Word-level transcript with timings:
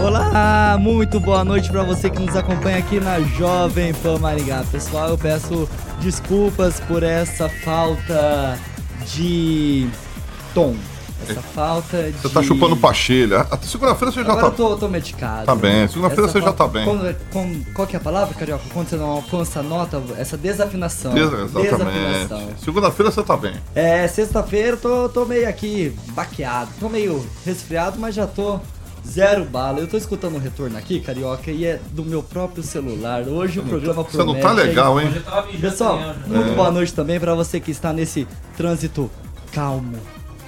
Olá, 0.00 0.76
muito 0.80 1.18
boa 1.18 1.44
noite 1.44 1.70
para 1.70 1.82
você 1.82 2.08
que 2.08 2.20
nos 2.20 2.36
acompanha 2.36 2.78
aqui 2.78 3.00
na 3.00 3.20
Jovem 3.20 3.92
Pan 3.94 4.18
Maringá. 4.18 4.64
Pessoal, 4.70 5.08
eu 5.10 5.18
peço 5.18 5.68
desculpas 6.00 6.78
por 6.80 7.02
essa 7.02 7.48
falta 7.48 8.58
de 9.06 9.88
tom. 10.54 10.76
Essa 11.28 11.42
falta 11.42 12.10
de. 12.12 12.18
Você 12.18 12.28
tá 12.28 12.42
chupando 12.44 12.76
pastilha. 12.76 13.40
Até 13.40 13.66
segunda-feira 13.66 14.12
você 14.12 14.22
já 14.24 14.30
Agora 14.32 14.40
tá. 14.46 14.52
eu 14.52 14.56
tô, 14.68 14.76
tô 14.76 14.88
medicado. 14.88 15.46
Tá 15.46 15.54
bem, 15.56 15.88
segunda-feira 15.88 16.28
você 16.30 16.40
já 16.40 16.52
tá 16.52 16.68
bem. 16.68 16.84
Quando- 16.84 17.16
com- 17.32 17.62
qual 17.74 17.86
que 17.88 17.96
é 17.96 17.98
a 17.98 18.02
palavra, 18.02 18.34
Carioca? 18.34 18.62
Quando 18.72 18.88
você 18.88 18.96
não 18.96 19.10
alcança 19.10 19.58
a 19.60 19.62
nota, 19.64 20.00
essa 20.16 20.36
desafinação. 20.36 21.12
Des- 21.12 21.24
Exatamente. 21.32 21.70
Desafinação. 21.70 22.48
Segunda-feira 22.64 23.10
você 23.10 23.22
tá 23.24 23.36
bem. 23.36 23.54
É, 23.74 24.06
sexta-feira 24.06 24.68
eu 24.70 24.76
tô, 24.76 25.08
tô 25.08 25.24
meio 25.24 25.48
aqui 25.48 25.92
baqueado. 26.10 26.70
Tô 26.78 26.88
meio 26.88 27.26
resfriado, 27.44 27.98
mas 27.98 28.14
já 28.14 28.26
tô 28.26 28.60
zero 29.10 29.44
bala. 29.44 29.80
Eu 29.80 29.86
tô 29.88 29.96
escutando 29.96 30.36
um 30.36 30.38
retorno 30.38 30.76
aqui, 30.76 31.00
Carioca, 31.00 31.50
e 31.50 31.64
é 31.64 31.80
do 31.92 32.04
meu 32.04 32.22
próprio 32.22 32.62
celular. 32.62 33.22
Hoje 33.26 33.60
o 33.60 33.64
programa 33.64 34.02
Você 34.02 34.16
não 34.18 34.24
promete. 34.26 34.42
tá 34.46 34.52
legal, 34.52 35.00
hein? 35.00 35.08
Pessoal, 35.60 35.98
É. 36.00 36.14
muito 36.26 36.54
boa 36.54 36.70
noite 36.70 36.92
também 36.92 37.18
pra 37.18 37.34
você 37.34 37.58
que 37.60 37.70
está 37.70 37.92
nesse 37.92 38.26
trânsito 38.56 39.10
calmo, 39.52 39.96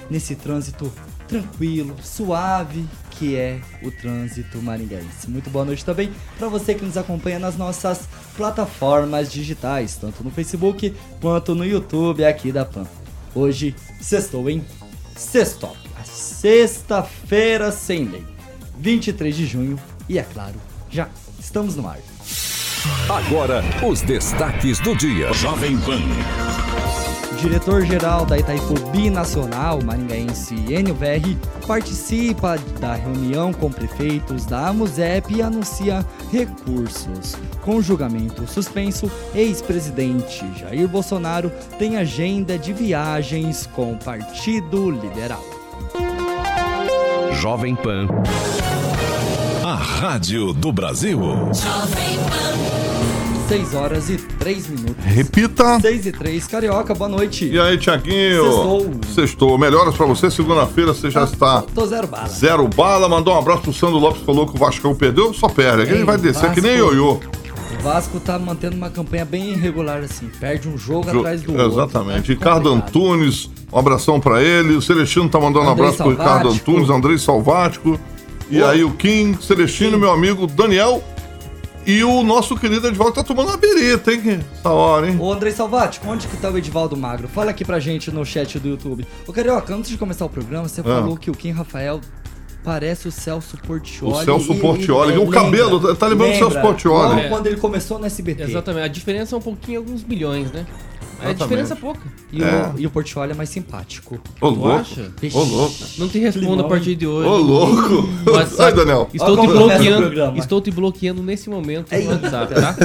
nesse 0.09 0.35
trânsito 0.35 0.91
tranquilo, 1.27 1.95
suave, 2.03 2.85
que 3.11 3.35
é 3.37 3.61
o 3.83 3.89
trânsito 3.89 4.61
maringaense. 4.61 5.29
Muito 5.29 5.49
boa 5.49 5.63
noite 5.63 5.83
também 5.85 6.11
pra 6.37 6.49
você 6.49 6.73
que 6.75 6.83
nos 6.83 6.97
acompanha 6.97 7.39
nas 7.39 7.55
nossas 7.57 8.01
plataformas 8.35 9.31
digitais, 9.31 9.95
tanto 9.95 10.23
no 10.23 10.29
Facebook 10.31 10.93
quanto 11.21 11.55
no 11.55 11.65
YouTube 11.65 12.25
aqui 12.25 12.51
da 12.51 12.65
Pan. 12.65 12.85
Hoje, 13.33 13.73
sextou, 14.01 14.49
hein? 14.49 14.63
Sextou. 15.15 15.75
A 15.97 16.03
Sexta-feira 16.03 17.71
sem 17.71 18.05
lei. 18.05 18.25
23 18.81 19.35
de 19.35 19.45
junho 19.45 19.79
e, 20.09 20.17
é 20.17 20.23
claro, 20.23 20.55
já 20.89 21.07
estamos 21.39 21.75
no 21.75 21.87
ar. 21.87 21.99
Agora, 23.07 23.63
os 23.87 24.01
destaques 24.01 24.79
do 24.79 24.95
dia. 24.95 25.31
Jovem 25.33 25.77
Pan. 25.77 26.01
Diretor-geral 27.39 28.25
da 28.25 28.39
Itaipu 28.39 28.73
Binacional 28.91 29.79
Maringaense 29.83 30.55
NVR 30.55 31.37
participa 31.67 32.57
da 32.79 32.95
reunião 32.95 33.53
com 33.53 33.71
prefeitos 33.71 34.45
da 34.45 34.69
AMUSEP 34.69 35.35
e 35.35 35.41
anuncia 35.43 36.03
recursos. 36.31 37.35
Com 37.61 37.81
julgamento 37.81 38.47
suspenso, 38.47 39.11
ex-presidente 39.35 40.43
Jair 40.59 40.87
Bolsonaro 40.87 41.51
tem 41.77 41.97
agenda 41.97 42.57
de 42.57 42.73
viagens 42.73 43.67
com 43.67 43.93
o 43.93 43.97
Partido 43.97 44.89
Liberal. 44.89 45.60
Jovem 47.39 47.75
Pan. 47.75 48.07
A 49.63 49.75
rádio 49.75 50.53
do 50.53 50.71
Brasil. 50.71 51.19
6 53.47 53.75
horas 53.75 54.09
e 54.09 54.17
3 54.17 54.67
minutos. 54.67 54.95
Repita. 55.05 55.79
6 55.79 56.05
e 56.05 56.11
3, 56.11 56.47
Carioca, 56.47 56.93
boa 56.93 57.09
noite. 57.09 57.45
E 57.49 57.59
aí, 57.59 57.77
Tiaguinho? 57.77 58.43
Sextou. 58.43 58.91
Sextou. 59.13 59.57
Melhoras 59.57 59.95
pra 59.95 60.05
você. 60.05 60.31
Segunda-feira 60.31 60.93
você 60.93 61.09
já 61.11 61.23
está 61.25 61.61
Tô 61.61 61.85
zero 61.85 62.07
bala. 62.07 62.27
zero 62.29 62.67
bala. 62.67 63.09
Mandou 63.09 63.33
um 63.33 63.37
abraço 63.39 63.63
pro 63.63 63.73
Sandro 63.73 63.97
Lopes, 63.99 64.21
falou 64.23 64.47
que 64.47 64.55
o 64.55 64.59
Vascão 64.59 64.95
perdeu. 64.95 65.33
Só 65.33 65.47
perde. 65.49 65.83
Aqui 65.83 65.91
ele 65.93 66.03
vai 66.05 66.17
descer 66.17 66.51
que 66.53 66.61
nem 66.61 66.77
Vasco. 66.79 66.93
ioiô. 66.95 67.19
O 67.81 67.83
Vasco 67.83 68.19
tá 68.19 68.37
mantendo 68.37 68.75
uma 68.75 68.91
campanha 68.91 69.25
bem 69.25 69.53
irregular 69.53 70.03
assim. 70.03 70.29
Perde 70.39 70.69
um 70.69 70.77
jogo 70.77 71.09
Jo- 71.09 71.17
atrás 71.19 71.41
do 71.41 71.51
outro. 71.51 71.67
Exatamente. 71.67 72.31
É 72.31 72.33
Ricardo 72.35 72.69
complicado. 72.69 72.87
Antunes, 72.99 73.49
um 73.73 73.79
abração 73.79 74.19
pra 74.19 74.39
ele. 74.39 74.75
O 74.75 74.81
Celestino 74.83 75.27
tá 75.27 75.39
mandando 75.39 75.65
um 75.65 75.69
Andrei 75.71 75.85
abraço 75.87 75.97
pro 76.03 76.11
Ricardo 76.11 76.43
Salvático. 76.43 76.71
Antunes, 76.71 76.89
Andrei 76.91 77.17
Salvático. 77.17 77.99
E 78.51 78.61
Ô. 78.61 78.67
aí 78.67 78.83
o 78.83 78.91
Kim, 78.91 79.35
Celestino, 79.41 79.97
meu 79.97 80.11
amigo 80.11 80.45
Daniel. 80.45 81.03
E 81.83 82.03
o 82.03 82.21
nosso 82.21 82.55
querido 82.55 82.87
Edvaldo 82.87 83.15
tá 83.15 83.23
tomando 83.23 83.47
uma 83.47 83.57
birita, 83.57 84.13
hein? 84.13 84.41
Essa 84.59 84.69
hora, 84.69 85.09
hein? 85.09 85.17
Ô 85.19 85.33
Andrei 85.33 85.51
Salvati, 85.51 85.99
onde 86.05 86.27
que 86.27 86.37
tá 86.37 86.51
o 86.51 86.57
Edivaldo 86.59 86.95
Magro? 86.95 87.27
Fala 87.27 87.49
aqui 87.49 87.65
pra 87.65 87.79
gente 87.79 88.11
no 88.11 88.23
chat 88.23 88.59
do 88.59 88.67
YouTube. 88.67 89.07
Ô 89.25 89.33
Carioca, 89.33 89.73
antes 89.73 89.89
de 89.89 89.97
começar 89.97 90.25
o 90.25 90.29
programa, 90.29 90.67
você 90.69 90.83
falou 90.83 91.17
que 91.17 91.31
o 91.31 91.33
Kim 91.33 91.49
Rafael 91.49 91.99
parece 92.63 93.07
o 93.07 93.11
Celso 93.11 93.57
Portioli. 93.57 94.13
O 94.13 94.23
Celso 94.23 94.53
e- 94.53 94.55
e- 94.55 94.59
Portioli. 94.59 95.13
é, 95.13 95.19
O 95.19 95.27
cabelo, 95.27 95.75
lembra? 95.77 95.95
tá 95.95 96.07
lembrando 96.07 96.31
do 96.31 96.37
Celso 96.37 96.55
Lembra? 96.55 96.61
Portioli. 96.71 97.29
Quando 97.29 97.47
ele 97.47 97.57
começou 97.57 97.99
no 97.99 98.05
SBT. 98.05 98.43
Exatamente. 98.43 98.83
A 98.85 98.87
diferença 98.87 99.35
é 99.35 99.37
um 99.37 99.41
pouquinho, 99.41 99.79
alguns 99.79 100.03
milhões, 100.03 100.51
né? 100.51 100.65
A 101.19 101.25
Exatamente. 101.25 101.37
diferença 101.43 101.73
é 101.73 101.77
pouca. 101.77 101.99
E, 102.33 102.43
É. 102.43 102.71
o, 102.75 102.79
e 102.79 102.87
o 102.87 102.89
Portioli 102.89 103.31
é 103.31 103.35
mais 103.35 103.47
simpático. 103.49 104.15
Ô, 104.41 104.51
Tu 104.51 104.55
louco. 104.59 104.69
acha? 104.71 105.11
Ô, 105.33 105.43
louco. 105.43 105.75
Não 105.99 106.07
te 106.09 106.17
respondo 106.17 106.49
Limão. 106.49 106.65
a 106.65 106.69
partir 106.69 106.95
de 106.95 107.05
hoje. 107.05 107.29
Ô, 107.29 107.37
louco. 107.37 108.09
WhatsApp. 108.31 108.61
Ai, 108.63 108.73
Daniel. 108.73 109.07
Estou 109.13 109.37
Olha 109.37 109.41
te 109.41 109.47
bloqueando. 109.53 110.37
Estou 110.39 110.61
te 110.61 110.71
bloqueando 110.71 111.21
nesse 111.21 111.47
momento 111.49 111.93
Eita. 111.93 112.15
no 112.15 112.21
WhatsApp, 112.23 112.53
tá? 112.55 112.75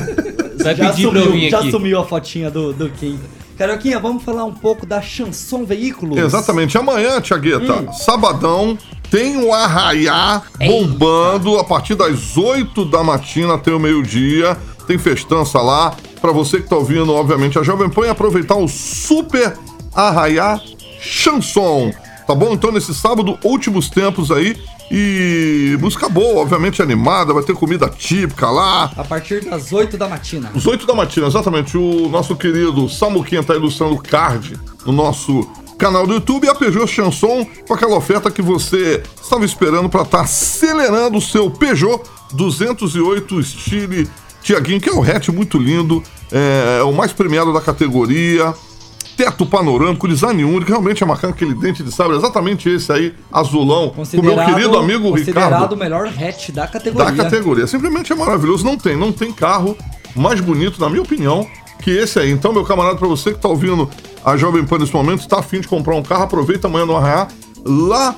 Vai 0.62 0.74
já 0.74 0.90
pedir 0.90 1.08
pra 1.08 1.18
eu 1.18 1.24
sumiu, 1.24 1.32
vir 1.40 1.50
já 1.50 1.58
aqui. 1.60 1.70
sumiu 1.70 1.98
a 2.00 2.04
fotinha 2.04 2.50
do, 2.50 2.72
do 2.74 2.90
Kim. 2.90 3.18
Carioquinha, 3.56 3.98
vamos 3.98 4.22
falar 4.22 4.44
um 4.44 4.52
pouco 4.52 4.84
da 4.84 5.00
Chanson 5.00 5.64
Veículos? 5.64 6.18
Exatamente. 6.18 6.76
Amanhã, 6.76 7.18
Tiagueta, 7.22 7.90
sabadão, 7.92 8.76
tem 9.10 9.36
o 9.42 9.52
Arraiá 9.52 10.42
bombando 10.58 11.58
a 11.58 11.64
partir 11.64 11.94
das 11.94 12.36
8 12.36 12.84
da 12.84 13.02
matina 13.02 13.54
até 13.54 13.72
o 13.72 13.78
meio-dia. 13.78 14.56
Tem 14.86 14.98
festança 14.98 15.60
lá. 15.60 15.94
Pra 16.20 16.32
você 16.32 16.60
que 16.60 16.68
tá 16.68 16.76
ouvindo, 16.76 17.12
obviamente, 17.12 17.58
a 17.58 17.62
Jovem 17.62 17.88
Pan 17.88 18.10
aproveitar 18.10 18.56
o 18.56 18.68
Super 18.68 19.56
Arraiá 19.94 20.60
Chanson. 21.00 21.92
Tá 22.26 22.34
bom? 22.34 22.52
Então, 22.52 22.72
nesse 22.72 22.94
sábado, 22.94 23.38
últimos 23.44 23.88
tempos 23.88 24.30
aí. 24.30 24.56
E 24.90 25.76
música 25.80 26.08
boa, 26.08 26.42
obviamente 26.42 26.80
animada, 26.80 27.34
vai 27.34 27.42
ter 27.42 27.54
comida 27.54 27.88
típica 27.88 28.48
lá. 28.48 28.90
A 28.96 29.04
partir 29.04 29.44
das 29.44 29.72
8 29.72 29.96
da 29.96 30.08
matina. 30.08 30.50
Os 30.54 30.66
8 30.66 30.86
da 30.86 30.94
matina, 30.94 31.26
exatamente. 31.26 31.76
O 31.76 32.08
nosso 32.08 32.36
querido 32.36 32.88
Samuquinha 32.88 33.42
tá 33.42 33.54
ilustrando 33.54 33.94
o 33.94 34.02
card 34.02 34.58
no 34.84 34.92
nosso 34.92 35.48
canal 35.76 36.06
do 36.06 36.14
YouTube 36.14 36.46
e 36.46 36.48
a 36.48 36.54
Peugeot 36.54 36.86
Chanson 36.86 37.46
com 37.66 37.74
aquela 37.74 37.96
oferta 37.96 38.30
que 38.30 38.42
você 38.42 39.02
estava 39.20 39.44
esperando 39.44 39.88
para 39.88 40.02
estar 40.02 40.20
acelerando 40.22 41.18
o 41.18 41.20
seu 41.20 41.50
Peugeot 41.50 42.02
208 42.32 43.42
Style 43.42 44.08
Tiaguinho, 44.42 44.80
que 44.80 44.88
é 44.88 44.92
um 44.92 45.02
hatch 45.02 45.28
muito 45.28 45.58
lindo, 45.58 46.02
é, 46.30 46.78
é 46.80 46.82
o 46.82 46.92
mais 46.92 47.12
premiado 47.12 47.52
da 47.52 47.60
categoria. 47.60 48.54
Teto 49.16 49.46
panorâmico, 49.46 50.06
design 50.06 50.44
único, 50.44 50.70
realmente 50.70 51.02
é 51.02 51.06
marcando 51.06 51.30
aquele 51.30 51.54
dente 51.54 51.82
de 51.82 51.90
sabre, 51.90 52.18
exatamente 52.18 52.68
esse 52.68 52.92
aí, 52.92 53.14
azulão, 53.32 53.88
com 53.88 54.02
o 54.02 54.22
meu 54.22 54.36
querido 54.44 54.76
amigo 54.76 55.10
considerado 55.10 55.52
Ricardo 55.52 55.72
o 55.72 55.76
melhor 55.76 56.06
hatch 56.06 56.50
da 56.50 56.66
categoria. 56.66 57.12
da 57.12 57.24
categoria. 57.24 57.66
Simplesmente 57.66 58.12
é 58.12 58.14
maravilhoso. 58.14 58.62
Não 58.62 58.76
tem, 58.76 58.94
não 58.94 59.10
tem 59.10 59.32
carro 59.32 59.74
mais 60.14 60.38
bonito, 60.40 60.78
na 60.78 60.90
minha 60.90 61.00
opinião, 61.00 61.48
que 61.80 61.90
esse 61.90 62.18
aí. 62.18 62.30
Então, 62.30 62.52
meu 62.52 62.62
camarada, 62.62 62.96
pra 62.96 63.08
você 63.08 63.32
que 63.32 63.38
tá 63.40 63.48
ouvindo 63.48 63.88
a 64.26 64.36
Jovem 64.36 64.64
Pan 64.64 64.78
nesse 64.78 64.92
momento, 64.92 65.20
está 65.20 65.38
afim 65.38 65.60
de 65.60 65.68
comprar 65.68 65.94
um 65.94 66.02
carro, 66.02 66.24
aproveita 66.24 66.66
amanhã 66.66 66.84
no 66.84 66.96
Arraiá, 66.96 67.28
lá 67.64 68.12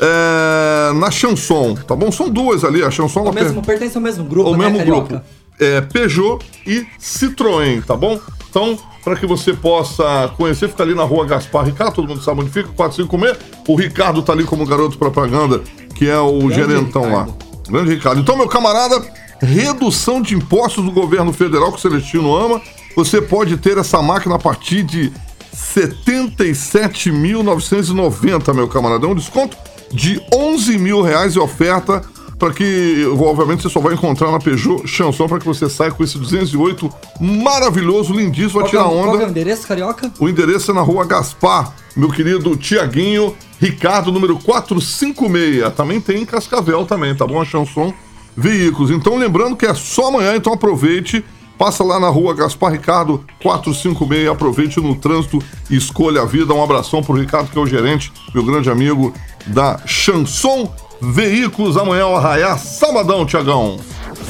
é, 0.00 0.92
na 0.94 1.10
Chanson, 1.10 1.74
tá 1.86 1.94
bom? 1.94 2.10
São 2.10 2.30
duas 2.30 2.64
ali, 2.64 2.82
a 2.82 2.90
Chanson... 2.90 3.20
O 3.20 3.30
mesmo, 3.32 3.60
per- 3.60 3.76
pertence 3.76 3.94
ao 3.94 4.02
mesmo 4.02 4.24
grupo, 4.24 4.48
o 4.48 4.56
né, 4.56 4.64
mesmo 4.64 4.78
Carioca? 4.78 5.08
grupo. 5.08 5.24
É, 5.60 5.82
Peugeot 5.82 6.38
e 6.66 6.86
Citroën, 6.98 7.84
tá 7.84 7.94
bom? 7.94 8.18
Então, 8.48 8.78
para 9.04 9.14
que 9.16 9.26
você 9.26 9.52
possa 9.52 10.32
conhecer, 10.38 10.66
fica 10.70 10.82
ali 10.82 10.94
na 10.94 11.02
rua 11.04 11.26
Gaspar 11.26 11.66
Ricardo, 11.66 11.94
todo 11.94 12.08
mundo 12.08 12.22
sabe 12.22 12.40
onde 12.40 12.50
fica, 12.50 12.70
456. 12.74 13.36
O 13.68 13.76
Ricardo 13.76 14.22
tá 14.22 14.32
ali 14.32 14.44
como 14.44 14.64
garoto 14.64 14.96
propaganda, 14.96 15.60
que 15.94 16.08
é 16.08 16.18
o 16.18 16.38
Grande 16.38 16.54
gerentão 16.54 17.02
Ricardo. 17.02 17.28
lá. 17.28 17.36
Grande 17.68 17.90
Ricardo. 17.90 18.20
Então, 18.22 18.34
meu 18.34 18.48
camarada, 18.48 19.02
redução 19.38 20.22
de 20.22 20.34
impostos 20.34 20.82
do 20.82 20.90
governo 20.90 21.34
federal 21.34 21.70
que 21.70 21.76
o 21.78 21.80
Celestino 21.80 22.34
ama. 22.34 22.62
Você 22.96 23.20
pode 23.20 23.58
ter 23.58 23.76
essa 23.76 24.00
máquina 24.00 24.36
a 24.36 24.38
partir 24.38 24.82
de 24.82 25.12
77.990, 25.60 28.54
meu 28.54 28.68
camarada. 28.68 29.06
É 29.06 29.08
um 29.08 29.14
desconto 29.14 29.56
de 29.92 30.20
11 30.34 30.78
mil 30.78 31.02
reais 31.02 31.34
e 31.34 31.38
oferta 31.38 32.02
para 32.38 32.54
que, 32.54 33.04
obviamente, 33.18 33.62
você 33.62 33.68
só 33.68 33.80
vai 33.80 33.92
encontrar 33.92 34.30
na 34.32 34.38
Peugeot 34.38 34.86
Chanson 34.86 35.28
para 35.28 35.38
que 35.38 35.44
você 35.46 35.68
saia 35.68 35.90
com 35.90 36.02
esse 36.02 36.16
208 36.18 36.90
maravilhoso, 37.20 38.14
lindíssimo, 38.14 38.60
vai 38.60 38.70
que 38.70 38.76
é, 38.76 38.80
tirar 38.80 38.88
o- 38.88 39.02
qual 39.02 39.04
é 39.04 39.08
o 39.10 39.14
onda. 39.16 39.24
endereço, 39.30 39.66
Carioca? 39.68 40.10
O 40.18 40.26
endereço 40.28 40.70
é 40.70 40.74
na 40.74 40.80
rua 40.80 41.04
Gaspar, 41.04 41.74
meu 41.94 42.08
querido 42.08 42.56
Tiaguinho, 42.56 43.34
Ricardo, 43.60 44.10
número 44.10 44.38
456. 44.38 45.70
Também 45.74 46.00
tem 46.00 46.22
em 46.22 46.26
Cascavel 46.26 46.86
também, 46.86 47.14
tá 47.14 47.26
bom? 47.26 47.40
A 47.40 47.44
Chanson 47.44 47.92
veículos. 48.34 48.90
Então, 48.90 49.18
lembrando 49.18 49.54
que 49.54 49.66
é 49.66 49.74
só 49.74 50.08
amanhã, 50.08 50.34
então 50.34 50.54
aproveite. 50.54 51.22
Passa 51.60 51.84
lá 51.84 52.00
na 52.00 52.08
rua 52.08 52.34
Gaspar 52.34 52.72
Ricardo 52.72 53.22
456, 53.42 54.28
aproveite 54.30 54.80
no 54.80 54.96
trânsito 54.96 55.40
e 55.68 55.76
escolha 55.76 56.22
a 56.22 56.24
vida. 56.24 56.54
Um 56.54 56.64
abração 56.64 57.02
pro 57.02 57.12
Ricardo, 57.12 57.50
que 57.50 57.58
é 57.58 57.60
o 57.60 57.66
gerente, 57.66 58.10
meu 58.34 58.42
grande 58.42 58.70
amigo 58.70 59.12
da 59.46 59.78
Chanson 59.84 60.74
Veículos. 61.02 61.76
Amanhã 61.76 62.04
ao 62.04 62.16
arraiar, 62.16 62.58
sabadão, 62.58 63.26
Tiagão. 63.26 63.78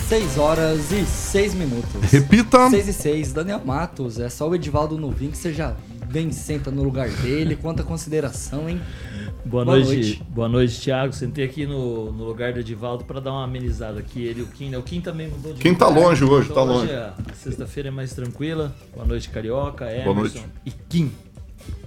6 0.09 0.39
horas 0.39 0.91
e 0.91 1.05
6 1.05 1.55
minutos. 1.55 2.11
Repita. 2.11 2.69
6 2.69 2.89
e 2.89 2.93
6. 2.93 3.33
Daniel 3.33 3.61
Matos, 3.65 4.19
é 4.19 4.29
só 4.29 4.49
o 4.49 4.55
Edivaldo 4.57 4.99
Novinho 4.99 5.31
que 5.31 5.39
você 5.39 5.53
já 5.53 5.77
vem, 6.09 6.33
senta 6.33 6.73
no 6.73 6.83
lugar 6.83 7.09
dele. 7.09 7.55
Quanta 7.55 7.85
consideração, 7.85 8.69
hein? 8.69 8.81
Boa, 9.45 9.65
Boa 9.65 9.77
noite. 9.77 9.87
noite. 9.95 10.23
Boa 10.31 10.49
noite, 10.49 10.81
Thiago. 10.81 11.13
Sentei 11.13 11.45
aqui 11.45 11.67
no, 11.67 12.13
no 12.13 12.25
lugar 12.25 12.53
do 12.53 12.61
Edivaldo 12.61 13.05
para 13.05 13.21
dar 13.21 13.33
uma 13.33 13.45
amenizada 13.45 13.99
aqui. 13.99 14.23
Ele 14.23 14.41
e 14.41 14.43
o 14.43 14.47
Kim, 14.47 14.71
né? 14.71 14.79
O 14.79 14.83
Kim 14.83 15.01
também 15.01 15.29
mudou 15.29 15.53
de 15.55 15.61
Kim 15.61 15.75
tá 15.75 15.89
longe 15.89 16.23
hoje, 16.25 16.51
Então 16.51 16.67
tá 16.67 16.73
hoje 16.73 16.87
longe. 16.93 16.93
a 16.95 17.15
sexta-feira 17.35 17.89
é 17.89 17.93
mais 17.93 18.13
tranquila. 18.13 18.75
Boa 18.95 19.07
noite, 19.07 19.29
Carioca, 19.31 19.87
Emerson 19.91 20.15
noite. 20.15 20.45
e 20.67 20.71
Kim. 20.71 21.11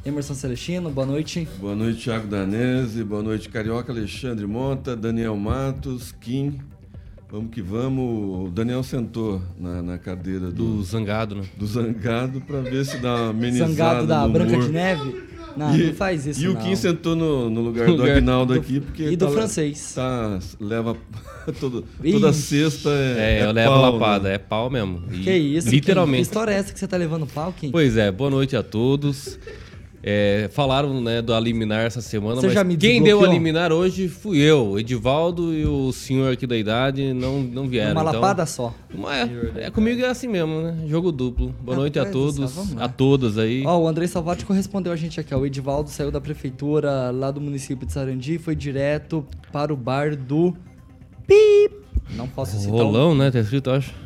Emerson 0.05 0.33
Celestino, 0.33 0.89
boa 0.89 1.07
noite. 1.07 1.47
Boa 1.59 1.75
noite, 1.75 2.03
Thiago 2.03 2.27
Danese. 2.27 3.03
Boa 3.03 3.23
noite, 3.23 3.47
Carioca, 3.49 3.91
Alexandre 3.91 4.45
Monta, 4.45 4.95
Daniel 4.95 5.35
Matos, 5.37 6.11
Kim. 6.11 6.59
Vamos 7.31 7.51
que 7.51 7.61
vamos. 7.61 8.47
O 8.47 8.51
Daniel 8.51 8.83
sentou 8.83 9.41
na, 9.59 9.81
na 9.81 9.97
cadeira 9.97 10.51
do, 10.51 10.75
Do 10.77 10.83
zangado, 10.83 11.35
né? 11.35 11.43
do 11.57 11.65
zangado 11.65 12.41
para 12.41 12.61
ver 12.61 12.85
se 12.85 12.97
dá 12.97 13.15
uma 13.15 13.29
amenizada 13.29 13.71
Zangado 13.73 14.07
da 14.07 14.27
no 14.27 14.33
Branca 14.33 14.51
humor. 14.53 14.65
de 14.65 14.71
Neve. 14.71 15.32
Não, 15.55 15.75
E- 15.77 15.87
não 15.87 15.93
faz 15.93 16.25
isso, 16.25 16.41
E 16.43 16.47
o 16.47 16.53
não. 16.53 16.61
Kim 16.61 16.75
sentou 16.75 17.15
no, 17.15 17.49
no 17.49 17.61
lugar 17.61 17.85
do 17.87 17.93
lugar 17.95 18.17
Agnaldo 18.17 18.53
do- 18.53 18.59
aqui, 18.59 18.79
porque 18.79 19.03
e 19.03 19.15
do 19.15 19.27
tá- 19.27 19.31
francês. 19.31 19.93
Tá, 19.95 20.39
leva 20.59 20.97
todo, 21.59 21.85
toda 22.11 22.33
sexta 22.33 22.89
é, 22.89 23.39
É, 23.41 23.45
eu 23.45 23.51
levo 23.51 23.71
pau, 23.73 23.91
lapada, 23.93 24.29
né? 24.29 24.35
é 24.35 24.37
pau 24.37 24.69
mesmo. 24.69 25.03
E 25.11 25.19
Que 25.19 25.31
isso, 25.35 25.65
Kim? 25.67 25.71
Que 25.71 25.75
Literalmente. 25.77 26.21
história 26.23 26.51
é 26.51 26.55
essa 26.55 26.73
que 26.73 26.79
você 26.79 26.87
tá 26.87 26.97
levando 26.97 27.27
pau, 27.27 27.53
Kim? 27.53 27.71
Pois 27.71 27.97
é, 27.97 28.11
boa 28.11 28.29
noite 28.29 28.55
a 28.55 28.63
todos. 28.63 29.37
É, 30.05 30.49
falaram 30.51 30.99
né, 30.99 31.21
do 31.21 31.37
liminar 31.39 31.85
essa 31.85 32.01
semana, 32.01 32.35
Você 32.35 32.47
mas 32.47 32.53
já 32.53 32.63
me 32.63 32.75
quem 32.75 33.01
deu 33.01 33.19
o 33.19 33.21
desbloqueou? 33.21 33.33
liminar 33.33 33.71
hoje 33.71 34.09
fui 34.09 34.37
eu. 34.37 34.77
Edivaldo 34.77 35.53
e 35.53 35.65
o 35.65 35.93
senhor 35.93 36.33
aqui 36.33 36.45
da 36.45 36.57
idade 36.57 37.13
não, 37.13 37.39
não 37.39 37.69
vieram. 37.69 37.93
Uma 37.93 38.09
então, 38.09 38.19
lapada 38.19 38.45
só. 38.45 38.73
Mas 38.93 39.31
é, 39.55 39.67
é 39.67 39.71
comigo 39.71 40.01
é 40.01 40.09
assim 40.09 40.27
mesmo, 40.27 40.61
né? 40.61 40.77
Jogo 40.87 41.09
duplo. 41.09 41.55
Boa 41.61 41.77
noite 41.77 41.97
a 41.99 42.05
todos, 42.05 42.75
a 42.77 42.89
todas 42.89 43.37
aí. 43.37 43.63
Ó, 43.65 43.79
o 43.79 43.87
Andrei 43.87 44.09
Salvati 44.09 44.45
correspondeu 44.45 44.91
a 44.91 44.95
gente 44.97 45.21
aqui, 45.21 45.33
ó. 45.33 45.37
O 45.37 45.45
Edivaldo 45.45 45.89
saiu 45.89 46.11
da 46.11 46.19
prefeitura 46.19 47.09
lá 47.09 47.31
do 47.31 47.39
município 47.39 47.87
de 47.87 47.93
Sarandi 47.93 48.33
e 48.33 48.39
foi 48.39 48.57
direto 48.57 49.25
para 49.53 49.73
o 49.73 49.77
bar 49.77 50.17
do 50.17 50.53
Pip. 51.25 51.75
Não 52.17 52.27
posso 52.27 52.57
citar. 52.57 52.73
Rolão, 52.73 53.15
né? 53.15 53.31
Tá 53.31 53.39
escrito, 53.39 53.71
acho. 53.71 54.02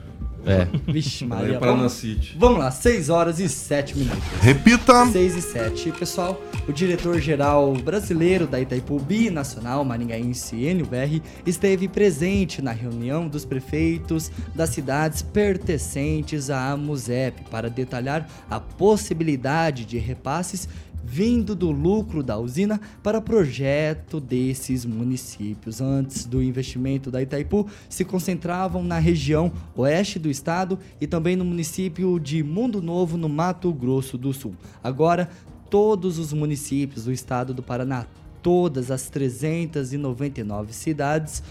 É. 0.47 0.67
Vixe, 0.91 1.25
Maria. 1.25 1.55
em 1.55 1.59
Paraná 1.59 1.77
Vamos, 1.77 1.93
City. 1.93 2.35
vamos 2.39 2.59
lá, 2.59 2.71
6 2.71 3.09
horas 3.09 3.39
e 3.39 3.49
7 3.49 3.97
minutos. 3.97 4.23
Repita. 4.41 5.05
6 5.07 5.35
e 5.35 5.41
7. 5.41 5.91
Pessoal, 5.91 6.41
o 6.67 6.71
diretor-geral 6.71 7.73
brasileiro 7.73 8.47
da 8.47 8.59
Itaipu 8.59 8.99
Binacional 8.99 9.83
Maringaense 9.83 10.55
NUBR 10.73 11.21
esteve 11.45 11.87
presente 11.87 12.61
na 12.61 12.71
reunião 12.71 13.27
dos 13.27 13.43
prefeitos 13.45 14.31
das 14.55 14.69
cidades 14.69 15.21
pertencentes 15.21 16.49
à 16.49 16.71
AMUSEP 16.71 17.43
para 17.51 17.69
detalhar 17.69 18.27
a 18.49 18.59
possibilidade 18.59 19.85
de 19.85 19.97
repasses 19.97 20.67
vindo 21.09 21.55
do 21.55 21.71
lucro 21.71 22.21
da 22.21 22.37
usina 22.37 22.81
para 23.01 23.21
projeto 23.21 24.19
desses 24.19 24.83
municípios. 24.83 25.79
Antes 25.79 26.25
do 26.25 26.43
investimento 26.43 27.09
da 27.09 27.21
Itaipu, 27.21 27.65
se 27.87 28.03
concentravam 28.03 28.83
na 28.83 28.99
região 28.99 29.49
oeste 29.73 30.19
do 30.19 30.29
estado 30.29 30.77
e 30.99 31.07
também 31.07 31.37
no 31.37 31.45
município 31.45 32.19
de 32.19 32.43
Mundo 32.43 32.81
Novo, 32.81 33.15
no 33.15 33.29
Mato 33.29 33.71
Grosso 33.71 34.17
do 34.17 34.33
Sul. 34.33 34.53
Agora, 34.83 35.29
todos 35.69 36.19
os 36.19 36.33
municípios 36.33 37.05
do 37.05 37.13
estado 37.13 37.53
do 37.53 37.63
Paraná, 37.63 38.05
todas 38.43 38.91
as 38.91 39.09
399 39.09 40.73
cidades 40.73 41.41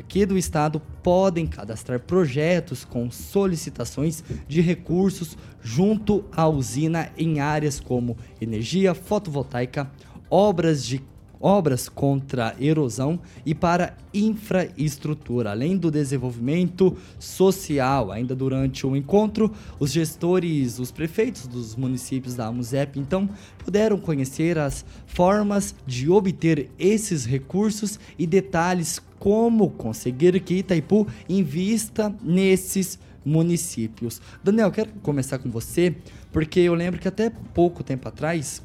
aqui 0.00 0.26
do 0.26 0.36
estado 0.36 0.80
podem 1.02 1.46
cadastrar 1.46 2.00
projetos 2.00 2.84
com 2.84 3.10
solicitações 3.10 4.24
de 4.48 4.60
recursos 4.60 5.36
junto 5.62 6.24
à 6.32 6.48
usina 6.48 7.10
em 7.16 7.40
áreas 7.40 7.78
como 7.78 8.16
energia 8.40 8.94
fotovoltaica, 8.94 9.90
obras 10.28 10.84
de 10.84 11.02
obras 11.42 11.88
contra 11.88 12.54
erosão 12.60 13.18
e 13.46 13.54
para 13.54 13.96
infraestrutura, 14.12 15.52
além 15.52 15.74
do 15.74 15.90
desenvolvimento 15.90 16.94
social. 17.18 18.12
Ainda 18.12 18.36
durante 18.36 18.86
o 18.86 18.94
encontro, 18.94 19.50
os 19.78 19.90
gestores, 19.90 20.78
os 20.78 20.90
prefeitos 20.90 21.46
dos 21.46 21.74
municípios 21.74 22.34
da 22.34 22.46
AMUSEP, 22.46 23.00
então, 23.00 23.26
puderam 23.64 23.98
conhecer 23.98 24.58
as 24.58 24.84
formas 25.06 25.74
de 25.86 26.10
obter 26.10 26.68
esses 26.78 27.24
recursos 27.24 27.98
e 28.18 28.26
detalhes 28.26 29.00
como 29.20 29.68
conseguir 29.70 30.40
que 30.40 30.54
Itaipu 30.54 31.06
invista 31.28 32.12
nesses 32.24 32.98
municípios. 33.24 34.20
Daniel, 34.42 34.72
quero 34.72 34.90
começar 35.02 35.38
com 35.38 35.50
você, 35.50 35.94
porque 36.32 36.58
eu 36.60 36.72
lembro 36.74 36.98
que 36.98 37.06
até 37.06 37.28
pouco 37.52 37.84
tempo 37.84 38.08
atrás, 38.08 38.62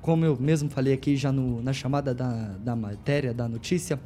como 0.00 0.24
eu 0.24 0.36
mesmo 0.38 0.68
falei 0.68 0.92
aqui 0.92 1.16
já 1.16 1.30
no- 1.30 1.62
na 1.62 1.72
chamada 1.72 2.12
da, 2.12 2.32
da 2.58 2.74
matéria, 2.74 3.32
da 3.32 3.48
notícia, 3.48 3.98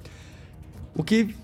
o 0.95 1.03
que 1.03 1.35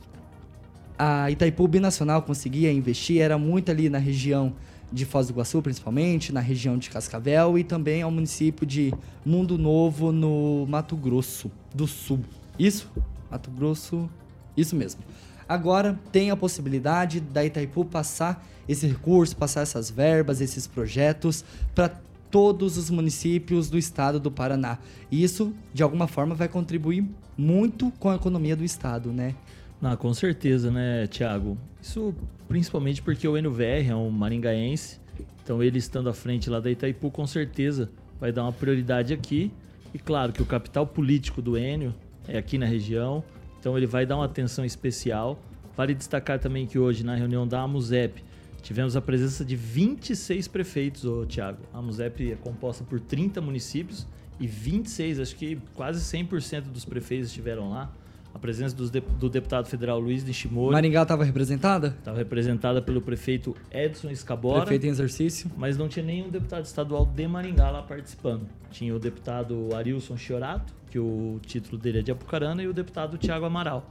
a 0.98 1.30
Itaipu 1.30 1.66
Binacional 1.66 2.20
conseguia 2.20 2.70
investir 2.70 3.22
era 3.22 3.38
muito 3.38 3.70
ali 3.70 3.88
na 3.88 3.98
região 3.98 4.52
de 4.92 5.06
Foz 5.06 5.28
do 5.28 5.32
Iguaçu, 5.32 5.62
principalmente, 5.62 6.30
na 6.30 6.40
região 6.40 6.76
de 6.76 6.90
Cascavel 6.90 7.58
e 7.58 7.64
também 7.64 8.02
ao 8.02 8.10
município 8.10 8.66
de 8.66 8.92
Mundo 9.24 9.56
Novo, 9.56 10.12
no 10.12 10.66
Mato 10.68 10.94
Grosso 10.94 11.50
do 11.74 11.86
Sul. 11.86 12.20
Isso? 12.58 12.90
Mato 13.30 13.50
Grosso, 13.50 14.10
isso 14.56 14.76
mesmo. 14.76 15.00
Agora 15.48 15.98
tem 16.10 16.30
a 16.30 16.36
possibilidade 16.36 17.20
da 17.20 17.44
Itaipu 17.44 17.84
passar 17.84 18.46
esse 18.68 18.86
recurso, 18.86 19.36
passar 19.36 19.62
essas 19.62 19.90
verbas, 19.90 20.40
esses 20.40 20.66
projetos 20.66 21.44
para 21.74 21.88
todos 22.30 22.78
os 22.78 22.88
municípios 22.88 23.68
do 23.68 23.76
estado 23.76 24.18
do 24.18 24.30
Paraná. 24.30 24.78
E 25.10 25.22
isso, 25.22 25.52
de 25.74 25.82
alguma 25.82 26.06
forma, 26.06 26.34
vai 26.34 26.48
contribuir 26.48 27.06
muito 27.36 27.90
com 27.98 28.08
a 28.08 28.14
economia 28.14 28.56
do 28.56 28.64
estado, 28.64 29.12
né? 29.12 29.34
Não, 29.80 29.94
com 29.96 30.14
certeza, 30.14 30.70
né, 30.70 31.06
Thiago? 31.08 31.58
Isso 31.82 32.14
principalmente 32.48 33.02
porque 33.02 33.26
o 33.26 33.36
NVR 33.36 33.88
é 33.88 33.96
um 33.96 34.10
maringaense, 34.10 35.00
então 35.42 35.62
ele 35.62 35.78
estando 35.78 36.08
à 36.08 36.14
frente 36.14 36.48
lá 36.48 36.60
da 36.60 36.70
Itaipu, 36.70 37.10
com 37.10 37.26
certeza 37.26 37.90
vai 38.20 38.30
dar 38.30 38.44
uma 38.44 38.52
prioridade 38.52 39.12
aqui. 39.12 39.50
E 39.92 39.98
claro 39.98 40.32
que 40.32 40.40
o 40.40 40.46
capital 40.46 40.86
político 40.86 41.42
do 41.42 41.58
Enio 41.58 41.94
é 42.28 42.38
aqui 42.38 42.56
na 42.56 42.66
região, 42.66 43.24
então 43.62 43.78
ele 43.78 43.86
vai 43.86 44.04
dar 44.04 44.16
uma 44.16 44.24
atenção 44.24 44.64
especial. 44.64 45.38
Vale 45.76 45.94
destacar 45.94 46.36
também 46.40 46.66
que 46.66 46.80
hoje, 46.80 47.04
na 47.04 47.14
reunião 47.14 47.46
da 47.46 47.62
AMUSEP, 47.62 48.20
tivemos 48.60 48.96
a 48.96 49.00
presença 49.00 49.44
de 49.44 49.54
26 49.54 50.48
prefeitos, 50.48 51.04
ô, 51.04 51.24
Thiago. 51.24 51.62
A 51.72 51.78
AMUSEP 51.78 52.32
é 52.32 52.34
composta 52.34 52.82
por 52.82 52.98
30 52.98 53.40
municípios 53.40 54.04
e 54.40 54.48
26, 54.48 55.20
acho 55.20 55.36
que 55.36 55.60
quase 55.76 56.00
100% 56.00 56.62
dos 56.62 56.84
prefeitos 56.84 57.28
estiveram 57.28 57.70
lá. 57.70 57.88
A 58.34 58.38
presença 58.38 58.74
de- 58.74 59.00
do 59.00 59.28
deputado 59.28 59.66
federal 59.66 60.00
Luiz 60.00 60.24
Nishimori 60.24 60.72
Maringá 60.72 61.02
estava 61.02 61.22
representada? 61.24 61.88
estava 61.98 62.16
representada 62.18 62.80
pelo 62.80 63.00
prefeito 63.02 63.54
Edson 63.70 64.10
Escabora, 64.10 64.60
Prefeito 64.62 64.86
em 64.86 64.90
exercício. 64.90 65.50
mas 65.56 65.76
não 65.76 65.86
tinha 65.88 66.04
nenhum 66.04 66.30
deputado 66.30 66.64
estadual 66.64 67.04
de 67.04 67.28
Maringá 67.28 67.70
lá 67.70 67.82
participando. 67.82 68.46
Tinha 68.70 68.94
o 68.94 68.98
deputado 68.98 69.68
Arilson 69.76 70.16
Chiorato, 70.16 70.72
que 70.90 70.98
o 70.98 71.38
título 71.46 71.76
dele 71.76 71.98
é 71.98 72.02
de 72.02 72.10
Apucarana, 72.10 72.62
e 72.62 72.66
o 72.68 72.72
deputado 72.72 73.18
Tiago 73.18 73.44
Amaral. 73.44 73.86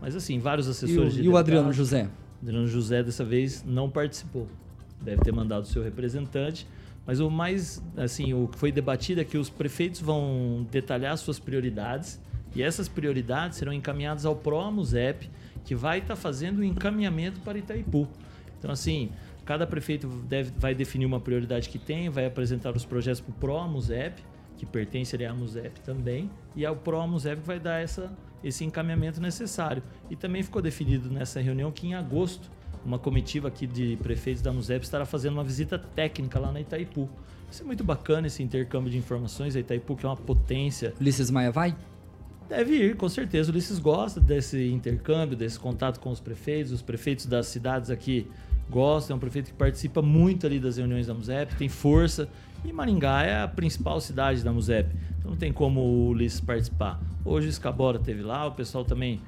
Mas 0.00 0.14
assim, 0.14 0.38
vários 0.38 0.66
E 0.66 0.68
o, 0.68 0.72
assessores 0.72 1.14
de 1.14 1.22
e 1.22 1.28
o 1.28 1.36
Adriano. 1.36 1.72
José? 1.72 2.08
Adriano 2.42 2.66
José 2.68 3.02
dessa 3.02 3.24
vez 3.24 3.64
não 3.66 3.88
participou. 3.88 4.46
Deve 5.00 5.22
ter 5.22 5.32
mandado 5.32 5.66
seu 5.66 5.82
representante. 5.82 6.66
Mas 7.06 7.20
o 7.20 7.30
mais, 7.30 7.82
assim, 7.96 8.34
o 8.34 8.48
que 8.48 8.58
foi 8.58 8.72
debatido 8.72 9.20
é 9.20 9.24
que 9.24 9.38
os 9.38 9.48
prefeitos 9.48 10.00
vão 10.00 10.66
detalhar 10.70 11.16
suas 11.16 11.38
prioridades 11.38 12.20
e 12.56 12.62
essas 12.62 12.88
prioridades 12.88 13.58
serão 13.58 13.72
encaminhadas 13.72 14.24
ao 14.24 14.34
PROAMUSEP, 14.34 15.28
que 15.62 15.74
vai 15.74 15.98
estar 15.98 16.16
fazendo 16.16 16.60
o 16.60 16.64
encaminhamento 16.64 17.38
para 17.40 17.58
Itaipu. 17.58 18.08
Então, 18.58 18.70
assim, 18.70 19.10
cada 19.44 19.66
prefeito 19.66 20.08
deve, 20.26 20.52
vai 20.56 20.74
definir 20.74 21.04
uma 21.04 21.20
prioridade 21.20 21.68
que 21.68 21.78
tem, 21.78 22.08
vai 22.08 22.24
apresentar 22.24 22.74
os 22.74 22.82
projetos 22.82 23.20
para 23.20 23.30
o 23.30 23.34
PROAMUSEP, 23.34 24.22
que 24.56 24.64
pertence 24.64 25.22
à 25.22 25.30
AMUSEP 25.30 25.80
também, 25.80 26.30
e 26.54 26.64
ao 26.64 26.74
PROAMUSEP 26.74 27.42
que 27.42 27.46
vai 27.46 27.60
dar 27.60 27.82
essa, 27.82 28.10
esse 28.42 28.64
encaminhamento 28.64 29.20
necessário. 29.20 29.82
E 30.08 30.16
também 30.16 30.42
ficou 30.42 30.62
definido 30.62 31.10
nessa 31.10 31.42
reunião 31.42 31.70
que 31.70 31.86
em 31.86 31.94
agosto 31.94 32.50
uma 32.86 32.98
comitiva 32.98 33.48
aqui 33.48 33.66
de 33.66 33.98
prefeitos 34.02 34.40
da 34.40 34.48
AMUSEP 34.48 34.82
estará 34.82 35.04
fazendo 35.04 35.34
uma 35.34 35.44
visita 35.44 35.78
técnica 35.78 36.38
lá 36.38 36.50
na 36.50 36.60
Itaipu. 36.62 37.06
Isso 37.50 37.62
é 37.62 37.66
muito 37.66 37.84
bacana, 37.84 38.28
esse 38.28 38.42
intercâmbio 38.42 38.90
de 38.90 38.96
informações. 38.96 39.54
A 39.54 39.60
Itaipu, 39.60 39.94
que 39.94 40.06
é 40.06 40.08
uma 40.08 40.16
potência. 40.16 40.94
Ulisses 40.98 41.30
Maia 41.30 41.50
vai? 41.50 41.76
Deve 42.48 42.74
ir, 42.74 42.96
com 42.96 43.08
certeza. 43.08 43.50
O 43.50 43.52
Ulisses 43.52 43.78
gosta 43.78 44.20
desse 44.20 44.68
intercâmbio, 44.68 45.36
desse 45.36 45.58
contato 45.58 45.98
com 45.98 46.10
os 46.10 46.20
prefeitos. 46.20 46.70
Os 46.70 46.80
prefeitos 46.80 47.26
das 47.26 47.46
cidades 47.46 47.90
aqui 47.90 48.28
gostam. 48.70 49.14
É 49.14 49.16
um 49.16 49.20
prefeito 49.20 49.46
que 49.46 49.56
participa 49.56 50.00
muito 50.00 50.46
ali 50.46 50.60
das 50.60 50.76
reuniões 50.76 51.08
da 51.08 51.14
MUSEP, 51.14 51.56
tem 51.56 51.68
força. 51.68 52.28
E 52.64 52.72
Maringá 52.72 53.24
é 53.24 53.42
a 53.42 53.48
principal 53.48 54.00
cidade 54.00 54.44
da 54.44 54.52
MUSEP. 54.52 54.94
Então 55.18 55.32
não 55.32 55.38
tem 55.38 55.52
como 55.52 55.80
o 55.80 56.08
Ulisses 56.10 56.40
participar. 56.40 57.00
Hoje 57.24 57.48
o 57.48 57.50
Escabora 57.50 57.98
teve 57.98 58.22
lá, 58.22 58.46
o 58.46 58.52
pessoal 58.52 58.84
também 58.84 59.20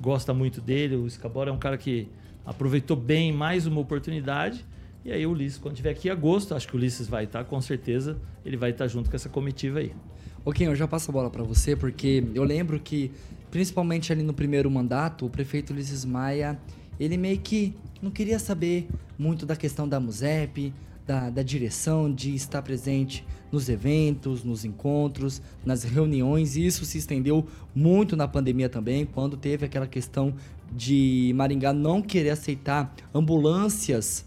gosta 0.00 0.32
muito 0.32 0.60
dele. 0.60 0.96
O 0.96 1.06
Escabora 1.06 1.50
é 1.50 1.52
um 1.52 1.58
cara 1.58 1.76
que 1.76 2.08
aproveitou 2.46 2.96
bem 2.96 3.30
mais 3.30 3.66
uma 3.66 3.80
oportunidade. 3.80 4.64
E 5.04 5.12
aí 5.12 5.26
o 5.26 5.32
Ulisses, 5.32 5.58
quando 5.58 5.76
tiver 5.76 5.90
aqui 5.90 6.08
em 6.08 6.10
agosto, 6.10 6.54
acho 6.54 6.66
que 6.66 6.74
o 6.74 6.78
Ulisses 6.78 7.06
vai 7.06 7.24
estar, 7.24 7.44
com 7.44 7.60
certeza, 7.60 8.16
ele 8.42 8.56
vai 8.56 8.70
estar 8.70 8.86
junto 8.86 9.10
com 9.10 9.16
essa 9.16 9.28
comitiva 9.28 9.80
aí. 9.80 9.92
Ok, 10.46 10.66
eu 10.66 10.76
já 10.76 10.86
passo 10.86 11.10
a 11.10 11.12
bola 11.12 11.30
para 11.30 11.42
você, 11.42 11.74
porque 11.74 12.22
eu 12.34 12.44
lembro 12.44 12.78
que, 12.78 13.10
principalmente 13.50 14.12
ali 14.12 14.22
no 14.22 14.34
primeiro 14.34 14.70
mandato, 14.70 15.24
o 15.24 15.30
prefeito 15.30 15.72
Ulisses 15.72 16.04
Maia, 16.04 16.58
ele 17.00 17.16
meio 17.16 17.38
que 17.38 17.74
não 18.02 18.10
queria 18.10 18.38
saber 18.38 18.86
muito 19.18 19.46
da 19.46 19.56
questão 19.56 19.88
da 19.88 19.98
MUSEP, 19.98 20.70
da, 21.06 21.30
da 21.30 21.42
direção, 21.42 22.12
de 22.12 22.34
estar 22.34 22.60
presente 22.60 23.24
nos 23.50 23.70
eventos, 23.70 24.44
nos 24.44 24.66
encontros, 24.66 25.40
nas 25.64 25.82
reuniões, 25.82 26.56
e 26.56 26.66
isso 26.66 26.84
se 26.84 26.98
estendeu 26.98 27.46
muito 27.74 28.14
na 28.14 28.28
pandemia 28.28 28.68
também, 28.68 29.06
quando 29.06 29.38
teve 29.38 29.64
aquela 29.64 29.86
questão 29.86 30.34
de 30.70 31.32
Maringá 31.34 31.72
não 31.72 32.02
querer 32.02 32.30
aceitar 32.30 32.94
ambulâncias 33.14 34.26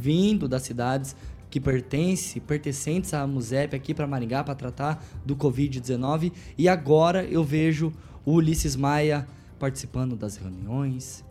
vindo 0.00 0.48
das 0.48 0.62
cidades 0.62 1.14
que 1.50 1.60
pertence, 1.60 2.40
pertencentes 2.40 3.14
à 3.14 3.26
MUSEP 3.26 3.74
aqui 3.74 3.94
para 3.94 4.06
Maringá 4.06 4.44
para 4.44 4.54
tratar 4.54 5.04
do 5.24 5.34
Covid-19. 5.36 6.32
E 6.56 6.68
agora 6.68 7.24
eu 7.24 7.42
vejo 7.42 7.92
o 8.24 8.32
Ulisses 8.32 8.76
Maia 8.76 9.26
participando 9.58 10.14
das 10.14 10.36
reuniões, 10.36 11.24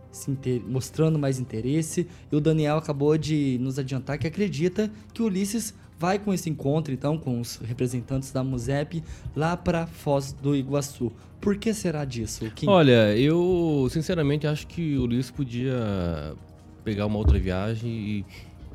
mostrando 0.66 1.20
mais 1.20 1.40
interesse. 1.40 2.08
E 2.32 2.36
o 2.36 2.42
Daniel 2.42 2.78
acabou 2.78 3.18
de 3.18 3.58
nos 3.62 3.78
adiantar 3.78 4.18
que 4.18 4.28
acredita 4.28 4.92
que 5.14 5.22
o 5.22 5.26
Ulisses 5.26 5.74
vai 6.00 6.20
com 6.20 6.34
esse 6.34 6.50
encontro, 6.50 6.94
então, 6.94 7.18
com 7.18 7.40
os 7.42 7.58
representantes 7.58 8.32
da 8.32 8.44
MUSEP 8.44 9.04
lá 9.36 9.58
para 9.58 9.88
Foz 9.88 10.32
do 10.32 10.56
Iguaçu. 10.56 11.12
Por 11.42 11.58
que 11.58 11.74
será 11.74 12.06
disso, 12.06 12.50
Kim? 12.56 12.68
Olha, 12.68 13.16
eu 13.18 13.88
sinceramente 13.92 14.48
acho 14.48 14.68
que 14.68 14.98
o 14.98 15.04
Ulisses 15.04 15.32
podia 15.32 16.36
pegar 16.84 17.06
uma 17.06 17.18
outra 17.18 17.38
viagem 17.38 17.90
e 17.90 18.26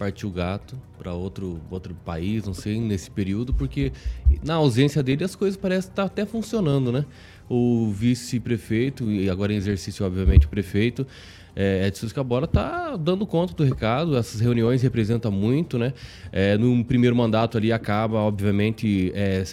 partir 0.03 0.27
o 0.27 0.31
gato 0.31 0.77
para 0.99 1.13
outro, 1.15 1.61
outro 1.71 1.95
país, 2.05 2.45
não 2.45 2.55
sei, 2.55 2.81
nesse 2.81 3.09
período, 3.11 3.55
porque 3.55 3.93
na 4.45 4.55
ausência 4.55 5.01
dele 5.03 5.23
as 5.23 5.37
coisas 5.37 5.57
parecem 5.57 5.91
estar 5.91 6.05
até 6.05 6.27
funcionando, 6.27 6.91
né? 6.91 7.05
O 7.49 7.93
vice-prefeito, 7.93 9.11
e 9.11 9.31
agora 9.31 9.53
em 9.53 9.57
exercício, 9.57 10.05
obviamente, 10.05 10.47
o 10.47 10.49
prefeito, 10.49 11.07
é, 11.55 11.87
Edson 11.87 12.07
Escabola 12.07 12.47
está 12.47 12.97
dando 12.97 13.25
conta 13.27 13.55
do 13.55 13.63
recado, 13.63 14.17
essas 14.17 14.41
reuniões 14.41 14.83
representam 14.83 15.31
muito, 15.31 15.79
né? 15.79 15.93
É, 16.33 16.57
no 16.59 16.85
primeiro 16.85 17.15
mandato 17.15 17.57
ali 17.59 17.73
acaba, 17.73 18.19
obviamente, 18.19 19.13
é, 19.15 19.45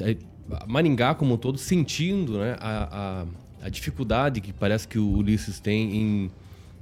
Maringá 0.67 1.13
como 1.13 1.35
um 1.35 1.37
todo 1.37 1.59
sentindo 1.59 2.39
né, 2.39 2.55
a, 2.59 3.25
a, 3.61 3.65
a 3.67 3.69
dificuldade 3.69 4.41
que 4.41 4.51
parece 4.51 4.87
que 4.87 4.97
o 4.97 5.07
Ulisses 5.17 5.59
tem 5.59 5.95
em, 5.95 6.31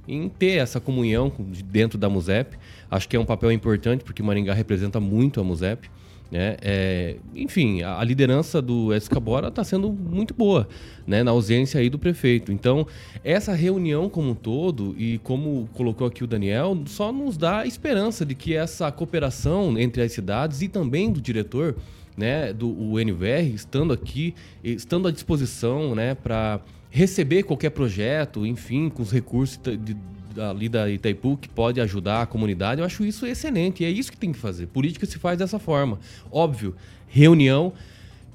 em 0.08 0.26
ter 0.28 0.52
essa 0.62 0.80
comunhão 0.80 1.28
com- 1.28 1.50
de- 1.50 1.62
dentro 1.62 1.98
da 1.98 2.08
MUSEP. 2.08 2.56
Acho 2.90 3.08
que 3.08 3.16
é 3.16 3.20
um 3.20 3.24
papel 3.24 3.52
importante 3.52 4.04
porque 4.04 4.22
Maringá 4.22 4.54
representa 4.54 4.98
muito 5.00 5.40
a 5.40 5.44
MUSEP. 5.44 5.90
Né? 6.30 6.56
É, 6.60 7.16
enfim, 7.34 7.80
a, 7.80 7.98
a 7.98 8.04
liderança 8.04 8.60
do 8.60 8.92
Escabora 8.92 9.48
está 9.48 9.64
sendo 9.64 9.90
muito 9.90 10.34
boa, 10.34 10.68
né? 11.06 11.22
na 11.22 11.30
ausência 11.30 11.80
aí 11.80 11.88
do 11.88 11.98
prefeito. 11.98 12.52
Então, 12.52 12.86
essa 13.24 13.54
reunião 13.54 14.10
como 14.10 14.30
um 14.30 14.34
todo, 14.34 14.94
e 14.98 15.18
como 15.18 15.68
colocou 15.72 16.06
aqui 16.06 16.22
o 16.22 16.26
Daniel, 16.26 16.78
só 16.86 17.10
nos 17.12 17.38
dá 17.38 17.64
esperança 17.64 18.26
de 18.26 18.34
que 18.34 18.54
essa 18.54 18.92
cooperação 18.92 19.78
entre 19.78 20.02
as 20.02 20.12
cidades 20.12 20.60
e 20.60 20.68
também 20.68 21.10
do 21.10 21.18
diretor 21.20 21.74
né, 22.14 22.52
do 22.52 22.68
o 22.68 22.98
NVR, 22.98 23.54
estando 23.54 23.92
aqui, 23.92 24.34
estando 24.62 25.06
à 25.08 25.10
disposição, 25.12 25.94
né, 25.94 26.14
para 26.14 26.60
receber 26.90 27.44
qualquer 27.44 27.70
projeto, 27.70 28.44
enfim, 28.44 28.88
com 28.88 29.02
os 29.02 29.12
recursos 29.12 29.58
de- 29.62 29.96
ali 30.36 30.68
da 30.68 30.88
Itaipu 30.90 31.36
que 31.36 31.48
pode 31.48 31.80
ajudar 31.80 32.22
a 32.22 32.26
comunidade, 32.26 32.80
eu 32.80 32.84
acho 32.84 33.04
isso 33.04 33.26
excelente. 33.26 33.82
E 33.82 33.86
é 33.86 33.90
isso 33.90 34.10
que 34.10 34.18
tem 34.18 34.32
que 34.32 34.38
fazer. 34.38 34.66
Política 34.66 35.06
se 35.06 35.18
faz 35.18 35.38
dessa 35.38 35.58
forma. 35.58 35.98
Óbvio, 36.30 36.74
reunião, 37.08 37.72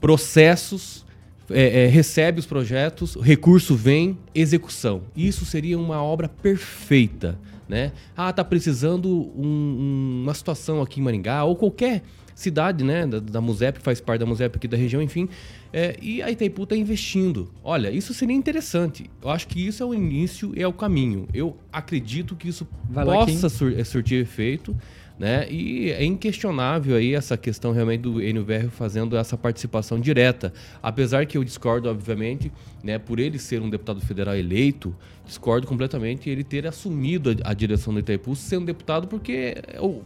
processos, 0.01 1.05
é, 1.49 1.83
é, 1.85 1.87
recebe 1.87 2.39
os 2.39 2.45
projetos, 2.45 3.15
recurso 3.15 3.75
vem, 3.75 4.17
execução. 4.35 5.01
Isso 5.15 5.45
seria 5.45 5.77
uma 5.79 6.01
obra 6.03 6.27
perfeita, 6.27 7.37
né? 7.69 7.91
Ah, 8.15 8.31
tá 8.33 8.43
precisando 8.43 9.09
um- 9.09 9.41
um- 9.41 10.21
uma 10.23 10.33
situação 10.33 10.81
aqui 10.81 10.99
em 10.99 11.03
Maringá 11.03 11.43
ou 11.45 11.55
qualquer 11.55 12.03
cidade, 12.35 12.83
né, 12.83 13.05
da, 13.05 13.19
da 13.19 13.39
MUSEP, 13.39 13.79
faz 13.81 14.01
parte 14.01 14.19
da 14.19 14.25
MUSEP 14.25 14.57
aqui 14.57 14.67
da 14.67 14.75
região, 14.75 15.01
enfim, 15.01 15.29
é, 15.73 15.97
e 16.01 16.21
a 16.21 16.29
Itaipu 16.29 16.63
está 16.63 16.75
investindo. 16.75 17.51
Olha, 17.63 17.89
isso 17.89 18.13
seria 18.13 18.35
interessante. 18.35 19.09
Eu 19.21 19.29
acho 19.29 19.47
que 19.47 19.65
isso 19.65 19.81
é 19.81 19.85
o 19.85 19.93
início 19.93 20.53
e 20.55 20.61
é 20.61 20.67
o 20.67 20.71
caminho. 20.73 21.27
Eu 21.33 21.57
acredito 21.71 22.35
que 22.35 22.47
isso 22.47 22.67
Vai 22.89 23.03
possa 23.05 23.49
sur- 23.49 23.73
eh, 23.77 23.83
surtir 23.83 24.21
efeito, 24.21 24.75
né? 25.19 25.47
E 25.49 25.91
é 25.91 26.03
inquestionável 26.03 26.95
aí 26.95 27.13
essa 27.13 27.37
questão 27.37 27.71
realmente 27.71 28.01
do 28.01 28.13
NVR 28.19 28.69
fazendo 28.69 29.15
essa 29.15 29.37
participação 29.37 29.99
direta. 29.99 30.51
Apesar 30.81 31.25
que 31.25 31.37
eu 31.37 31.43
discordo, 31.43 31.89
obviamente, 31.89 32.51
né, 32.83 32.97
por 32.97 33.19
ele 33.19 33.37
ser 33.37 33.61
um 33.61 33.69
deputado 33.69 34.01
federal 34.01 34.35
eleito, 34.35 34.95
discordo 35.25 35.67
completamente 35.67 36.29
ele 36.29 36.43
ter 36.43 36.65
assumido 36.67 37.29
a, 37.43 37.51
a 37.51 37.53
direção 37.53 37.93
do 37.93 37.99
Itaipu 37.99 38.35
sendo 38.35 38.65
deputado 38.65 39.07
porque 39.07 39.55
é 39.67 39.79
o 39.79 40.01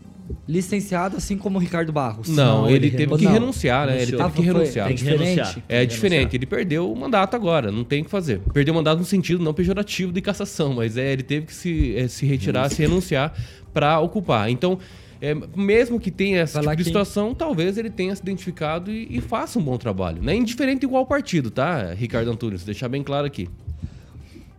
Licenciado, 0.45 1.15
assim 1.15 1.37
como 1.37 1.57
o 1.57 1.61
Ricardo 1.61 1.91
Barros. 1.93 2.27
não, 2.27 2.69
ele, 2.69 2.91
teve 2.91 3.15
que 3.17 3.23
não. 3.23 3.31
renunciar, 3.31 3.87
né? 3.87 4.01
Ele 4.01 4.11
teve 4.11 4.21
Ah, 4.23 4.29
que 4.29 4.35
foi- 4.35 4.45
renunciar. 4.45 4.85
É 4.85 4.87
Tem 4.89 4.97
que 4.97 5.03
diferente? 5.03 5.35
renunciar. 5.37 5.63
É 5.69 5.85
diferente, 5.85 6.35
ele 6.35 6.45
perdeu 6.45 6.91
o 6.91 6.95
mandato 6.97 7.33
agora, 7.35 7.71
não 7.71 7.85
tem 7.85 8.01
o 8.01 8.05
que 8.05 8.11
fazer. 8.11 8.41
Perdeu 8.53 8.73
o 8.73 8.75
mandato 8.75 8.99
no 8.99 9.05
sentido 9.05 9.41
não 9.41 9.53
pejorativo 9.53 10.11
de 10.11 10.19
cassação, 10.21 10.73
mas 10.73 10.97
é, 10.97 11.13
ele 11.13 11.23
teve 11.23 11.45
que 11.45 11.53
se, 11.53 11.95
eh, 11.95 12.07
se 12.09 12.25
retirar, 12.25 12.69
se 12.69 12.81
renunciar 12.81 13.33
para 13.77 13.99
ocupar. 13.99 14.49
Então, 14.49 14.79
é, 15.21 15.35
mesmo 15.55 15.99
que 15.99 16.09
tenha 16.09 16.39
essa 16.39 16.59
tipo 16.61 16.75
de 16.77 16.83
situação, 16.83 17.35
talvez 17.35 17.77
ele 17.77 17.91
tenha 17.91 18.15
se 18.15 18.21
identificado 18.23 18.89
e, 18.91 19.07
e 19.17 19.21
faça 19.21 19.59
um 19.59 19.61
bom 19.63 19.77
trabalho. 19.77 20.19
Né? 20.21 20.35
Indiferente 20.35 20.83
igual 20.83 21.05
partido, 21.05 21.51
tá, 21.51 21.93
Ricardo 21.93 22.31
Antunes? 22.31 22.63
Deixar 22.63 22.89
bem 22.89 23.03
claro 23.03 23.27
aqui. 23.27 23.47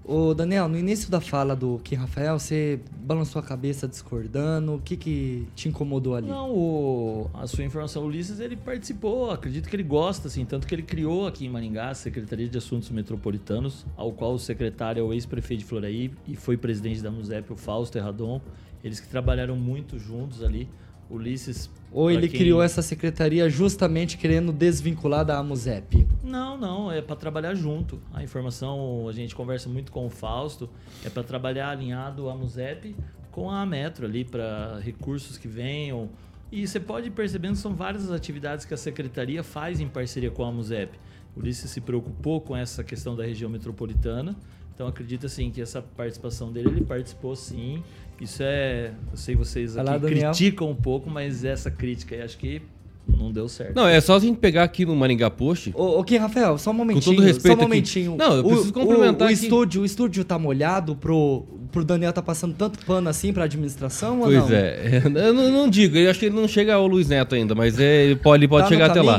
Ô, 0.04 0.32
Daniel, 0.32 0.68
no 0.70 0.78
início 0.78 1.10
da 1.10 1.20
fala 1.20 1.54
do 1.54 1.78
Kim 1.84 1.96
Rafael, 1.96 2.38
você 2.38 2.80
balançou 3.02 3.40
a 3.40 3.42
cabeça 3.42 3.86
discordando. 3.86 4.76
O 4.76 4.78
que 4.78 4.96
que 4.96 5.46
te 5.54 5.68
incomodou 5.68 6.14
ali? 6.16 6.28
Não, 6.28 6.50
o- 6.50 7.30
a 7.34 7.46
sua 7.46 7.62
informação, 7.62 8.04
o 8.04 8.06
Ulisses, 8.06 8.40
ele 8.40 8.56
participou, 8.56 9.30
acredito 9.30 9.68
que 9.68 9.76
ele 9.76 9.82
gosta, 9.82 10.28
assim, 10.28 10.46
tanto 10.46 10.66
que 10.66 10.74
ele 10.74 10.82
criou 10.82 11.26
aqui 11.26 11.44
em 11.44 11.50
Maringá 11.50 11.90
a 11.90 11.94
Secretaria 11.94 12.48
de 12.48 12.56
Assuntos 12.56 12.88
Metropolitanos, 12.88 13.84
ao 13.98 14.10
qual 14.10 14.32
o 14.32 14.38
secretário 14.38 15.00
é 15.00 15.02
o 15.02 15.12
ex-prefeito 15.12 15.60
de 15.60 15.66
Floraí 15.66 16.10
e 16.26 16.34
foi 16.34 16.56
presidente 16.56 17.02
da 17.02 17.10
MUSEP, 17.10 17.52
o 17.52 17.56
Fausto 17.56 17.98
Erradon. 17.98 18.40
Eles 18.82 19.00
que 19.00 19.08
trabalharam 19.08 19.56
muito 19.56 19.98
juntos 19.98 20.42
ali. 20.42 20.68
Ulisses. 21.10 21.70
Ou 21.90 22.10
ele 22.10 22.28
quem- 22.28 22.38
criou 22.38 22.62
essa 22.62 22.82
secretaria 22.82 23.48
justamente 23.48 24.18
querendo 24.18 24.52
desvincular 24.52 25.24
da 25.24 25.38
AMUSEP? 25.38 26.06
Não, 26.22 26.58
não, 26.58 26.92
é 26.92 27.00
para 27.00 27.16
trabalhar 27.16 27.54
junto. 27.54 27.98
A 28.12 28.22
informação, 28.22 29.08
a 29.08 29.12
gente 29.12 29.34
conversa 29.34 29.70
muito 29.70 29.90
com 29.90 30.04
o 30.06 30.10
Fausto, 30.10 30.68
é 31.02 31.08
para 31.08 31.22
trabalhar 31.22 31.70
alinhado 31.70 32.28
a 32.28 32.34
MUSEP 32.36 32.94
com 33.32 33.50
a 33.50 33.64
Metro 33.64 34.04
ali, 34.04 34.22
para 34.22 34.78
recursos 34.80 35.38
que 35.38 35.48
venham. 35.48 36.10
E 36.52 36.66
você 36.68 36.78
pode 36.78 37.06
ir 37.08 37.10
percebendo 37.10 37.52
que 37.52 37.58
são 37.60 37.74
várias 37.74 38.04
as 38.04 38.10
atividades 38.10 38.66
que 38.66 38.74
a 38.74 38.76
secretaria 38.76 39.42
faz 39.42 39.80
em 39.80 39.88
parceria 39.88 40.30
com 40.30 40.44
a 40.44 40.52
MUSEP. 40.52 40.98
O 41.34 41.40
Ulisses 41.40 41.70
se 41.70 41.80
preocupou 41.80 42.40
com 42.40 42.54
essa 42.54 42.84
questão 42.84 43.16
da 43.16 43.24
região 43.24 43.48
metropolitana. 43.48 44.36
Então 44.78 44.86
acredita 44.86 45.26
assim 45.26 45.50
que 45.50 45.60
essa 45.60 45.82
participação 45.82 46.52
dele, 46.52 46.68
ele 46.68 46.84
participou 46.84 47.34
sim. 47.34 47.82
Isso 48.20 48.44
é, 48.44 48.92
eu 49.10 49.16
sei 49.16 49.34
vocês 49.34 49.76
aqui 49.76 49.90
lá, 49.90 49.98
Daniel. 49.98 50.30
criticam 50.30 50.70
um 50.70 50.74
pouco, 50.76 51.10
mas 51.10 51.44
essa 51.44 51.68
crítica 51.68 52.14
aí 52.14 52.22
acho 52.22 52.38
que 52.38 52.62
não 53.08 53.32
deu 53.32 53.48
certo. 53.48 53.74
Não, 53.74 53.88
é 53.88 54.00
só 54.00 54.16
a 54.16 54.20
gente 54.20 54.36
pegar 54.38 54.62
aqui 54.62 54.86
no 54.86 54.94
Maringá 54.94 55.28
Post. 55.30 55.72
Ô, 55.74 55.98
ô 55.98 56.04
Kim 56.04 56.18
Rafael, 56.18 56.56
só 56.58 56.70
um 56.70 56.74
momentinho. 56.74 57.16
todo 57.16 57.24
respeito 57.24 57.46
só 57.46 57.48
um 57.48 57.52
aqui. 57.54 57.62
momentinho. 57.62 58.16
Não, 58.16 58.34
eu 58.36 58.44
O- 58.46 58.48
preciso 58.50 58.72
complementar 58.72 59.26
o, 59.26 59.30
o 59.30 59.34
aqui. 59.34 59.42
estúdio, 59.44 59.82
o 59.82 59.84
estúdio 59.84 60.24
tá 60.24 60.38
molhado 60.38 60.94
pro, 60.94 61.42
pro 61.72 61.84
Daniel 61.84 62.12
tá 62.12 62.22
passando 62.22 62.54
tanto 62.54 62.78
pano 62.86 63.08
assim 63.08 63.32
pra 63.32 63.44
administração 63.44 64.18
ou 64.20 64.26
Pois 64.26 64.48
não? 64.48 64.56
é, 64.56 65.02
eu 65.26 65.34
não, 65.34 65.50
não 65.50 65.68
digo, 65.68 65.96
eu 65.96 66.08
acho 66.08 66.20
que 66.20 66.26
ele 66.26 66.36
não 66.36 66.46
chega 66.46 66.74
ao 66.74 66.86
Luiz 66.86 67.08
Neto 67.08 67.34
ainda, 67.34 67.52
mas 67.54 67.80
é, 67.80 68.04
ele 68.04 68.14
pode, 68.16 68.42
ele 68.44 68.48
pode 68.48 68.64
Tá 68.64 68.68
chegar 68.68 68.90
até 68.90 69.02
lá. 69.02 69.18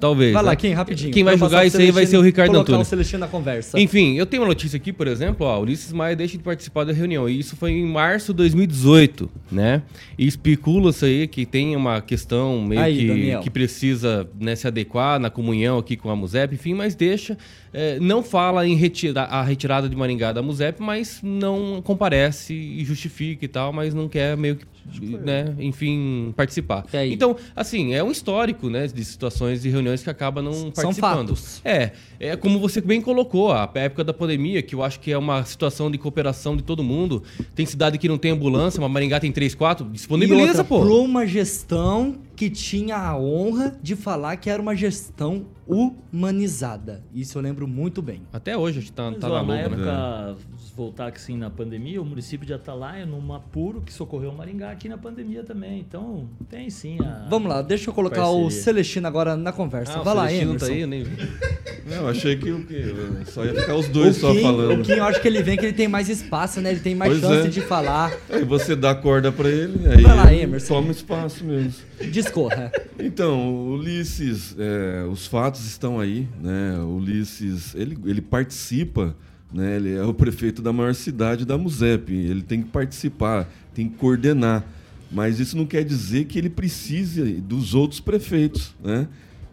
Talvez. 0.00 0.32
Vai 0.32 0.42
lá, 0.42 0.50
né? 0.50 0.56
Kim, 0.56 0.72
rapidinho. 0.72 1.12
Quem 1.12 1.22
vai 1.24 1.36
julgar 1.36 1.50
passar 1.56 1.66
isso 1.66 1.78
aí 1.78 1.90
vai 1.90 2.06
ser 2.06 2.16
o 2.16 2.22
Ricardo 2.22 2.50
colocar 2.50 2.72
Antunes. 2.72 2.86
o 2.86 2.90
Celestino 2.90 3.20
na 3.20 3.28
conversa. 3.28 3.78
Enfim, 3.78 4.14
eu 4.16 4.26
tenho 4.26 4.42
uma 4.42 4.48
notícia 4.48 4.76
aqui, 4.76 4.92
por 4.92 5.06
exemplo, 5.06 5.46
ó, 5.46 5.60
Ulisses 5.60 5.92
Maia 5.92 6.16
deixa 6.16 6.36
de 6.36 6.42
participar 6.42 6.84
da 6.84 6.92
reunião. 6.92 7.28
E 7.28 7.38
isso 7.38 7.56
foi 7.56 7.72
em 7.72 7.84
março 7.86 8.32
de 8.32 8.38
2018, 8.38 9.30
né? 9.50 9.82
E 10.18 10.26
especula-se 10.26 11.04
aí 11.04 11.26
que 11.28 11.44
tem 11.46 11.76
uma 11.76 12.00
questão 12.00 12.60
meio 12.62 12.80
Aí, 12.80 12.98
que, 12.98 13.06
Daniel. 13.06 13.40
que 13.40 13.50
precisa 13.50 14.28
né, 14.40 14.54
se 14.56 14.66
adequar 14.66 15.18
na 15.20 15.30
comunhão 15.30 15.78
aqui 15.78 15.96
com 15.96 16.10
a 16.10 16.16
MUSEP, 16.16 16.54
enfim, 16.54 16.74
mas 16.74 16.94
deixa. 16.94 17.36
é, 17.72 17.98
não 18.00 18.22
fala 18.22 18.66
em 18.66 18.74
retira 18.74 19.22
a 19.22 19.42
retirada 19.42 19.88
de 19.88 19.94
Maringá 19.94 20.32
da 20.32 20.42
MUSEP, 20.42 20.82
mas 20.82 21.20
não 21.22 21.82
comparece 21.82 22.54
e 22.54 22.84
justifica 22.84 23.44
e 23.44 23.48
tal, 23.48 23.72
mas 23.72 23.92
não 23.92 24.08
quer 24.08 24.36
meio 24.36 24.56
que, 24.56 24.64
né, 25.22 25.54
enfim, 25.58 26.32
participar. 26.36 26.84
E? 26.92 27.12
Então, 27.12 27.36
assim, 27.54 27.94
é 27.94 28.02
um 28.02 28.10
histórico, 28.10 28.68
né, 28.70 28.86
de 28.86 29.04
situações 29.04 29.64
e 29.64 29.68
reuniões 29.68 30.02
que 30.02 30.10
acaba 30.10 30.40
não 30.42 30.52
São 30.52 30.70
participando. 30.72 31.28
fatos. 31.28 31.60
É, 31.64 31.92
é 32.18 32.36
como 32.36 32.58
você 32.58 32.80
bem 32.80 33.00
colocou, 33.00 33.52
a 33.52 33.70
época 33.74 34.04
da 34.04 34.12
pandemia, 34.12 34.62
que 34.62 34.74
eu 34.74 34.82
acho 34.82 35.00
que 35.00 35.12
é 35.12 35.18
uma 35.18 35.44
situação 35.44 35.90
de 35.90 35.98
cooperação 35.98 36.56
de 36.56 36.62
todo 36.62 36.82
mundo. 36.82 37.22
Tem 37.54 37.66
cidade 37.66 37.98
que 37.98 38.08
não 38.08 38.18
tem 38.18 38.30
ambulância, 38.30 38.80
mas 38.80 38.90
Maringá 38.90 39.20
tem 39.20 39.32
três, 39.32 39.54
quatro, 39.54 39.86
E 39.86 39.92
disponibiliza, 39.92 40.62
outra, 40.62 40.64
pô. 40.64 40.84
uma 41.04 41.26
gestão 41.26 42.16
que 42.36 42.50
tinha 42.50 42.96
a 42.96 43.18
honra 43.18 43.76
de 43.82 43.96
falar 43.96 44.36
que 44.36 44.50
era 44.50 44.60
uma 44.60 44.76
gestão 44.76 45.46
humanizada. 45.66 47.02
Isso 47.14 47.36
eu 47.38 47.42
lembro 47.42 47.66
muito 47.66 48.00
bem. 48.00 48.22
Até 48.32 48.56
hoje 48.56 48.78
a 48.78 48.80
gente 48.80 48.92
tá, 48.92 49.10
Mas, 49.10 49.20
tá 49.20 49.28
ó, 49.28 49.30
na 49.30 49.42
na 49.42 49.42
luta, 49.64 49.76
né? 49.76 49.82
época, 49.82 50.36
se 50.58 50.72
voltar 50.76 51.12
assim 51.12 51.36
na 51.36 51.50
pandemia, 51.50 52.00
o 52.00 52.04
município 52.04 52.46
de 52.46 52.52
Atalaia, 52.54 53.04
num 53.06 53.32
apuro 53.32 53.80
que 53.80 53.92
socorreu 53.92 54.30
o 54.30 54.36
Maringá 54.36 54.70
aqui 54.70 54.88
na 54.88 54.96
pandemia 54.98 55.42
também. 55.42 55.80
Então, 55.80 56.28
tem 56.48 56.70
sim 56.70 56.98
a. 57.02 57.26
Vamos 57.28 57.48
lá, 57.48 57.62
deixa 57.62 57.90
eu 57.90 57.94
colocar 57.94 58.28
o. 58.28 58.50
Celestino 58.50 59.06
agora 59.08 59.36
na 59.36 59.52
conversa. 59.52 59.98
Ah, 59.98 60.02
Vai 60.02 60.14
lá, 60.14 60.22
Celestino 60.28 60.50
Emerson. 60.52 60.66
tá 60.66 60.72
aí, 60.72 60.80
eu 60.82 60.86
nem 60.86 61.02
vi. 61.02 61.16
Não, 61.86 61.96
eu 61.98 62.08
achei 62.08 62.36
que 62.36 62.50
o 62.50 62.64
quê? 62.66 62.82
Só 63.26 63.44
ia 63.44 63.54
ficar 63.54 63.76
os 63.76 63.86
O 63.86 63.92
dois 63.92 64.16
só 64.16 64.32
Kim, 64.32 64.42
falando. 64.42 64.80
o 64.80 64.82
Kim, 64.84 64.92
eu 64.92 65.04
acho 65.04 65.22
que 65.22 65.28
ele 65.28 65.40
vem 65.42 65.56
que 65.56 65.64
ele 65.66 65.72
tem 65.72 65.86
mais 65.86 66.08
espaço, 66.08 66.60
né? 66.60 66.72
Ele 66.72 66.80
tem 66.80 66.94
mais 66.96 67.12
Pois 67.12 67.22
chance 67.22 67.46
é. 67.46 67.50
de 67.50 67.60
falar. 67.60 68.12
Aí 68.28 68.44
você 68.44 68.74
dá 68.74 68.92
corda 68.94 69.30
pra 69.30 69.48
ele, 69.48 69.86
aí 69.88 70.02
Vai 70.02 70.16
lá, 70.16 70.34
Emerson. 70.34 70.74
toma 70.74 70.90
espaço 70.90 71.44
mesmo. 71.44 71.74
Discorra. 72.26 72.72
Então, 72.98 73.68
Ulisses, 73.68 74.56
é, 74.58 75.04
os 75.04 75.26
fatos 75.26 75.66
estão 75.66 76.00
aí, 76.00 76.26
né? 76.40 76.78
Ulisses, 76.78 77.74
ele, 77.74 77.96
ele 78.06 78.22
participa, 78.22 79.14
né? 79.52 79.76
Ele 79.76 79.94
é 79.94 80.02
o 80.02 80.14
prefeito 80.14 80.62
da 80.62 80.72
maior 80.72 80.94
cidade 80.94 81.44
da 81.44 81.58
MUSEP. 81.58 82.12
Ele 82.12 82.42
tem 82.42 82.62
que 82.62 82.68
participar, 82.68 83.48
tem 83.74 83.88
que 83.88 83.96
coordenar. 83.96 84.64
Mas 85.10 85.38
isso 85.38 85.56
não 85.56 85.66
quer 85.66 85.84
dizer 85.84 86.24
que 86.24 86.38
ele 86.38 86.48
precise 86.48 87.34
dos 87.34 87.74
outros 87.74 88.00
prefeitos, 88.00 88.74
né? 88.82 89.06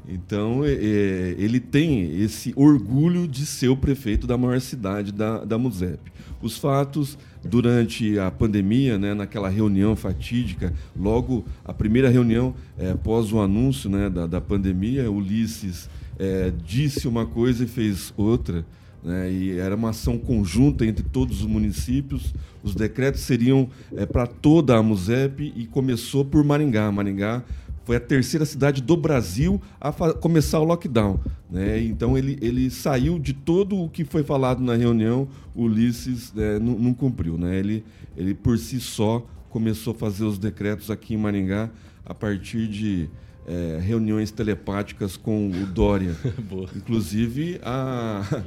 Então, 0.07 0.63
é, 0.65 0.71
é, 0.73 1.35
ele 1.37 1.59
tem 1.59 2.21
esse 2.21 2.53
orgulho 2.55 3.27
de 3.27 3.45
ser 3.45 3.69
o 3.69 3.77
prefeito 3.77 4.27
da 4.27 4.37
maior 4.37 4.59
cidade 4.59 5.11
da, 5.11 5.45
da 5.45 5.57
MUSEP. 5.57 5.99
Os 6.41 6.57
fatos, 6.57 7.17
durante 7.43 8.17
a 8.17 8.31
pandemia, 8.31 8.97
né, 8.97 9.13
naquela 9.13 9.49
reunião 9.49 9.95
fatídica, 9.95 10.73
logo 10.97 11.45
a 11.65 11.73
primeira 11.73 12.09
reunião 12.09 12.55
é, 12.77 12.91
após 12.91 13.31
o 13.31 13.39
anúncio 13.39 13.89
né, 13.89 14.09
da, 14.09 14.25
da 14.25 14.41
pandemia, 14.41 15.11
Ulisses 15.11 15.89
é, 16.17 16.51
disse 16.65 17.07
uma 17.07 17.25
coisa 17.25 17.63
e 17.63 17.67
fez 17.67 18.13
outra. 18.15 18.65
Né, 19.03 19.29
e 19.29 19.59
era 19.59 19.75
uma 19.75 19.89
ação 19.89 20.17
conjunta 20.17 20.85
entre 20.85 21.03
todos 21.03 21.41
os 21.41 21.45
municípios. 21.45 22.33
Os 22.63 22.73
decretos 22.73 23.21
seriam 23.21 23.69
é, 23.95 24.05
para 24.05 24.25
toda 24.25 24.77
a 24.77 24.81
MUSEP 24.81 25.51
e 25.55 25.65
começou 25.65 26.23
por 26.23 26.41
Maringá. 26.43 26.89
Maringá 26.89 27.43
foi 27.83 27.97
a 27.97 27.99
terceira 27.99 28.45
cidade 28.45 28.81
do 28.81 28.95
Brasil 28.95 29.61
a 29.79 29.91
começar 29.91 30.59
o 30.59 30.63
lockdown. 30.63 31.19
Né? 31.49 31.81
Então 31.81 32.17
ele, 32.17 32.37
ele 32.41 32.69
saiu 32.69 33.19
de 33.19 33.33
todo 33.33 33.77
o 33.77 33.89
que 33.89 34.03
foi 34.05 34.23
falado 34.23 34.61
na 34.61 34.75
reunião, 34.75 35.27
o 35.53 35.63
Ulisses 35.63 36.33
né, 36.33 36.59
não, 36.59 36.77
não 36.77 36.93
cumpriu. 36.93 37.37
Né? 37.37 37.57
Ele, 37.57 37.83
ele 38.15 38.33
por 38.33 38.57
si 38.57 38.79
só 38.79 39.25
começou 39.49 39.93
a 39.93 39.95
fazer 39.95 40.23
os 40.23 40.39
decretos 40.39 40.89
aqui 40.89 41.13
em 41.13 41.17
Maringá 41.17 41.69
a 42.05 42.13
partir 42.13 42.67
de 42.67 43.09
eh, 43.45 43.79
reuniões 43.81 44.31
telepáticas 44.31 45.15
com 45.17 45.49
o 45.49 45.65
Dória. 45.67 46.15
Inclusive 46.75 47.59
a, 47.61 48.41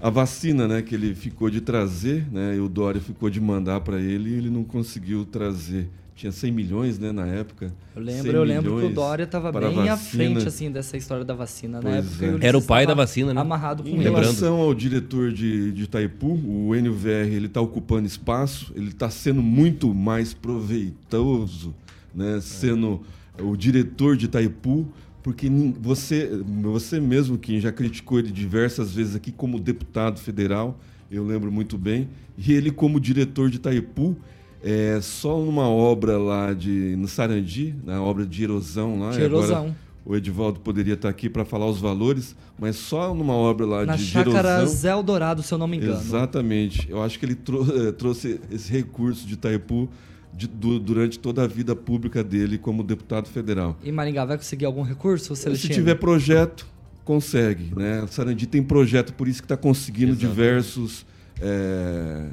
a 0.00 0.08
vacina 0.08 0.66
né, 0.66 0.82
que 0.82 0.94
ele 0.94 1.14
ficou 1.14 1.50
de 1.50 1.60
trazer, 1.60 2.26
né, 2.32 2.56
e 2.56 2.60
o 2.60 2.68
Dória 2.68 3.00
ficou 3.00 3.28
de 3.28 3.40
mandar 3.40 3.80
para 3.80 4.00
ele 4.00 4.30
e 4.30 4.34
ele 4.34 4.50
não 4.50 4.64
conseguiu 4.64 5.24
trazer. 5.24 5.88
Tinha 6.20 6.30
100 6.30 6.52
milhões 6.52 6.98
né, 6.98 7.12
na 7.12 7.26
época. 7.26 7.72
Eu 7.96 8.04
100 8.04 8.14
lembro, 8.14 8.32
eu 8.32 8.44
lembro 8.44 8.78
que 8.78 8.84
o 8.84 8.90
Dória 8.90 9.24
estava 9.24 9.50
bem 9.50 9.88
à 9.88 9.96
frente 9.96 10.46
assim 10.46 10.70
dessa 10.70 10.94
história 10.94 11.24
da 11.24 11.32
vacina, 11.32 11.80
Pois 11.80 11.94
né? 11.94 12.02
Porque 12.02 12.44
é. 12.44 12.48
Era 12.48 12.58
o 12.58 12.62
pai 12.62 12.86
da 12.86 12.92
vacina, 12.92 13.32
né? 13.32 13.40
Amarrado 13.40 13.82
com 13.82 13.88
Em 13.88 13.94
ele. 13.94 14.02
Relação 14.02 14.56
ao 14.56 14.74
diretor 14.74 15.32
de, 15.32 15.72
de 15.72 15.84
Itaipu, 15.84 16.26
o 16.26 16.74
NVR 16.74 17.32
ele 17.32 17.46
está 17.46 17.62
ocupando 17.62 18.06
espaço, 18.06 18.70
ele 18.76 18.88
está 18.88 19.08
sendo 19.08 19.40
muito 19.40 19.94
mais 19.94 20.34
proveitoso, 20.34 21.74
né, 22.14 22.38
sendo 22.42 23.00
o 23.38 23.56
diretor 23.56 24.14
de 24.14 24.26
Itaipu, 24.26 24.86
porque 25.22 25.48
você, 25.80 26.30
você 26.62 27.00
mesmo 27.00 27.38
que 27.38 27.58
já 27.60 27.72
criticou 27.72 28.18
ele 28.18 28.30
diversas 28.30 28.94
vezes 28.94 29.16
aqui 29.16 29.32
como 29.32 29.58
deputado 29.58 30.20
federal, 30.20 30.78
eu 31.10 31.24
lembro 31.24 31.50
muito 31.50 31.78
bem, 31.78 32.10
e 32.36 32.52
ele 32.52 32.70
como 32.70 33.00
diretor 33.00 33.48
de 33.48 33.56
Itaipu, 33.56 34.14
é, 34.62 34.98
só 35.00 35.38
numa 35.38 35.68
obra 35.68 36.18
lá 36.18 36.52
de 36.52 36.94
no 36.96 37.08
Sarandi, 37.08 37.74
na 37.84 38.02
obra 38.02 38.26
de 38.26 38.42
erosão 38.44 38.98
lá, 39.00 39.10
De 39.10 39.20
e 39.20 39.24
agora 39.24 39.44
erosão. 39.46 39.76
o 40.04 40.14
Edivaldo 40.16 40.60
poderia 40.60 40.94
estar 40.94 41.08
aqui 41.08 41.28
para 41.30 41.44
falar 41.44 41.66
os 41.66 41.80
valores, 41.80 42.36
mas 42.58 42.76
só 42.76 43.14
numa 43.14 43.32
obra 43.34 43.64
lá 43.66 43.86
Na 43.86 43.96
de 43.96 44.04
chácara 44.04 44.58
erosão. 44.58 44.66
Zé 44.76 44.90
Eldorado, 44.90 45.42
se 45.42 45.52
eu 45.52 45.58
não 45.58 45.66
me 45.66 45.76
engano. 45.78 45.92
Exatamente. 45.94 46.86
Eu 46.90 47.02
acho 47.02 47.18
que 47.18 47.24
ele 47.24 47.34
trou- 47.34 47.66
eh, 47.88 47.92
trouxe 47.92 48.40
esse 48.50 48.70
recurso 48.72 49.26
de 49.26 49.34
Itaipu 49.34 49.88
de- 50.32 50.46
du- 50.46 50.78
durante 50.78 51.18
toda 51.18 51.42
a 51.42 51.46
vida 51.46 51.74
pública 51.74 52.22
dele 52.22 52.56
como 52.58 52.82
deputado 52.82 53.28
federal. 53.28 53.76
E 53.82 53.90
Maringá 53.90 54.24
vai 54.24 54.36
conseguir 54.36 54.64
algum 54.66 54.82
recurso, 54.82 55.34
Se 55.34 55.68
tiver 55.68 55.96
projeto, 55.96 56.66
consegue. 57.04 57.72
Né? 57.74 58.02
O 58.02 58.08
Sarandi 58.08 58.46
tem 58.46 58.62
projeto, 58.62 59.12
por 59.14 59.26
isso 59.26 59.40
que 59.40 59.46
está 59.46 59.56
conseguindo 59.56 60.12
Exato. 60.12 60.26
diversos, 60.28 61.04
eh, 61.40 62.26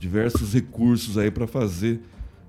diversos 0.00 0.54
recursos 0.54 1.18
aí 1.18 1.30
para 1.30 1.46
fazer 1.46 2.00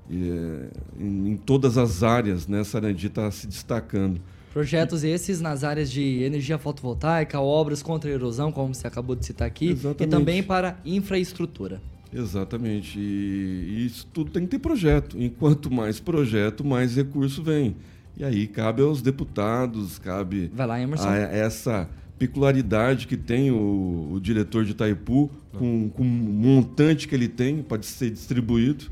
eh, 0.09 0.69
em, 0.97 1.31
em 1.31 1.37
todas 1.37 1.77
as 1.77 2.01
áreas. 2.01 2.47
Né? 2.47 2.63
Sarandi 2.63 3.07
está 3.07 3.29
se 3.29 3.45
destacando. 3.45 4.19
Projetos 4.53 5.03
esses 5.03 5.39
nas 5.39 5.63
áreas 5.63 5.91
de 5.91 6.23
energia 6.23 6.57
fotovoltaica, 6.57 7.39
obras 7.39 7.83
contra 7.83 8.09
a 8.09 8.13
erosão, 8.13 8.51
como 8.51 8.73
você 8.73 8.87
acabou 8.87 9.15
de 9.15 9.25
citar 9.25 9.47
aqui, 9.47 9.67
e 9.67 9.71
Exatamente. 9.71 10.09
também 10.09 10.43
para 10.43 10.77
infraestrutura. 10.83 11.81
Exatamente. 12.13 12.99
E, 12.99 13.65
e 13.69 13.85
isso 13.85 14.05
tudo 14.11 14.31
tem 14.31 14.43
que 14.43 14.49
ter 14.49 14.59
projeto. 14.59 15.17
Enquanto 15.17 15.71
mais 15.71 15.99
projeto, 15.99 16.65
mais 16.65 16.95
recurso 16.95 17.41
vem. 17.41 17.75
E 18.17 18.25
aí 18.25 18.45
cabe 18.45 18.81
aos 18.81 19.01
deputados, 19.01 19.97
cabe 19.97 20.51
Vai 20.53 20.67
lá, 20.67 20.81
Emerson. 20.81 21.07
a 21.07 21.15
essa 21.15 21.89
peculiaridade 22.21 23.07
que 23.07 23.17
tem 23.17 23.49
o, 23.49 24.11
o 24.13 24.19
diretor 24.21 24.63
de 24.63 24.71
Itaipu, 24.71 25.27
com, 25.57 25.89
com 25.89 26.03
o 26.03 26.05
montante 26.05 27.07
que 27.07 27.15
ele 27.15 27.27
tem, 27.27 27.63
pode 27.63 27.87
ser 27.87 28.11
distribuído. 28.11 28.85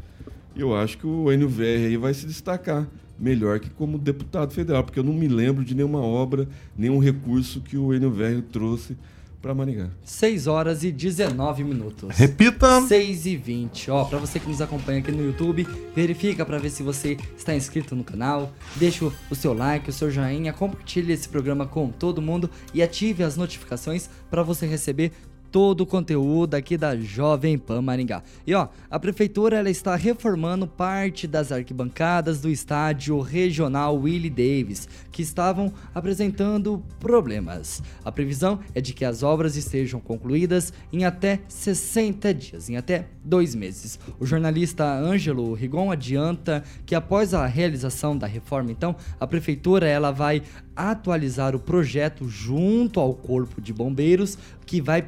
Eu 0.56 0.76
acho 0.76 0.98
que 0.98 1.06
o 1.06 1.32
NVR 1.32 1.86
aí 1.86 1.96
vai 1.96 2.12
se 2.12 2.26
destacar 2.26 2.88
melhor 3.20 3.60
que 3.60 3.70
como 3.70 4.00
deputado 4.00 4.52
federal, 4.52 4.84
porque 4.84 4.98
eu 4.98 5.04
não 5.04 5.13
me 5.13 5.28
lembro 5.28 5.63
de 5.63 5.76
nenhuma 5.76 6.00
obra, 6.00 6.48
nenhum 6.76 6.98
recurso 6.98 7.62
que 7.62 7.78
o 7.78 7.94
NVR 7.94 8.42
trouxe 8.52 8.98
para 9.41 9.54
Maringá. 9.54 9.89
6 10.04 10.47
horas 10.47 10.84
e 10.84 10.91
19 10.91 11.63
minutos. 11.63 12.10
Repita. 12.15 12.82
6 12.82 13.25
e 13.25 13.36
20. 13.38 13.89
Ó, 13.91 14.04
pra 14.06 14.17
você 14.19 14.39
que 14.39 14.47
nos 14.47 14.62
acompanha 14.62 14.99
aqui 14.99 15.12
no 15.12 15.23
YouTube, 15.23 15.65
verifica 15.95 16.45
pra 16.45 16.58
ver 16.58 16.69
se 16.69 16.84
você 16.84 17.17
está 17.38 17.56
inscrito 17.56 17.95
no 17.95 18.04
canal, 18.04 18.52
deixa 18.75 19.06
o- 19.06 19.13
o 19.30 19.36
seu 19.36 19.54
like, 19.54 19.89
o 19.89 19.93
seu 19.93 20.12
joinha, 20.12 20.52
compartilhe 20.54 21.13
esse 21.13 21.28
programa 21.30 21.65
com 21.65 21.89
todo 21.89 22.21
mundo 22.21 22.49
e 22.73 22.82
ative 22.84 23.23
as 23.23 23.38
notificações 23.38 24.10
pra 24.30 24.43
você 24.43 24.65
receber 24.65 25.12
todo 25.52 25.82
o 25.82 25.86
conteúdo 25.86 26.56
aqui 26.56 26.78
da 26.78 26.96
Jovem 26.96 27.58
Pan 27.58 27.82
Maringá. 27.82 28.24
E 28.46 28.54
ó, 28.54 28.68
a 28.90 29.00
prefeitura 29.00 29.58
ela 29.58 29.70
está 29.70 29.96
reformando 29.96 30.68
parte 30.68 31.28
das 31.28 31.52
arquibancadas 31.52 32.40
do 32.42 32.50
estádio 32.50 33.20
regional 33.20 33.96
Willie 33.96 34.30
Davis, 34.30 34.88
que 35.12 35.22
estavam 35.22 35.74
apresentando 35.94 36.84
problemas. 37.00 37.82
A 38.04 38.12
previsão 38.12 38.60
é 38.74 38.82
de 38.82 38.94
que 38.94 39.06
as 39.06 39.24
obras 39.24 39.56
estejam 39.56 40.00
concluídas 40.00 40.74
em 40.92 41.06
até 41.06 41.40
60 41.48 42.34
dias, 42.34 42.70
em 42.70 42.78
até 42.78 43.08
dois 43.24 43.56
meses. 43.56 44.00
O 44.20 44.26
jornalista 44.26 44.86
Ângelo 44.86 45.54
Rigon 45.54 45.92
adianta 45.92 46.64
que 46.86 46.96
após 46.96 47.34
a 47.34 47.46
realização 47.46 48.18
da 48.18 48.28
reforma, 48.28 48.72
então, 48.72 48.96
a 49.20 49.28
prefeitura 49.28 49.88
ela 49.88 50.12
vai 50.12 50.42
atualizar 50.76 51.56
o 51.56 51.60
projeto 51.60 52.30
junto 52.30 53.00
ao 53.00 53.14
corpo 53.14 53.62
de 53.62 53.74
bombeiros, 53.74 54.38
que 54.66 54.80
vai 54.80 55.02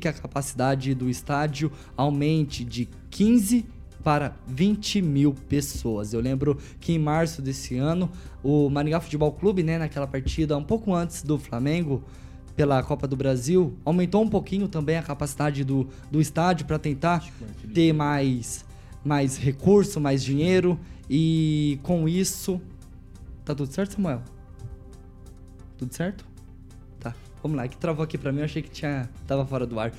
que 0.00 0.08
a 0.08 0.12
capacidade 0.12 0.94
do 0.94 1.08
estádio 1.08 1.70
aumente 1.96 2.64
de 2.64 2.88
15 3.10 3.66
para 4.02 4.34
20 4.46 5.02
mil 5.02 5.34
pessoas. 5.48 6.12
Eu 6.12 6.20
lembro 6.20 6.58
que 6.80 6.92
em 6.92 6.98
março 6.98 7.42
desse 7.42 7.76
ano, 7.76 8.10
o 8.42 8.68
Maringá 8.70 9.00
Futebol 9.00 9.32
Clube, 9.32 9.62
né, 9.62 9.78
naquela 9.78 10.06
partida 10.06 10.56
um 10.56 10.64
pouco 10.64 10.94
antes 10.94 11.22
do 11.22 11.38
Flamengo, 11.38 12.02
pela 12.56 12.82
Copa 12.82 13.06
do 13.06 13.16
Brasil, 13.16 13.76
aumentou 13.84 14.22
um 14.22 14.28
pouquinho 14.28 14.68
também 14.68 14.96
a 14.96 15.02
capacidade 15.02 15.64
do, 15.64 15.88
do 16.10 16.20
estádio 16.20 16.66
para 16.66 16.78
tentar 16.78 17.26
ter 17.72 17.92
mais, 17.92 18.64
mais 19.04 19.36
recurso, 19.36 20.00
mais 20.00 20.22
dinheiro 20.22 20.78
e 21.08 21.78
com 21.82 22.08
isso. 22.08 22.60
Tá 23.44 23.54
tudo 23.54 23.72
certo, 23.72 23.94
Samuel? 23.94 24.22
Tudo 25.78 25.94
certo? 25.94 26.29
Vamos 27.42 27.56
lá, 27.56 27.66
que 27.68 27.76
travou 27.76 28.02
aqui 28.04 28.18
pra 28.18 28.30
mim, 28.32 28.38
eu 28.40 28.44
achei 28.44 28.62
que 28.62 28.70
tinha 28.70 29.08
tava 29.26 29.44
fora 29.46 29.66
do 29.66 29.78
ar. 29.80 29.92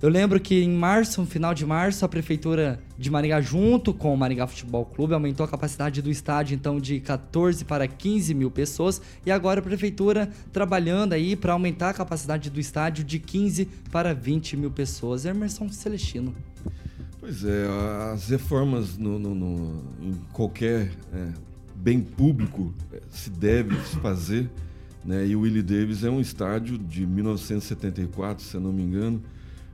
Eu 0.00 0.08
lembro 0.08 0.40
que 0.40 0.60
em 0.64 0.68
março, 0.70 1.20
no 1.20 1.26
final 1.28 1.54
de 1.54 1.64
março, 1.64 2.04
a 2.04 2.08
prefeitura 2.08 2.80
de 2.98 3.08
Maringá, 3.08 3.40
junto 3.40 3.94
com 3.94 4.12
o 4.12 4.16
Maringá 4.16 4.48
Futebol 4.48 4.84
Clube, 4.84 5.14
aumentou 5.14 5.44
a 5.46 5.48
capacidade 5.48 6.02
do 6.02 6.10
estádio 6.10 6.56
então 6.56 6.80
de 6.80 6.98
14 6.98 7.64
para 7.64 7.86
15 7.86 8.34
mil 8.34 8.50
pessoas. 8.50 9.00
E 9.24 9.30
agora 9.30 9.60
a 9.60 9.62
prefeitura 9.62 10.28
trabalhando 10.52 11.12
aí 11.12 11.36
para 11.36 11.52
aumentar 11.52 11.90
a 11.90 11.94
capacidade 11.94 12.50
do 12.50 12.58
estádio 12.58 13.04
de 13.04 13.20
15 13.20 13.66
para 13.92 14.12
20 14.12 14.56
mil 14.56 14.72
pessoas. 14.72 15.24
Emerson 15.24 15.68
Celestino. 15.68 16.34
Pois 17.20 17.44
é, 17.44 17.66
as 18.12 18.28
reformas 18.28 18.98
no, 18.98 19.20
no- 19.20 19.34
no- 19.36 19.82
em 20.02 20.14
qualquer 20.32 20.90
é, 21.14 21.28
bem 21.76 22.00
público 22.00 22.74
é, 22.92 23.00
se 23.08 23.30
deve 23.30 23.76
fazer, 24.02 24.50
né? 25.04 25.26
E 25.26 25.34
o 25.36 25.40
Willie 25.40 25.62
Davis 25.62 26.04
é 26.04 26.10
um 26.10 26.20
estádio 26.20 26.78
de 26.78 27.06
1974, 27.06 28.44
se 28.44 28.54
eu 28.54 28.60
não 28.60 28.72
me 28.72 28.82
engano, 28.82 29.22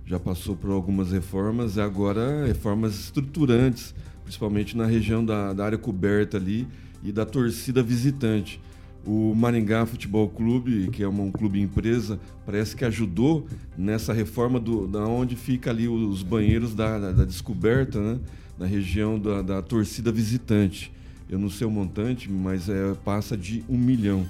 já 0.06 0.18
passou 0.18 0.56
por 0.56 0.70
algumas 0.70 1.12
reformas, 1.12 1.76
e 1.76 1.80
agora 1.80 2.46
reformas 2.46 2.98
estruturantes, 2.98 3.94
principalmente 4.24 4.76
na 4.76 4.86
região 4.86 5.24
da, 5.24 5.52
da 5.52 5.64
área 5.64 5.78
coberta 5.78 6.36
ali 6.36 6.66
e 7.02 7.12
da 7.12 7.24
torcida 7.26 7.82
visitante. 7.82 8.60
O 9.06 9.34
Maringá 9.34 9.86
Futebol 9.86 10.28
Clube, 10.28 10.88
que 10.90 11.02
é 11.02 11.08
um 11.08 11.30
clube 11.30 11.60
empresa, 11.60 12.18
parece 12.44 12.74
que 12.76 12.84
ajudou 12.84 13.46
nessa 13.76 14.12
reforma 14.12 14.58
do, 14.58 14.86
da 14.86 15.04
onde 15.06 15.36
fica 15.36 15.70
ali 15.70 15.88
os 15.88 16.22
banheiros 16.22 16.74
da, 16.74 16.98
da- 16.98 17.12
da 17.12 17.24
descoberta, 17.24 18.00
né? 18.00 18.18
Na 18.58 18.66
região 18.66 19.18
da, 19.18 19.40
da 19.40 19.62
torcida 19.62 20.10
visitante. 20.10 20.92
Eu 21.30 21.38
não 21.38 21.48
sei 21.48 21.66
o 21.66 21.70
montante, 21.70 22.30
mas 22.30 22.68
é, 22.68 22.92
passa 23.04 23.36
de 23.36 23.62
um 23.68 23.78
milhão. 23.78 24.26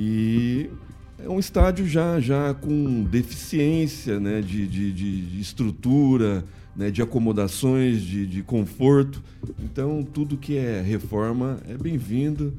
E 0.00 0.70
é 1.18 1.28
um 1.28 1.40
estádio 1.40 1.84
já, 1.88 2.20
já 2.20 2.54
com 2.54 3.02
deficiência 3.02 4.20
né? 4.20 4.40
de, 4.40 4.68
de, 4.68 4.92
de- 4.92 5.40
estrutura, 5.40 6.44
né? 6.76 6.88
de 6.88 7.02
acomodações, 7.02 8.00
de, 8.02 8.24
de 8.24 8.42
conforto. 8.44 9.20
Então, 9.60 10.04
tudo 10.04 10.36
que 10.36 10.56
é 10.56 10.80
reforma 10.80 11.58
é 11.68 11.76
bem-vindo. 11.76 12.54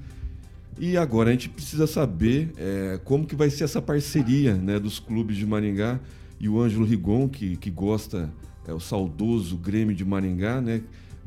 E 0.78 0.98
agora 0.98 1.30
a 1.30 1.32
gente 1.32 1.48
precisa 1.48 1.88
saber 1.88 2.52
é, 2.58 3.00
como 3.06 3.26
que 3.26 3.36
vai 3.36 3.50
ser 3.50 3.64
essa 3.64 3.82
parceria 3.82 4.56
né, 4.56 4.78
dos 4.78 5.00
clubes 5.00 5.38
de 5.38 5.46
Maringá 5.46 5.98
e 6.40 6.50
o 6.50 6.60
Ângelo 6.62 6.86
Rigon, 6.86 7.28
que, 7.30 7.56
que 7.56 7.70
gosta, 7.70 8.30
é 8.68 8.74
o 8.74 8.80
saudoso 8.80 9.58
Grêmio 9.58 9.96
de 9.96 10.06
Maringá, 10.06 10.62
né? 10.62 10.82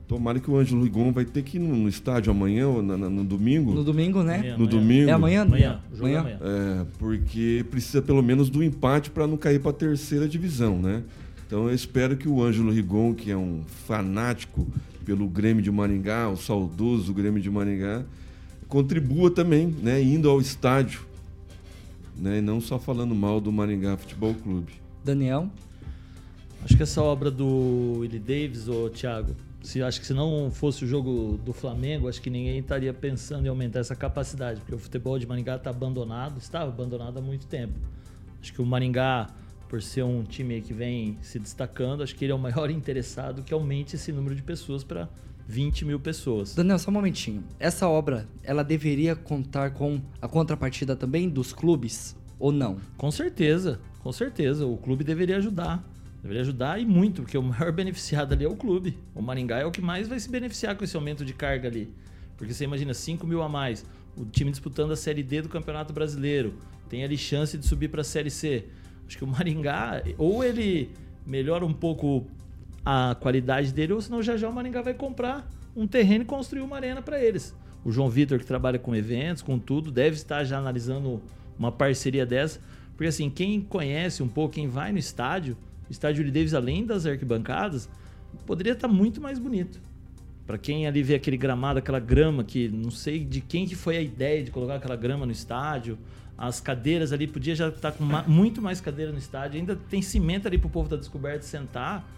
Tomara 0.09 0.39
que 0.41 0.51
o 0.51 0.57
Ângelo 0.59 0.83
Rigon 0.83 1.11
vai 1.13 1.25
ter 1.25 1.43
que 1.43 1.57
ir 1.57 1.61
no, 1.61 1.75
no 1.75 1.89
estádio 1.89 2.31
amanhã 2.31 2.69
ou 2.69 2.83
na- 2.83 2.97
na- 2.99 3.09
no 3.09 3.25
domingo. 3.25 3.73
No 3.73 3.83
domingo, 3.85 4.23
né? 4.23 4.37
Amanhã, 4.37 4.57
No 4.59 4.65
amanhã. 4.65 4.71
domingo. 4.81 5.09
É 5.09 5.13
amanhã? 5.13 5.43
Amanhã, 5.43 5.81
jogo 5.93 6.09
é 6.09 6.17
amanhã. 6.17 6.39
É, 6.43 6.87
porque 6.99 7.65
precisa 7.71 8.03
pelo 8.03 8.23
menos 8.23 8.51
do 8.51 8.63
empate 8.63 9.11
para 9.11 9.27
não 9.27 9.37
cair 9.39 9.61
para 9.61 9.71
a 9.71 9.75
terceira 9.75 10.29
divisão, 10.29 10.79
né? 10.79 11.03
Então 11.47 11.69
eu 11.69 11.75
espero 11.75 12.17
que 12.17 12.29
o 12.29 12.43
Ângelo 12.43 12.71
Rigon, 12.73 13.15
que 13.15 13.31
é 13.31 13.37
um 13.37 13.63
fanático 13.87 14.67
pelo 15.05 15.27
Grêmio 15.29 15.63
de 15.63 15.71
Maringá, 15.71 16.29
o 16.29 16.37
saudoso 16.37 17.13
Grêmio 17.15 17.41
de 17.41 17.51
Maringá, 17.51 18.03
contribua 18.69 19.31
também, 19.31 19.67
né, 19.83 20.03
indo 20.03 20.29
ao 20.31 20.41
estádio, 20.41 21.01
né, 22.17 22.39
e 22.39 22.41
não 22.41 22.61
só 22.61 22.79
falando 22.79 23.15
mal 23.15 23.41
do 23.41 23.51
Maringá 23.53 23.97
Futebol 23.97 24.35
Clube. 24.35 24.73
Daniel. 25.05 25.49
Acho 26.65 26.77
que 26.77 26.83
essa 26.83 27.03
obra 27.03 27.31
do 27.31 27.99
Willie 27.99 28.19
Davis, 28.21 28.69
ô 28.69 28.89
Thiago, 28.89 29.35
se, 29.63 29.83
acho 29.83 30.01
que 30.01 30.07
se 30.07 30.13
não 30.13 30.51
fosse 30.51 30.85
o 30.85 30.89
jogo 30.89 31.39
do 31.45 31.53
Flamengo, 31.53 32.09
acho 32.09 32.21
que 32.21 32.29
ninguém 32.29 32.59
estaria 32.59 32.93
pensando 32.93 33.47
em 33.47 33.49
aumentar 33.49 33.81
essa 33.81 33.95
capacidade, 33.95 34.61
porque 34.61 34.75
o 34.75 34.79
futebol 34.79 35.19
de 35.19 35.27
Maringá 35.27 35.57
está 35.57 35.71
abandonado, 35.71 36.39
estava 36.39 36.69
abandonado 36.69 37.19
há 37.19 37.23
muito 37.23 37.47
tempo. 37.47 37.75
Acho 38.41 38.53
que 38.53 38.61
o 38.61 38.67
Maringá, 38.67 39.29
por 39.69 39.81
ser 39.81 40.03
um 40.03 40.25
time 40.25 40.61
que 40.61 40.75
vem 40.75 41.17
se 41.23 41.39
destacando, 41.39 42.03
acho 42.03 42.15
que 42.15 42.25
ele 42.25 42.33
é 42.33 42.35
o 42.35 42.39
maior 42.39 42.69
interessado 42.73 43.43
que 43.43 43.55
aumente 43.55 43.97
esse 43.97 44.11
número 44.13 44.35
de 44.35 44.43
pessoas 44.43 44.83
para 44.83 45.09
20 45.47 45.85
mil 45.85 46.01
pessoas. 46.01 46.55
Daniel, 46.55 46.79
só 46.79 46.91
um 46.91 46.95
momentinho. 46.95 47.45
Essa 47.59 47.89
obra, 47.89 48.27
ela 48.43 48.63
deveria 48.63 49.15
contar 49.15 49.71
com 49.71 50.01
a 50.21 50.29
contrapartida 50.29 50.97
também 50.97 51.29
dos 51.29 51.53
clubes 51.53 52.17
ou 52.39 52.51
não? 52.51 52.79
Com 52.97 53.11
certeza, 53.11 53.81
com 54.01 54.11
certeza. 54.13 54.67
O 54.67 54.77
clube 54.77 55.05
deveria 55.05 55.37
ajudar. 55.37 55.85
Deveria 56.23 56.43
ajudar 56.43 56.81
e 56.81 56.87
muito, 56.87 57.23
porque 57.23 57.37
o 57.37 57.43
maior 57.43 57.71
beneficiado 57.75 58.33
ali 58.33 58.45
é 58.45 58.49
o 58.49 58.55
clube. 58.55 58.97
O 59.15 59.21
Maringá 59.21 59.59
é 59.59 59.67
o 59.67 59.73
que 59.73 59.81
mais 59.81 60.07
vai 60.07 60.21
se 60.21 60.31
beneficiar 60.31 60.77
com 60.77 60.85
esse 60.85 60.97
aumento 60.97 61.25
de 61.25 61.35
carga 61.35 61.69
ali. 61.69 61.93
Porque 62.37 62.55
você 62.55 62.65
imagina 62.65 62.95
5 62.95 63.27
mil 63.27 63.43
a 63.43 63.49
mais, 63.49 63.85
o 64.17 64.25
time 64.25 64.51
disputando 64.51 64.93
a 64.93 64.97
Série 64.97 65.23
D 65.23 65.43
do 65.43 65.49
Campeonato 65.49 65.93
Brasileiro, 65.93 66.55
tem 66.89 67.03
ali 67.03 67.19
chance 67.19 67.59
de 67.59 67.67
subir 67.67 67.89
para 67.89 68.03
a 68.03 68.05
Série 68.05 68.31
C. 68.31 68.67
Acho 69.07 69.19
que 69.19 69.25
o 69.25 69.27
Maringá, 69.27 70.03
ou 70.17 70.45
ele 70.45 70.91
melhora 71.27 71.67
um 71.67 71.73
pouco 71.73 72.27
a 72.85 73.17
qualidade 73.21 73.73
dele, 73.73 73.93
ou 73.93 74.01
senão 74.01 74.23
já 74.23 74.37
já 74.37 74.49
o 74.49 74.53
Maringá 74.53 74.81
vai 74.81 74.95
comprar 74.95 75.49
um 75.75 75.87
terreno 75.87 76.23
e 76.23 76.27
construir 76.27 76.63
uma 76.63 76.77
arena 76.77 77.03
para 77.03 77.23
eles. 77.23 77.55
O 77.85 77.91
João 77.91 78.09
Vitor, 78.09 78.39
que 78.39 78.47
trabalha 78.47 78.79
com 78.79 78.95
eventos, 78.95 79.43
com 79.43 79.59
tudo, 79.59 79.91
deve 79.91 80.17
estar 80.17 80.45
já 80.45 80.59
analisando 80.59 81.21
uma 81.59 81.73
parceria 81.73 82.25
dessa. 82.25 82.61
Porque 82.97 83.07
assim, 83.07 83.29
quem 83.29 83.61
conhece 83.61 84.23
um 84.23 84.29
pouco, 84.29 84.55
quem 84.55 84.69
vai 84.69 84.93
no 84.93 84.99
estádio, 84.99 85.57
estádio 85.93 86.21
Willie 86.21 86.33
Davis, 86.33 86.55
além 86.55 86.85
das 86.85 87.07
arquibancadas, 87.07 87.89
poderia 88.47 88.73
estar 88.73 88.89
muito 88.89 89.21
mais 89.21 89.39
bonito. 89.39 89.81
Para 90.47 90.59
quem 90.59 90.87
ali 90.87 91.03
vê 91.03 91.15
aquele 91.15 91.37
gramado, 91.37 91.79
aquela 91.79 92.01
grama 92.01 92.43
que 92.43 92.69
não 92.69 92.91
sei 92.91 93.25
de 93.25 93.41
quem 93.41 93.67
que 93.67 93.77
foi 93.77 93.97
a 93.97 94.01
ideia 94.03 94.43
de 94.43 94.51
colocar 94.51 94.75
aquela 94.77 94.97
grama 94.97 95.25
no 95.25 95.31
estádio, 95.33 95.97
as 96.37 96.61
cadeiras 96.61 97.13
ali 97.13 97.27
podia 97.29 97.55
já 97.55 97.69
estar 97.69 97.93
com 97.93 98.03
ma- 98.05 98.25
muito 98.27 98.61
mais 98.61 98.81
cadeira 98.81 99.13
no 99.13 99.19
estádio, 99.19 99.61
ainda 99.61 99.77
tem 99.89 100.03
cimento 100.03 100.49
ali 100.49 100.59
pro 100.59 100.69
povo 100.69 100.89
da 100.89 100.97
descoberta 100.97 101.43
sentar. 101.45 102.09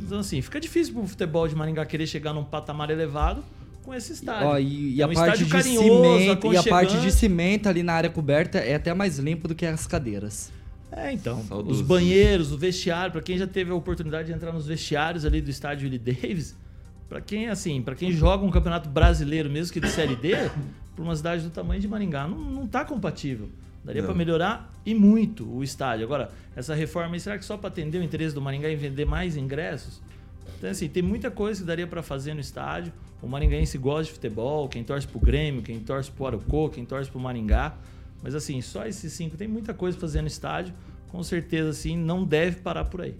Então 0.00 0.20
assim, 0.20 0.40
fica 0.40 0.60
difícil 0.60 0.94
pro 0.94 1.04
futebol 1.06 1.48
de 1.48 1.56
Maringá 1.56 1.84
querer 1.84 2.06
chegar 2.06 2.32
num 2.32 2.44
patamar 2.44 2.88
elevado 2.90 3.42
com 3.82 3.92
esse 3.92 4.12
estádio. 4.12 4.46
Ó, 4.46 4.56
e, 4.58 4.94
e 4.94 5.00
É 5.00 5.04
a 5.04 5.08
um 5.08 5.12
parte 5.14 5.42
estádio 5.42 5.46
de 5.46 5.50
carinhoso, 5.52 5.88
cimento 5.88 6.52
e 6.52 6.56
a 6.56 6.62
parte 6.62 7.00
de 7.00 7.10
cimento 7.10 7.68
ali 7.68 7.82
na 7.82 7.94
área 7.94 8.08
coberta 8.08 8.58
é 8.58 8.76
até 8.76 8.94
mais 8.94 9.18
limpo 9.18 9.48
do 9.48 9.56
que 9.56 9.66
as 9.66 9.88
cadeiras. 9.88 10.52
É, 10.94 11.12
então. 11.12 11.42
Saudosismo. 11.44 11.82
Os 11.82 11.86
banheiros, 11.86 12.52
o 12.52 12.58
vestiário, 12.58 13.12
pra 13.12 13.22
quem 13.22 13.38
já 13.38 13.46
teve 13.46 13.70
a 13.70 13.74
oportunidade 13.74 14.28
de 14.28 14.34
entrar 14.34 14.52
nos 14.52 14.66
vestiários 14.66 15.24
ali 15.24 15.40
do 15.40 15.50
estádio 15.50 15.84
Willie 15.84 15.98
Davis, 15.98 16.56
pra 17.08 17.20
quem 17.20 17.48
assim, 17.48 17.80
para 17.80 17.94
quem 17.94 18.12
joga 18.12 18.44
um 18.44 18.50
campeonato 18.50 18.88
brasileiro 18.88 19.48
mesmo 19.48 19.72
que 19.72 19.80
de 19.80 19.88
série 19.88 20.16
D, 20.16 20.32
pra 20.94 21.02
uma 21.02 21.16
cidade 21.16 21.42
do 21.42 21.50
tamanho 21.50 21.80
de 21.80 21.88
Maringá, 21.88 22.28
não, 22.28 22.38
não 22.38 22.66
tá 22.66 22.84
compatível. 22.84 23.48
Daria 23.84 24.02
pra 24.04 24.14
melhorar 24.14 24.72
e 24.86 24.94
muito 24.94 25.44
o 25.44 25.64
estádio. 25.64 26.04
Agora, 26.04 26.30
essa 26.54 26.72
reforma 26.72 27.18
será 27.18 27.36
que 27.36 27.44
só 27.44 27.56
pra 27.56 27.66
atender 27.66 27.98
o 27.98 28.02
interesse 28.04 28.32
do 28.32 28.40
Maringá 28.40 28.70
em 28.70 28.76
vender 28.76 29.04
mais 29.04 29.36
ingressos? 29.36 30.00
Então, 30.56 30.70
assim, 30.70 30.88
tem 30.88 31.02
muita 31.02 31.28
coisa 31.28 31.60
que 31.60 31.66
daria 31.66 31.88
pra 31.88 32.02
fazer 32.02 32.34
no 32.34 32.40
estádio. 32.40 32.92
O 33.20 33.26
maringaense 33.26 33.76
gosta 33.78 34.04
de 34.04 34.12
futebol, 34.12 34.68
quem 34.68 34.84
torce 34.84 35.08
pro 35.08 35.18
Grêmio, 35.18 35.60
quem 35.60 35.80
torce 35.80 36.08
pro 36.08 36.26
Araucô, 36.26 36.68
quem 36.68 36.84
torce 36.84 37.10
pro 37.10 37.18
Maringá. 37.18 37.74
Mas 38.22 38.34
assim, 38.34 38.60
só 38.60 38.86
esses 38.86 39.12
cinco 39.12 39.36
tem 39.36 39.48
muita 39.48 39.74
coisa 39.74 39.96
pra 39.98 40.06
fazer 40.06 40.20
no 40.22 40.28
estádio. 40.28 40.72
Com 41.08 41.22
certeza, 41.22 41.70
assim, 41.70 41.96
não 41.96 42.24
deve 42.24 42.56
parar 42.60 42.84
por 42.86 43.02
aí. 43.02 43.14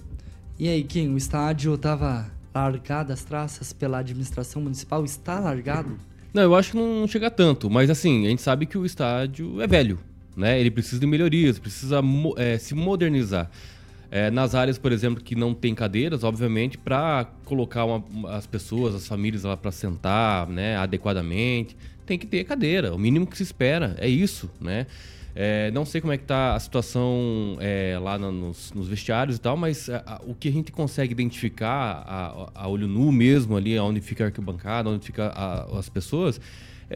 E 0.59 0.69
aí, 0.69 0.83
Kim, 0.85 1.09
o 1.13 1.17
estádio 1.19 1.77
tava 1.77 2.31
largado 2.55 3.13
as 3.13 3.23
traças 3.25 3.73
pela 3.73 3.99
administração 3.99 4.63
municipal? 4.63 5.05
Está 5.05 5.39
largado? 5.41 5.99
Não, 6.33 6.43
eu 6.43 6.55
acho 6.55 6.71
que 6.73 6.77
não 6.77 7.07
chega 7.07 7.31
tanto, 7.31 7.69
mas 7.69 7.91
assim, 7.91 8.27
a 8.27 8.31
gente 8.31 8.41
sabe 8.43 8.65
que 8.65 8.79
o 8.79 8.87
estádio 8.87 9.61
é 9.61 9.67
velho, 9.67 9.99
né? 10.37 10.59
Ele 10.59 10.71
precisa 10.71 10.99
de 11.01 11.07
melhorias, 11.07 11.59
precisa 11.59 12.01
eh, 12.37 12.57
se 12.59 12.75
modernizar. 12.75 13.51
Eh, 14.11 14.31
nas 14.31 14.55
áreas, 14.55 14.79
por 14.79 14.93
exemplo, 14.93 15.23
que 15.23 15.35
não 15.35 15.53
tem 15.55 15.75
cadeiras, 15.75 16.23
obviamente, 16.23 16.77
para 16.79 17.27
colocar 17.45 17.85
uma- 17.85 18.05
as 18.31 18.47
pessoas, 18.47 18.95
as 18.95 19.07
famílias 19.07 19.43
lá 19.45 19.57
para 19.57 19.73
sentar, 19.73 20.47
né, 20.47 20.77
adequadamente, 20.77 21.77
tem 22.13 22.19
que 22.19 22.27
ter 22.27 22.45
cadeira. 22.45 22.95
O 22.95 22.99
mínimo 22.99 23.27
que 23.27 23.37
se 23.37 23.43
espera 23.43 23.97
é 23.99 24.07
isso, 24.07 24.51
né? 24.61 24.87
Eh, 25.35 25.71
não 25.73 25.87
sei 25.87 25.99
como 26.03 26.13
é 26.13 26.19
que 26.19 26.25
tá 26.25 26.55
a 26.55 26.61
situação 26.61 27.57
eh, 27.59 27.99
lá 28.03 28.19
na- 28.19 28.31
nos, 28.31 28.71
nos 28.75 28.87
vestiários 28.87 29.39
e 29.39 29.41
tal, 29.41 29.57
mas 29.57 29.89
a- 29.89 30.03
a- 30.07 30.21
o 30.27 30.35
que 30.35 30.47
a 30.49 30.53
gente 30.53 30.71
consegue 30.71 31.13
identificar 31.13 32.05
a, 32.07 32.51
a 32.55 32.69
olho 32.69 32.87
nu 32.87 33.11
mesmo 33.11 33.57
ali, 33.57 33.79
onde 33.79 34.03
fica 34.03 34.25
a 34.25 34.27
arquibancada, 34.27 34.91
onde 34.91 35.07
fica 35.07 35.29
as 35.79 35.89
pessoas, 35.89 36.39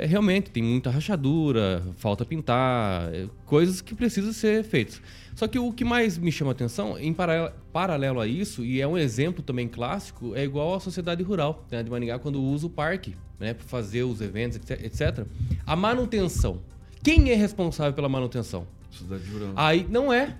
é, 0.02 0.06
realmente 0.06 0.50
tem 0.50 0.62
muita 0.62 0.90
rachadura, 0.90 1.82
falta 1.96 2.24
pintar, 2.24 3.12
é, 3.14 3.26
coisas 3.44 3.80
que 3.80 3.94
precisam 3.94 4.32
ser 4.32 4.62
feitas. 4.64 5.00
Só 5.34 5.46
que 5.46 5.58
o 5.58 5.70
que 5.72 5.84
mais 5.84 6.16
me 6.16 6.32
chama 6.32 6.50
a 6.50 6.52
atenção, 6.52 6.98
em 6.98 7.12
paralelo, 7.12 7.52
paralelo 7.72 8.20
a 8.20 8.26
isso, 8.26 8.64
e 8.64 8.80
é 8.80 8.86
um 8.86 8.96
exemplo 8.96 9.42
também 9.42 9.68
clássico, 9.68 10.34
é 10.34 10.42
igual 10.44 10.74
a 10.74 10.80
sociedade 10.80 11.22
rural 11.22 11.66
né, 11.70 11.82
de 11.82 11.90
Maringá 11.90 12.18
quando 12.18 12.40
usa 12.42 12.66
o 12.66 12.70
parque 12.70 13.14
né, 13.38 13.52
para 13.52 13.66
fazer 13.66 14.02
os 14.04 14.20
eventos, 14.22 14.56
etc, 14.56 14.82
etc. 14.84 15.26
A 15.66 15.76
manutenção. 15.76 16.58
Quem 17.02 17.30
é 17.30 17.34
responsável 17.34 17.92
pela 17.92 18.08
manutenção? 18.08 18.66
Cidade 18.90 19.24
rural. 19.30 19.52
Aí 19.56 19.86
não 19.90 20.10
é. 20.12 20.34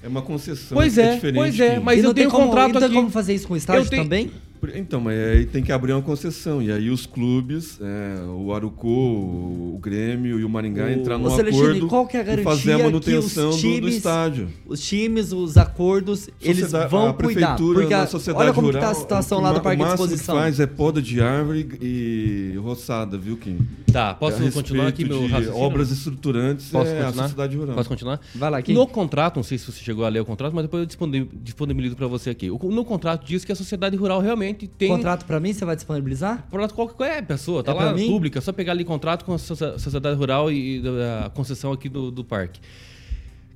É 0.00 0.06
uma 0.06 0.22
concessão. 0.22 0.76
Pois 0.78 0.96
é, 0.96 1.14
diferente 1.16 1.34
pois 1.34 1.58
é, 1.58 1.74
que- 1.74 1.80
mas 1.80 2.00
E 2.00 2.04
eu 2.04 2.14
tenho 2.14 2.30
como, 2.30 2.46
contrato 2.46 2.70
e 2.70 2.72
não 2.74 2.80
tem 2.80 2.86
aqui. 2.86 2.94
como 2.96 3.10
fazer 3.10 3.34
isso 3.34 3.48
com 3.48 3.54
o 3.54 3.56
estádio 3.56 3.82
Eu 3.82 3.90
tenho- 3.90 4.02
também? 4.04 4.30
Então, 4.74 5.00
mas 5.00 5.16
aí 5.18 5.46
tem 5.46 5.62
que 5.62 5.70
abrir 5.72 5.92
uma 5.92 6.02
concessão. 6.02 6.60
E 6.62 6.70
aí 6.72 6.90
os 6.90 7.06
clubes, 7.06 7.78
é, 7.80 8.20
o 8.24 8.52
Arucô, 8.52 8.88
o 8.88 9.78
Grêmio 9.80 10.38
e 10.40 10.44
o 10.44 10.48
Maringá 10.48 10.84
O- 10.84 10.90
entrar 10.90 11.18
num 11.18 11.26
acordo 11.32 11.86
qual 11.88 12.06
que 12.06 12.16
é 12.16 12.20
a 12.20 12.22
e 12.22 12.26
garantia 12.26 12.44
fazer 12.50 12.72
a 12.72 12.78
manutenção 12.78 13.50
os 13.50 13.56
do- 13.56 13.62
do, 13.62 13.74
times- 13.74 13.96
estádio. 13.96 14.48
Os 14.66 14.80
times, 14.80 15.32
os 15.32 15.56
acordos, 15.56 16.28
eles 16.40 16.72
vão 16.90 17.08
a 17.08 17.14
cuidar. 17.14 17.56
Porque 17.56 17.94
a- 17.94 18.02
a 18.02 18.06
sociedade 18.06 18.44
olha 18.46 18.54
como 18.54 18.68
que 18.68 18.74
rural, 18.76 18.90
tá 18.92 18.98
a 18.98 19.00
situação 19.00 19.38
o 19.38 19.42
lá 19.42 19.52
do 19.52 19.60
Parque 19.60 19.82
O 19.82 19.86
de 19.86 19.90
Exposição. 19.92 20.34
que 20.34 20.40
faz 20.40 20.60
é 20.60 20.66
poda 20.66 21.00
de 21.02 21.20
árvore 21.20 21.68
e 21.80 22.54
roçada, 22.58 23.16
viu, 23.18 23.36
Kim? 23.36 23.58
Tá, 23.92 24.14
posso 24.14 24.42
A 24.42 24.50
continuar 24.50 24.88
aqui 24.88 25.04
meu 25.04 25.20
de 25.20 25.26
raciocínio? 25.28 25.60
obras 25.62 25.90
estruturantes 25.90 26.68
Posso 26.70 26.90
é 26.90 27.00
a 27.00 27.04
continuar? 27.04 27.22
sociedade 27.24 27.56
rural. 27.56 27.74
Posso 27.76 27.88
continuar? 27.88 28.20
Vai 28.34 28.50
lá, 28.50 28.62
Kim. 28.62 28.72
No 28.74 28.86
contrato, 28.86 29.36
não 29.36 29.42
sei 29.42 29.56
se 29.58 29.64
você 29.70 29.82
chegou 29.82 30.04
a 30.04 30.08
ler 30.08 30.20
o 30.20 30.24
contrato, 30.24 30.52
mas 30.54 30.64
depois 30.64 30.82
eu 31.00 31.28
disponibilizo 31.42 31.96
para 31.96 32.06
você 32.06 32.30
aqui. 32.30 32.50
O- 32.50 32.58
No 32.68 32.84
contrato 32.84 33.24
diz 33.26 33.44
que 33.44 33.52
a 33.52 33.54
sociedade 33.56 33.96
rural 33.96 34.20
realmente 34.20 34.47
tem 34.54 34.88
Contrato 34.88 35.24
pra 35.24 35.38
mim, 35.40 35.52
você 35.52 35.64
vai 35.64 35.76
disponibilizar? 35.76 36.46
Contrato 36.50 36.74
qualquer 36.74 37.24
pessoa, 37.26 37.62
tá 37.62 37.72
É 37.72 37.74
lá 37.74 37.92
mim? 37.92 38.06
pública, 38.08 38.38
é 38.38 38.42
só 38.42 38.52
pegar 38.52 38.72
ali 38.72 38.84
contrato 38.84 39.24
com 39.24 39.34
a 39.34 39.38
sociedade 39.38 40.16
rural 40.16 40.50
e, 40.50 40.80
e 40.80 40.82
a 41.24 41.30
concessão 41.30 41.72
aqui 41.72 41.88
do, 41.88 42.10
do 42.10 42.24
parque. 42.24 42.60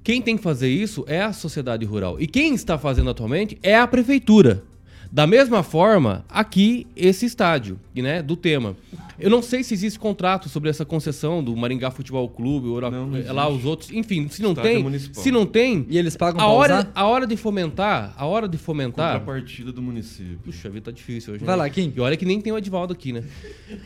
Quem 0.05 0.21
tem 0.21 0.37
que 0.37 0.43
fazer 0.43 0.69
isso 0.69 1.05
é 1.07 1.23
a 1.23 1.33
sociedade 1.33 1.85
rural. 1.85 2.21
E 2.21 2.27
quem 2.27 2.55
está 2.55 2.77
fazendo 2.77 3.09
atualmente 3.11 3.57
é 3.63 3.77
a 3.77 3.87
prefeitura. 3.87 4.65
Da 5.13 5.27
mesma 5.27 5.63
forma, 5.63 6.25
aqui, 6.27 6.87
esse 6.97 7.27
estádio, 7.27 7.79
né, 7.95 8.23
do 8.23 8.35
tema. 8.35 8.75
Eu 9.21 9.29
não 9.29 9.43
sei 9.43 9.63
se 9.63 9.75
existe 9.75 9.99
contrato 9.99 10.49
sobre 10.49 10.71
essa 10.71 10.87
concessão 10.87 11.45
do 11.45 11.55
Maringá 11.55 11.91
Futebol 11.91 12.27
Clube, 12.31 12.69
ou 12.69 12.81
Não, 12.81 13.07
não 13.09 13.19
é 13.19 13.31
lá 13.31 13.47
os 13.47 13.67
outros. 13.67 13.91
Enfim, 13.93 14.27
se 14.31 14.41
não 14.43 14.53
Estádio 14.53 14.71
tem, 14.71 14.83
municipal. 14.83 15.23
se 15.23 15.31
não 15.31 15.45
tem, 15.45 15.87
E 15.91 15.99
eles 15.99 16.17
pagam 16.17 16.41
a 16.41 16.47
hora, 16.47 16.79
usar? 16.79 16.93
a 16.95 17.07
hora 17.07 17.27
de 17.27 17.37
fomentar, 17.37 18.15
a 18.17 18.25
hora 18.25 18.49
de 18.49 18.57
fomentar, 18.57 19.13
Contrapartida 19.13 19.71
do 19.71 19.83
município. 19.83 20.39
Puxa, 20.43 20.69
a 20.69 20.71
vida 20.71 20.87
tá 20.87 20.91
difícil 20.91 21.35
hoje. 21.35 21.45
Vai 21.45 21.57
né? 21.57 21.63
lá, 21.63 21.69
Kim. 21.69 21.93
E 21.95 22.01
olha 22.01 22.17
que 22.17 22.25
nem 22.25 22.41
tem 22.41 22.51
o 22.51 22.57
Edvaldo 22.57 22.95
aqui, 22.95 23.13
né? 23.13 23.23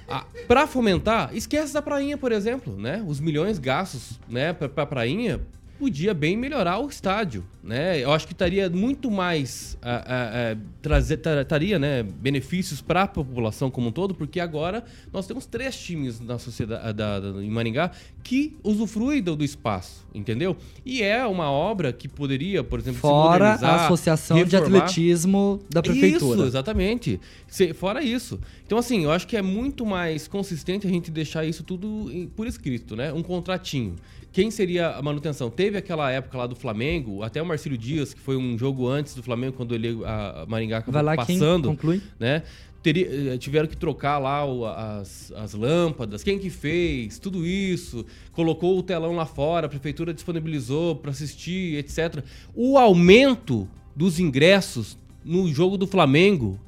Ah, 0.09 0.25
pra 0.47 0.69
fomentar, 0.69 1.35
esquece 1.35 1.75
da 1.75 1.83
prainha, 1.83 2.17
por 2.17 2.31
exemplo, 2.31 2.77
né? 2.77 3.05
Os 3.05 3.19
milhões 3.19 3.59
gastos, 3.59 4.21
né, 4.29 4.53
pra, 4.53 4.69
pra 4.69 4.87
prainha, 4.87 5.41
podia 5.79 6.13
bem 6.15 6.37
melhorar 6.37 6.79
o 6.79 6.89
estádio, 6.89 7.45
né? 7.63 7.99
Eu 8.03 8.13
acho 8.13 8.27
que 8.27 8.33
estaria 8.33 8.69
muito 8.71 9.11
mais 9.11 9.77
ah, 9.83 10.03
ah, 10.07 10.31
ah, 10.53 10.57
trazer 10.83 11.19
tar- 11.19 11.41
estaria, 11.43 11.79
né, 11.79 12.03
benefícios 12.03 12.81
para 12.81 13.03
a 13.03 13.07
população 13.07 13.71
como 13.71 13.89
um 13.89 13.93
todo, 13.93 14.15
porque 14.15 14.41
agora 14.41 14.85
nós 15.13 15.27
temos 15.27 15.47
três 15.47 15.77
times 15.79 16.21
na 16.21 16.39
sociedade 16.39 16.93
da, 16.95 17.21
da- 17.21 17.43
em 17.43 17.51
Maringá 17.51 17.91
que 18.23 18.57
usufruem 18.65 19.23
do, 19.23 19.37
do 19.37 19.45
espaço, 19.45 20.07
entendeu? 20.15 20.57
E 20.85 21.03
é 21.03 21.25
uma 21.27 21.51
obra 21.51 21.93
que 21.93 22.09
poderia, 22.09 22.65
por 22.65 22.79
exemplo, 22.81 23.01
Fora 23.01 23.53
a 23.55 23.85
Associação 23.87 24.37
de 24.43 24.45
reformar. 24.57 24.79
Atletismo 24.79 25.61
da 25.71 25.83
Prefeitura. 25.83 26.35
Isso, 26.41 26.47
exatamente. 26.47 27.21
Se- 27.47 27.73
fora 27.75 28.03
isso. 28.03 28.41
Então, 28.67 28.79
assim, 28.79 29.05
eu 29.05 29.13
acho 29.13 29.27
que 29.29 29.37
é 29.37 29.43
muito 29.43 29.87
mais 29.87 30.27
consistente 30.27 30.87
a 30.87 30.91
gente 30.91 31.11
deixar 31.11 31.45
isso 31.45 31.63
tudo 31.63 32.11
por 32.35 32.47
escrito, 32.47 32.97
né? 32.97 33.13
Um 33.13 33.23
contratinho. 33.23 33.95
Quem 34.37 34.51
seria 34.51 34.91
a 34.91 35.01
manutenção? 35.01 35.49
Teve 35.49 35.79
aquela 35.79 36.11
época 36.11 36.37
lá 36.37 36.47
do 36.47 36.55
Flamengo, 36.55 37.23
até 37.23 37.41
o 37.41 37.47
Marcílio 37.47 37.79
Dias, 37.79 38.13
que 38.13 38.21
foi 38.21 38.37
um 38.37 38.59
jogo 38.59 38.87
antes 38.87 39.15
do 39.15 39.23
Flamengo, 39.23 39.57
quando 39.57 39.75
ele, 39.75 39.99
a 40.05 40.43
a 40.43 40.47
Maringá 40.47 40.77
acabou 40.77 40.93
Vai 40.93 41.03
lá, 41.03 41.17
passando, 41.17 41.69
conclui. 41.71 42.03
né? 42.21 42.43
Teria- 42.83 43.33
eh, 43.33 43.39
tiveram 43.39 43.67
que 43.67 43.79
trocar 43.79 44.19
lá 44.19 44.45
o- 44.45 44.67
as, 44.67 45.33
as 45.33 45.55
lâmpadas, 45.55 46.23
quem 46.23 46.39
que 46.39 46.51
fez, 46.51 47.19
tudo 47.19 47.47
isso, 47.47 48.05
colocou 48.33 48.79
o 48.79 48.83
telão 48.83 49.15
lá 49.17 49.25
fora, 49.25 49.65
a 49.65 49.71
prefeitura 49.71 50.13
disponibilizou 50.13 50.97
para 50.97 51.13
assistir, 51.13 51.79
etc. 51.79 52.23
O 52.55 52.77
aumento 52.77 53.67
dos 53.97 54.21
ingressos 54.21 54.99
no 55.25 55.49
jogo 55.49 55.79
do 55.79 55.87
Flamengo, 55.87 56.61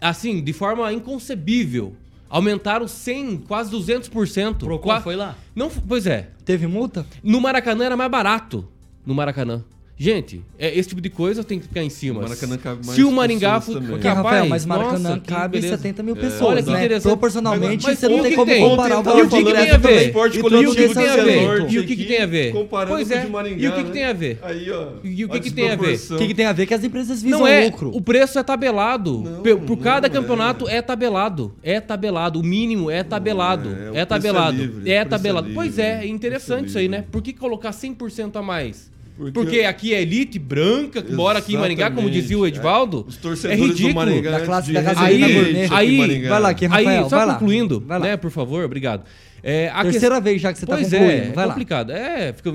assim, 0.00 0.42
de 0.42 0.54
forma 0.54 0.90
inconcebível, 0.90 1.94
aumentaram 2.30 2.86
100, 2.88 3.38
quase 3.38 3.70
200%. 3.70 4.58
Procon 4.58 4.82
Qua- 4.84 5.00
foi 5.02 5.16
lá? 5.16 5.36
Não, 5.54 5.68
pois 5.68 6.06
é. 6.06 6.30
Teve 6.44 6.66
multa? 6.66 7.04
No 7.22 7.40
Maracanã 7.40 7.84
era 7.84 7.96
mais 7.96 8.10
barato. 8.10 8.66
No 9.04 9.14
Maracanã. 9.14 9.62
Gente, 10.02 10.42
é, 10.58 10.74
esse 10.78 10.88
tipo 10.88 11.00
de 11.02 11.10
coisa 11.10 11.44
tem 11.44 11.58
que 11.58 11.68
ficar 11.68 11.82
em 11.82 11.90
cima. 11.90 12.22
Maracanã 12.22 12.56
cabe 12.56 12.86
mais 12.86 12.96
Se 12.96 13.04
o 13.04 13.12
Maringá. 13.12 13.60
Porque, 13.60 14.08
Rapaz, 14.08 14.16
Rafael, 14.16 14.46
mas 14.48 14.64
Maracanã 14.64 15.08
nossa, 15.10 15.20
cabe 15.20 15.60
beleza. 15.60 15.76
70 15.76 16.02
mil 16.02 16.14
Olha 16.14 16.22
pessoas, 16.22 16.64
que 16.64 16.70
né? 16.70 16.78
interessante. 16.78 17.10
Proporcionalmente, 17.12 17.84
Mas 17.86 17.98
você 17.98 18.06
o 18.06 18.08
não 18.08 18.20
tem 18.22 18.30
que 18.30 18.36
como 18.36 18.50
tem? 18.50 18.62
comparar 18.66 18.96
o 18.96 18.98
Ontem 19.00 19.10
valor 19.10 19.26
o 19.26 19.28
que 19.28 19.44
tem 19.44 19.70
a 19.70 19.76
ver? 19.76 20.06
Esporte 20.06 20.38
E 20.38 20.40
coletivo 20.40 20.72
o 20.72 20.74
que 20.74 20.94
tem 20.94 21.06
a 21.06 21.16
ver? 21.16 21.70
E 21.70 21.78
o 21.78 21.86
que 21.86 21.96
que 21.96 22.04
tem 22.06 22.22
a 22.22 22.26
ver? 22.26 22.52
Comparando 22.52 22.94
Pois 22.94 23.08
com 23.08 23.14
o 23.14 23.18
é. 23.18 23.20
de 23.20 23.30
Maringá, 23.30 23.60
E 23.62 23.68
o 23.68 23.74
que 23.74 23.84
que 23.84 23.90
tem 23.90 24.04
a 24.06 24.12
ver? 24.14 24.38
Aí, 24.40 24.70
ó. 24.70 24.86
E 25.04 25.24
o 25.26 25.28
que 25.28 25.36
a 25.36 25.40
que 25.40 25.50
tem 25.50 25.70
a 25.70 25.76
ver? 25.76 26.00
O 26.12 26.16
que, 26.16 26.26
que 26.28 26.34
tem 26.34 26.46
a 26.46 26.52
ver? 26.54 26.64
Que 26.66 26.72
as 26.72 26.82
empresas 26.82 27.20
visam 27.22 27.40
Não 27.40 27.46
é. 27.46 27.64
lucro. 27.66 27.90
O 27.94 28.00
preço 28.00 28.38
é 28.38 28.42
tabelado. 28.42 29.18
Não, 29.20 29.42
Pe- 29.42 29.56
Por 29.56 29.76
cada 29.76 30.08
não 30.08 30.14
é. 30.16 30.18
campeonato 30.18 30.66
é. 30.66 30.80
tabelado. 30.80 31.52
É 31.62 31.78
tabelado. 31.78 32.40
O 32.40 32.42
mínimo 32.42 32.90
é 32.90 33.02
tabelado. 33.02 33.68
é. 33.92 33.98
É, 33.98 34.00
é 34.00 34.06
tabelado. 34.06 34.82
É 34.86 34.92
é 34.92 35.04
tabelado. 35.04 35.50
Pois 35.52 35.78
é, 35.78 36.04
é 36.04 36.06
interessante 36.06 36.64
é 36.64 36.66
isso 36.68 36.78
aí, 36.78 36.88
né? 36.88 37.04
Por 37.12 37.20
que 37.20 37.34
colocar 37.34 37.70
100% 37.70 38.36
a 38.36 38.40
mais? 38.42 38.90
Porque- 39.20 39.32
Porque, 39.32 39.60
aqui 39.60 39.92
é 39.92 40.00
elite 40.02 40.38
branca, 40.38 41.02
que 41.02 41.12
mora 41.12 41.38
aqui 41.40 41.54
em 41.54 41.58
Maringá, 41.58 41.86
como 41.90 42.00
Exatamente. 42.00 42.22
dizia 42.22 42.38
o 42.38 42.46
Edvaldo. 42.46 43.04
Os 43.06 43.16
é 43.16 43.20
torcedores 43.20 43.60
do 43.60 43.66
ridículo. 43.68 43.94
Maringá 43.94 44.30
Da 44.30 44.40
classe 44.40 44.72
da 44.72 44.80
gasolina 44.80 45.26
Aí- 45.26 45.70
aí-. 45.70 46.28
Vai 46.28 46.40
lá, 46.40 46.48
aqui, 46.50 46.66
Rafael, 46.66 46.88
Aí, 47.04 47.10
só 47.10 47.16
vai 47.16 47.26
lá. 47.26 47.34
concluindo, 47.34 47.84
lá. 47.86 47.98
né, 47.98 48.16
por 48.16 48.30
favor, 48.30 48.64
obrigado. 48.64 49.04
É, 49.42 49.68
a 49.68 49.82
Terceira 49.82 50.00
questão- 50.16 50.22
vez 50.22 50.40
já 50.42 50.52
que 50.52 50.58
você 50.58 50.66
tá 50.66 50.74
pois 50.76 50.90
concluindo. 50.90 51.12
é, 51.12 51.32
vai 51.32 51.46
lá. 51.46 51.52
complicado. 51.52 51.90
É, 51.92 52.32
fica, 52.32 52.52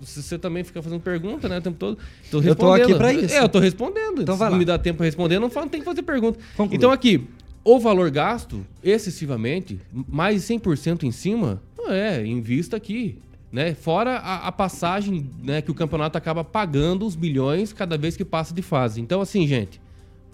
você 0.00 0.36
também 0.38 0.64
fica 0.64 0.82
fazendo 0.82 1.00
pergunta, 1.00 1.48
né, 1.48 1.58
o 1.58 1.60
tempo 1.62 1.76
todo. 1.78 1.98
Tô 2.30 2.40
Eu 2.42 2.54
tô 2.56 2.72
aqui 2.72 2.78
respondendo. 2.92 2.98
pra 2.98 3.12
isso. 3.12 3.34
É, 3.34 3.40
eu 3.42 3.48
tô 3.48 3.58
respondendo. 3.60 4.22
Então 4.22 4.34
Se 4.34 4.38
vai 4.38 4.48
não 4.48 4.54
lá. 4.54 4.58
me 4.58 4.64
dá 4.64 4.78
tempo 4.78 4.96
pra 4.98 5.06
responder, 5.06 5.38
não, 5.38 5.48
fa- 5.50 5.60
não 5.60 5.68
tem 5.68 5.80
que 5.80 5.84
fazer 5.84 6.02
pergunta. 6.02 6.38
Conclui. 6.56 6.76
Então 6.76 6.90
aqui, 6.90 7.22
o 7.64 7.78
valor 7.78 8.10
gasto, 8.10 8.66
excessivamente, 8.82 9.78
mais 10.08 10.36
de 10.36 10.42
100% 10.42 11.04
em 11.04 11.12
cima, 11.12 11.62
não 11.78 11.90
é, 11.92 12.24
invista 12.26 12.76
aqui. 12.76 13.16
Né? 13.54 13.72
Fora 13.72 14.16
a, 14.16 14.48
a 14.48 14.50
passagem 14.52 15.30
né, 15.40 15.62
que 15.62 15.70
o 15.70 15.74
campeonato 15.74 16.18
acaba 16.18 16.42
pagando 16.42 17.06
os 17.06 17.14
milhões 17.14 17.72
cada 17.72 17.96
vez 17.96 18.16
que 18.16 18.24
passa 18.24 18.52
de 18.52 18.62
fase. 18.62 19.00
Então, 19.00 19.20
assim, 19.20 19.46
gente, 19.46 19.80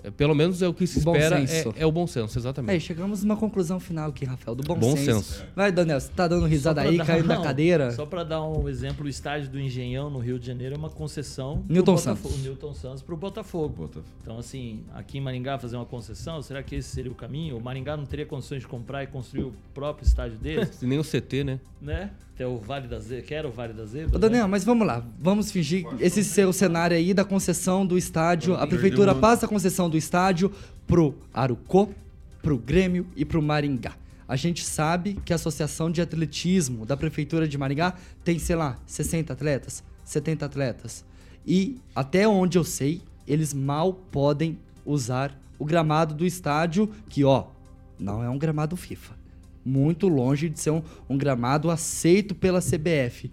é, 0.02 0.10
pelo 0.10 0.34
menos 0.34 0.62
é 0.62 0.66
o 0.68 0.72
que 0.72 0.86
se 0.86 1.00
O 1.00 1.02
bom 1.02 1.14
espera, 1.14 1.46
senso. 1.46 1.74
é, 1.76 1.82
é 1.82 1.86
o 1.86 1.92
bom 1.92 2.06
senso, 2.06 2.38
exatamente. 2.38 2.70
Aí, 2.72 2.80
chegamos 2.80 3.22
numa 3.22 3.36
conclusão 3.36 3.78
final 3.78 4.08
aqui, 4.08 4.24
Rafael, 4.24 4.54
do 4.54 4.62
bom, 4.62 4.74
Bom 4.74 4.96
senso. 4.96 5.22
senso. 5.34 5.44
Vai, 5.54 5.70
Daniel, 5.70 6.00
você 6.00 6.08
tá 6.16 6.26
dando 6.26 6.46
risada 6.46 6.80
aí, 6.80 6.96
dar- 6.96 7.04
caindo 7.04 7.28
da 7.28 7.34
não, 7.34 7.42
cadeira. 7.42 7.90
Só 7.90 8.06
para 8.06 8.24
dar 8.24 8.42
um 8.42 8.66
exemplo, 8.66 9.04
o 9.04 9.08
estádio 9.10 9.50
do 9.50 9.60
Engenhão, 9.60 10.08
no 10.08 10.18
Rio 10.18 10.38
de 10.38 10.46
Janeiro, 10.46 10.74
é 10.74 10.78
uma 10.78 10.88
concessão. 10.88 11.58
pro 11.58 11.74
Newton 11.74 11.98
Santos. 11.98 12.42
Newton 12.42 12.72
Santos 12.72 13.02
para 13.02 13.14
o 13.14 13.18
Botafogo. 13.18 13.68
Botafogo. 13.82 14.06
Então, 14.22 14.38
assim, 14.38 14.80
aqui 14.94 15.18
em 15.18 15.20
Maringá 15.20 15.58
fazer 15.58 15.76
uma 15.76 15.84
concessão, 15.84 16.40
será 16.40 16.62
que 16.62 16.76
esse 16.76 16.88
seria 16.88 17.12
o 17.12 17.14
caminho? 17.14 17.58
O 17.58 17.62
Maringá 17.62 17.98
não 17.98 18.06
teria 18.06 18.24
condições 18.24 18.60
de 18.62 18.66
comprar 18.66 19.02
e 19.04 19.08
construir 19.08 19.42
o 19.42 19.52
próprio 19.74 20.06
estádio 20.06 20.38
deles, 20.40 20.80
Nem 20.80 20.98
o 20.98 21.04
CT, 21.04 21.44
né? 21.44 21.60
né? 21.82 22.10
Até 22.40 22.46
o 22.46 22.56
Vale 22.56 22.88
da 22.88 22.98
Zebra, 22.98 23.22
que 23.22 23.34
era 23.34 23.46
o 23.46 23.52
Vale 23.52 23.74
da 23.74 23.84
Zebra. 23.84 24.16
Ô, 24.16 24.18
Daniel, 24.18 24.48
mas 24.48 24.64
vamos 24.64 24.86
lá. 24.86 25.04
Vamos 25.18 25.52
fingir 25.52 25.84
esse 25.98 26.24
seu 26.24 26.54
cenário 26.54 26.96
aí 26.96 27.12
da 27.12 27.22
concessão 27.22 27.84
do 27.84 27.98
estádio. 27.98 28.54
A 28.54 28.66
prefeitura 28.66 29.14
passa 29.14 29.44
a 29.44 29.48
concessão 29.48 29.90
do 29.90 29.96
estádio 29.98 30.50
pro 30.86 31.14
Arucô, 31.34 31.90
pro 32.40 32.56
Grêmio 32.56 33.06
e 33.14 33.26
pro 33.26 33.42
Maringá. 33.42 33.92
A 34.26 34.36
gente 34.36 34.64
sabe 34.64 35.18
que 35.22 35.34
a 35.34 35.36
Associação 35.36 35.90
de 35.90 36.00
Atletismo 36.00 36.86
da 36.86 36.96
Prefeitura 36.96 37.46
de 37.46 37.58
Maringá 37.58 37.94
tem, 38.24 38.38
sei 38.38 38.56
lá, 38.56 38.78
60 38.86 39.34
atletas, 39.34 39.84
70 40.02 40.46
atletas. 40.46 41.04
E 41.46 41.78
até 41.94 42.26
onde 42.26 42.56
eu 42.56 42.64
sei, 42.64 43.02
eles 43.28 43.52
mal 43.52 43.92
podem 43.92 44.58
usar 44.86 45.38
o 45.58 45.64
gramado 45.66 46.14
do 46.14 46.24
estádio, 46.24 46.90
que 47.06 47.22
ó, 47.22 47.48
não 47.98 48.24
é 48.24 48.30
um 48.30 48.38
gramado 48.38 48.78
FIFA. 48.78 49.19
Muito 49.70 50.08
longe 50.08 50.48
de 50.48 50.58
ser 50.58 50.70
um, 50.70 50.82
um 51.08 51.16
gramado 51.16 51.70
aceito 51.70 52.34
pela 52.34 52.60
CBF. 52.60 53.30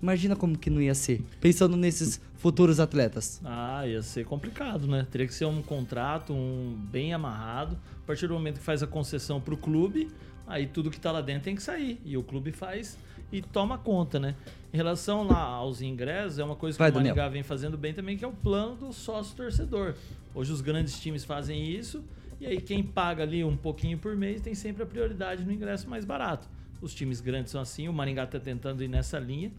Imagina 0.00 0.34
como 0.34 0.56
que 0.56 0.70
não 0.70 0.80
ia 0.80 0.94
ser, 0.94 1.22
pensando 1.42 1.76
nesses 1.76 2.18
futuros 2.38 2.80
atletas. 2.80 3.38
Ah, 3.44 3.86
ia 3.86 4.00
ser 4.00 4.24
complicado, 4.24 4.86
né? 4.86 5.06
Teria 5.10 5.26
que 5.26 5.34
ser 5.34 5.44
um 5.44 5.60
contrato 5.60 6.32
um 6.32 6.74
bem 6.90 7.12
amarrado. 7.12 7.78
A 8.02 8.06
partir 8.06 8.26
do 8.26 8.32
momento 8.34 8.58
que 8.60 8.64
faz 8.64 8.82
a 8.82 8.86
concessão 8.86 9.40
pro 9.40 9.58
clube, 9.58 10.08
aí 10.46 10.66
tudo 10.66 10.90
que 10.90 10.98
tá 10.98 11.12
lá 11.12 11.20
dentro 11.20 11.44
tem 11.44 11.54
que 11.54 11.62
sair. 11.62 12.00
E 12.02 12.16
o 12.16 12.22
clube 12.22 12.50
faz 12.50 12.96
e 13.30 13.42
toma 13.42 13.76
conta, 13.76 14.18
né? 14.18 14.34
Em 14.72 14.76
relação 14.76 15.22
lá 15.22 15.42
aos 15.42 15.82
ingressos, 15.82 16.38
é 16.38 16.44
uma 16.44 16.56
coisa 16.56 16.76
que 16.76 16.82
Vai, 16.82 16.90
o 16.90 16.94
Maringá 16.94 17.14
Daniel. 17.14 17.30
vem 17.30 17.42
fazendo 17.42 17.76
bem 17.76 17.92
também, 17.92 18.16
que 18.16 18.24
é 18.24 18.28
o 18.28 18.32
plano 18.32 18.74
do 18.76 18.92
sócio 18.92 19.36
torcedor. 19.36 19.94
Hoje 20.34 20.50
os 20.50 20.60
grandes 20.62 20.98
times 20.98 21.24
fazem 21.24 21.70
isso, 21.70 22.02
e 22.40 22.46
aí 22.46 22.60
quem 22.60 22.82
paga 22.82 23.22
ali 23.22 23.42
um 23.44 23.56
pouquinho 23.56 23.98
por 23.98 24.14
mês 24.16 24.40
tem 24.40 24.54
sempre 24.54 24.82
a 24.82 24.86
prioridade 24.86 25.44
no 25.44 25.52
ingresso 25.52 25.88
mais 25.88 26.04
barato. 26.04 26.48
Os 26.80 26.94
times 26.94 27.20
grandes 27.20 27.52
são 27.52 27.60
assim, 27.60 27.88
o 27.88 27.92
Maringá 27.92 28.26
tá 28.26 28.38
tentando 28.38 28.82
ir 28.84 28.88
nessa 28.88 29.18
linha. 29.18 29.50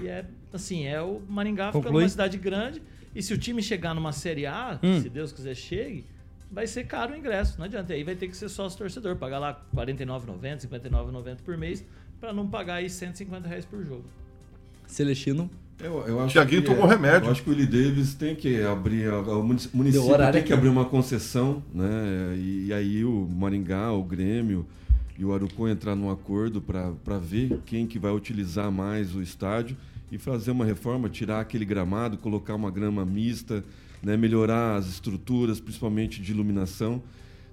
E 0.00 0.06
é 0.08 0.24
assim, 0.52 0.86
é 0.86 1.00
o 1.02 1.20
Maringá 1.28 1.66
ficando 1.66 1.84
Conclui. 1.84 2.02
uma 2.04 2.08
cidade 2.08 2.38
grande. 2.38 2.80
E 3.14 3.22
se 3.22 3.34
o 3.34 3.38
time 3.38 3.62
chegar 3.62 3.94
numa 3.94 4.12
Série 4.12 4.46
A, 4.46 4.78
Hum. 4.82 5.00
se 5.02 5.10
Deus 5.10 5.32
quiser 5.32 5.54
chegue, 5.54 6.06
vai 6.50 6.66
ser 6.66 6.84
caro 6.84 7.12
o 7.12 7.16
ingresso. 7.16 7.58
Não 7.58 7.66
adianta. 7.66 7.92
Aí 7.92 8.02
vai 8.02 8.14
ter 8.16 8.28
que 8.28 8.36
ser 8.36 8.48
sócio 8.48 8.78
torcedor, 8.78 9.16
pagar 9.16 9.38
lá 9.38 9.50
R$ 9.70 9.76
49,90, 9.76 10.62
R$ 10.62 10.68
59,90 10.68 11.42
por 11.42 11.58
mês, 11.58 11.84
para 12.18 12.32
não 12.32 12.48
pagar 12.48 12.76
aí 12.76 12.88
150 12.88 13.46
reais 13.46 13.66
por 13.66 13.84
jogo. 13.84 14.04
Celestino. 14.86 15.50
Eu, 15.82 16.04
eu 16.06 16.20
acho 16.20 16.32
Tiaguinho 16.32 16.62
que, 16.62 16.68
tomou 16.68 16.86
remédio. 16.86 17.26
Eu 17.26 17.32
acho 17.32 17.42
que 17.42 17.50
o 17.50 17.52
Willie 17.52 17.66
Davis 17.66 18.14
tem 18.14 18.36
que 18.36 18.62
abrir, 18.62 19.12
o 19.12 19.42
município 19.42 20.06
horário 20.06 20.32
tem 20.32 20.40
aqui. 20.40 20.48
que 20.48 20.52
abrir 20.52 20.68
uma 20.68 20.84
concessão, 20.84 21.60
né? 21.74 22.34
E, 22.36 22.66
e 22.68 22.72
aí 22.72 23.04
o 23.04 23.28
Maringá, 23.28 23.90
o 23.90 24.04
Grêmio 24.04 24.64
e 25.18 25.24
o 25.24 25.34
Arucó 25.34 25.68
entrar 25.68 25.96
num 25.96 26.08
acordo 26.08 26.60
para 26.60 27.18
ver 27.18 27.60
quem 27.66 27.86
que 27.86 27.98
vai 27.98 28.12
utilizar 28.12 28.70
mais 28.70 29.14
o 29.14 29.20
estádio 29.20 29.76
e 30.10 30.18
fazer 30.18 30.52
uma 30.52 30.64
reforma, 30.64 31.08
tirar 31.08 31.40
aquele 31.40 31.64
gramado, 31.64 32.16
colocar 32.16 32.54
uma 32.54 32.70
grama 32.70 33.04
mista, 33.04 33.64
né? 34.02 34.16
melhorar 34.16 34.76
as 34.76 34.86
estruturas, 34.86 35.58
principalmente 35.58 36.22
de 36.22 36.30
iluminação. 36.30 37.02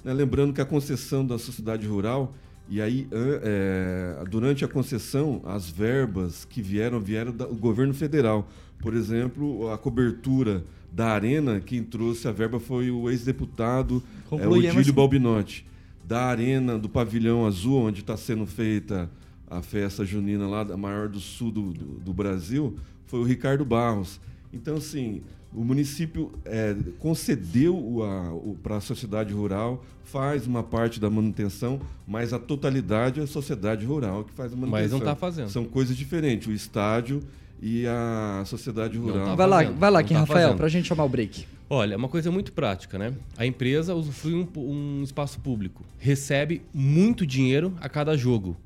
né? 0.03 0.13
Lembrando 0.13 0.53
que 0.53 0.61
a 0.61 0.65
concessão 0.65 1.25
da 1.25 1.39
sociedade 1.39 1.87
rural 1.87 2.33
e 2.69 2.81
aí, 2.81 3.07
é, 3.11 4.23
durante 4.29 4.63
a 4.63 4.67
concessão, 4.67 5.41
as 5.43 5.69
verbas 5.69 6.45
que 6.45 6.61
vieram, 6.61 6.99
vieram 6.99 7.31
do 7.31 7.47
governo 7.55 7.93
federal. 7.93 8.47
Por 8.79 8.93
exemplo, 8.93 9.71
a 9.71 9.77
cobertura 9.77 10.63
da 10.91 11.07
arena, 11.07 11.59
quem 11.59 11.83
trouxe 11.83 12.27
a 12.27 12.31
verba 12.31 12.59
foi 12.59 12.91
o 12.91 13.09
ex-deputado 13.09 14.03
é, 14.31 14.47
Odílio. 14.47 14.93
Balbinotti. 14.93 15.65
Da 16.05 16.25
arena 16.25 16.77
do 16.77 16.87
Pavilhão 16.87 17.45
Azul, 17.45 17.81
onde 17.81 18.01
está 18.01 18.15
sendo 18.15 18.45
feita 18.45 19.09
a 19.49 19.61
festa 19.61 20.05
junina 20.05 20.47
lá, 20.47 20.61
a 20.61 20.77
maior 20.77 21.07
do 21.07 21.19
sul 21.19 21.51
do, 21.51 21.73
do, 21.73 21.85
do 21.99 22.13
Brasil, 22.13 22.75
foi 23.07 23.19
o 23.19 23.23
Ricardo 23.23 23.65
Barros. 23.65 24.19
Então, 24.53 24.75
assim, 24.75 25.23
o 25.53 25.63
município 25.63 26.31
é, 26.45 26.75
concedeu 26.99 28.03
para 28.61 28.77
a 28.77 28.81
sociedade 28.81 29.33
rural, 29.33 29.83
faz 30.03 30.45
uma 30.45 30.63
parte 30.63 30.99
da 30.99 31.09
manutenção, 31.09 31.81
mas 32.07 32.33
a 32.33 32.39
totalidade 32.39 33.19
é 33.19 33.23
a 33.23 33.27
sociedade 33.27 33.85
rural 33.85 34.23
que 34.23 34.33
faz 34.33 34.53
a 34.53 34.55
manutenção. 34.55 34.81
Mas 34.81 34.91
não 34.91 34.99
tá 34.99 35.15
fazendo. 35.15 35.49
São 35.49 35.65
coisas 35.65 35.95
diferentes, 35.97 36.47
o 36.47 36.51
estádio 36.51 37.21
e 37.61 37.85
a 37.87 38.43
sociedade 38.45 38.97
rural. 38.97 39.25
tá 39.25 39.35
Vai 39.35 39.47
lá, 39.47 39.63
vai 39.71 39.91
lá, 39.91 39.99
aqui, 39.99 40.13
tá 40.13 40.21
Rafael, 40.21 40.41
fazendo. 40.41 40.57
pra 40.57 40.69
gente 40.69 40.87
chamar 40.87 41.03
o 41.03 41.09
break. 41.09 41.45
Olha, 41.69 41.93
é 41.93 41.97
uma 41.97 42.09
coisa 42.09 42.31
muito 42.31 42.51
prática, 42.51 42.97
né? 42.97 43.13
A 43.37 43.45
empresa 43.45 43.93
usufrui 43.93 44.33
um, 44.33 44.47
um 44.59 45.03
espaço 45.03 45.39
público, 45.39 45.83
recebe 45.97 46.63
muito 46.73 47.25
dinheiro 47.25 47.73
a 47.79 47.87
cada 47.89 48.17
jogo. 48.17 48.57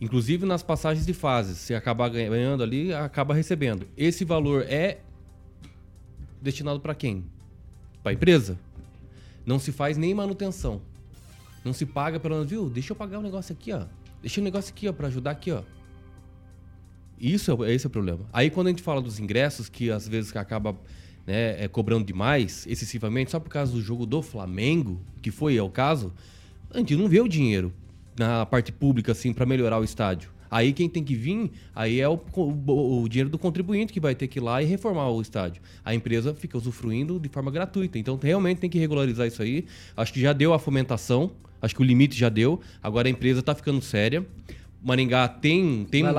Inclusive 0.00 0.46
nas 0.46 0.62
passagens 0.62 1.04
de 1.04 1.12
fases. 1.12 1.58
Se 1.58 1.74
acabar 1.74 2.08
ganhando 2.08 2.62
ali, 2.62 2.92
acaba 2.92 3.34
recebendo. 3.34 3.86
Esse 3.96 4.24
valor 4.24 4.64
é 4.66 4.98
destinado 6.40 6.80
para 6.80 6.94
quem? 6.94 7.24
Para 8.02 8.12
a 8.12 8.14
empresa. 8.14 8.58
Não 9.44 9.58
se 9.58 9.72
faz 9.72 9.96
nem 9.96 10.14
manutenção. 10.14 10.80
Não 11.64 11.72
se 11.72 11.84
paga 11.84 12.18
pelo 12.18 12.44
viu? 12.44 12.70
Deixa 12.70 12.92
eu 12.92 12.96
pagar 12.96 13.18
um 13.18 13.22
negócio 13.22 13.52
aqui, 13.52 13.72
ó. 13.72 13.84
Deixa 14.20 14.40
o 14.40 14.44
negócio 14.44 14.72
aqui, 14.72 14.88
ó, 14.88 14.92
para 14.92 15.08
ajudar 15.08 15.32
aqui, 15.32 15.50
ó. 15.50 15.62
Isso 17.18 17.64
é, 17.64 17.74
esse 17.74 17.86
é 17.86 17.88
o 17.88 17.90
problema. 17.90 18.20
Aí 18.32 18.50
quando 18.50 18.68
a 18.68 18.70
gente 18.70 18.82
fala 18.82 19.02
dos 19.02 19.18
ingressos, 19.18 19.68
que 19.68 19.90
às 19.90 20.08
vezes 20.08 20.34
acaba 20.34 20.72
né, 21.26 21.64
é, 21.64 21.68
cobrando 21.68 22.04
demais, 22.04 22.66
excessivamente, 22.66 23.30
só 23.30 23.38
por 23.38 23.50
causa 23.50 23.72
do 23.72 23.82
jogo 23.82 24.06
do 24.06 24.22
Flamengo, 24.22 25.00
que 25.20 25.30
foi 25.30 25.56
é 25.56 25.62
o 25.62 25.68
caso, 25.68 26.12
a 26.70 26.78
gente 26.78 26.96
não 26.96 27.08
vê 27.08 27.20
o 27.20 27.28
dinheiro 27.28 27.72
na 28.18 28.46
parte 28.46 28.72
pública 28.72 29.12
assim 29.12 29.32
para 29.32 29.44
melhorar 29.44 29.78
o 29.78 29.84
estádio. 29.84 30.30
Aí 30.50 30.72
quem 30.72 30.88
tem 30.88 31.04
que 31.04 31.14
vir, 31.14 31.50
aí 31.74 32.00
é 32.00 32.08
o, 32.08 32.18
o- 32.36 33.02
o 33.02 33.08
dinheiro 33.08 33.30
do 33.30 33.38
contribuinte 33.38 33.92
que 33.92 34.00
vai 34.00 34.14
ter 34.14 34.26
que 34.28 34.38
ir 34.38 34.42
lá 34.42 34.62
e 34.62 34.66
reformar 34.66 35.08
o 35.10 35.20
estádio. 35.22 35.62
A 35.84 35.94
empresa 35.94 36.34
fica 36.34 36.58
usufruindo 36.58 37.20
de 37.20 37.28
forma 37.28 37.50
gratuita. 37.50 37.98
Então 37.98 38.18
realmente 38.20 38.58
tem 38.58 38.68
que 38.70 38.78
regularizar 38.78 39.26
isso 39.26 39.42
aí. 39.42 39.64
Acho 39.96 40.12
que 40.12 40.20
já 40.20 40.32
deu 40.32 40.52
a 40.52 40.58
fomentação, 40.58 41.30
acho 41.62 41.74
que 41.74 41.80
o 41.80 41.84
limite 41.84 42.18
já 42.18 42.28
deu. 42.28 42.60
Agora 42.82 43.06
a 43.06 43.10
empresa 43.10 43.40
está 43.40 43.54
ficando 43.54 43.80
séria. 43.80 44.26
Maringá 44.82 45.28
tem 45.28 45.86
tem 45.90 46.02
lá, 46.02 46.10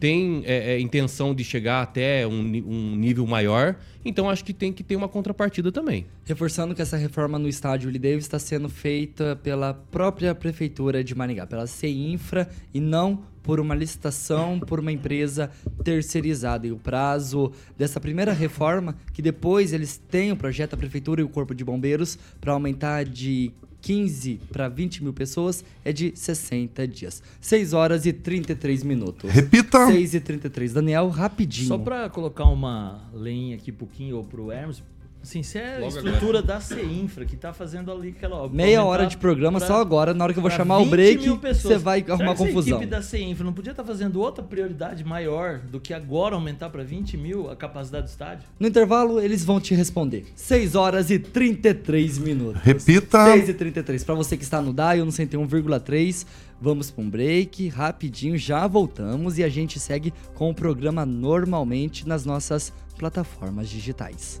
tem 0.00 0.42
é, 0.44 0.72
é, 0.74 0.80
intenção 0.80 1.32
de 1.32 1.44
chegar 1.44 1.82
até 1.82 2.26
um, 2.26 2.40
um 2.66 2.96
nível 2.96 3.24
maior, 3.28 3.76
então 4.04 4.28
acho 4.28 4.44
que 4.44 4.52
tem 4.52 4.72
que 4.72 4.82
ter 4.82 4.96
uma 4.96 5.06
contrapartida 5.06 5.70
também. 5.70 6.04
Reforçando 6.24 6.74
que 6.74 6.82
essa 6.82 6.96
reforma 6.96 7.38
no 7.38 7.48
estádio 7.48 7.86
Willie 7.86 8.00
Davis 8.00 8.24
está 8.24 8.36
sendo 8.40 8.68
feita 8.68 9.36
pela 9.40 9.72
própria 9.72 10.34
prefeitura 10.34 11.04
de 11.04 11.14
Maringá, 11.14 11.46
pela 11.46 11.68
CEINFRA 11.68 12.48
e 12.74 12.80
não 12.80 13.20
por 13.48 13.60
uma 13.60 13.74
licitação 13.74 14.60
por 14.60 14.78
uma 14.78 14.92
empresa 14.92 15.50
terceirizada. 15.82 16.66
E 16.66 16.70
o 16.70 16.76
prazo 16.76 17.50
dessa 17.78 17.98
primeira 17.98 18.30
reforma, 18.34 18.94
que 19.14 19.22
depois 19.22 19.72
eles 19.72 19.96
têm 19.96 20.30
o 20.30 20.36
projeto, 20.36 20.74
a 20.74 20.76
prefeitura 20.76 21.22
e 21.22 21.24
o 21.24 21.30
corpo 21.30 21.54
de 21.54 21.64
bombeiros, 21.64 22.18
para 22.42 22.52
aumentar 22.52 23.06
de 23.06 23.50
15 23.80 24.38
para 24.52 24.68
20 24.68 25.02
mil 25.02 25.14
pessoas, 25.14 25.64
é 25.82 25.94
de 25.94 26.12
60 26.14 26.86
dias. 26.86 27.22
6 27.40 27.72
horas 27.72 28.04
e 28.04 28.12
33 28.12 28.82
minutos. 28.82 29.30
Repita. 29.30 29.86
6 29.86 30.12
e 30.12 30.20
33. 30.20 30.74
Daniel, 30.74 31.08
rapidinho. 31.08 31.68
Só 31.68 31.78
pra 31.78 32.10
colocar 32.10 32.44
uma 32.44 33.00
lenha 33.14 33.56
aqui 33.56 33.72
pro 33.72 33.86
Kim 33.86 34.12
ou 34.12 34.24
pro 34.24 34.52
Hermes, 34.52 34.82
assim, 35.28 35.42
se 35.42 35.58
é 35.58 35.76
a 35.76 35.80
Logo 35.80 35.88
estrutura 35.96 36.40
da 36.42 36.60
CEINFRA 36.60 37.24
que 37.24 37.36
tá 37.36 37.52
fazendo 37.52 37.92
ali 37.92 38.08
aquela 38.16 38.36
obra. 38.36 38.56
Meia 38.56 38.82
hora 38.82 39.06
de 39.06 39.16
programa, 39.16 39.58
pra- 39.58 39.66
só 39.68 39.80
agora, 39.80 40.14
na 40.14 40.24
hora 40.24 40.32
que 40.32 40.38
eu 40.38 40.42
vou 40.42 40.50
chamar 40.50 40.78
o 40.78 40.84
20 40.84 40.90
break, 40.90 41.28
você 41.54 41.76
vai 41.78 42.00
Será 42.00 42.14
arrumar 42.14 42.34
confusão. 42.34 42.78
equipe 42.78 42.90
da 42.90 43.02
CEINFRA 43.02 43.44
não 43.44 43.52
podia 43.52 43.70
estar 43.72 43.84
fazendo 43.84 44.20
outra 44.20 44.42
prioridade 44.42 45.04
maior 45.04 45.58
do 45.58 45.78
que 45.78 45.92
agora 45.92 46.34
aumentar 46.34 46.70
para 46.70 46.82
20 46.82 47.16
mil 47.16 47.50
a 47.50 47.56
capacidade 47.56 48.06
do 48.06 48.08
estádio? 48.08 48.48
No 48.58 48.66
intervalo, 48.66 49.20
eles 49.20 49.44
vão 49.44 49.60
te 49.60 49.74
responder. 49.74 50.26
6 50.34 50.74
horas 50.74 51.10
e 51.10 51.18
33 51.18 52.18
minutos. 52.18 52.62
Repita. 52.62 53.24
6 53.32 53.48
e 53.50 53.54
33. 53.54 54.02
Pra 54.04 54.14
você 54.14 54.36
que 54.36 54.42
está 54.44 54.62
no 54.62 54.72
dial 54.72 55.04
no 55.04 55.12
101,3, 55.12 56.26
vamos 56.60 56.90
pra 56.90 57.04
um 57.04 57.10
break, 57.10 57.68
rapidinho, 57.68 58.36
já 58.38 58.66
voltamos 58.66 59.38
e 59.38 59.44
a 59.44 59.48
gente 59.48 59.78
segue 59.78 60.12
com 60.34 60.50
o 60.50 60.54
programa 60.54 61.04
normalmente 61.04 62.06
nas 62.08 62.24
nossas 62.24 62.72
plataformas 62.98 63.68
digitais. 63.68 64.40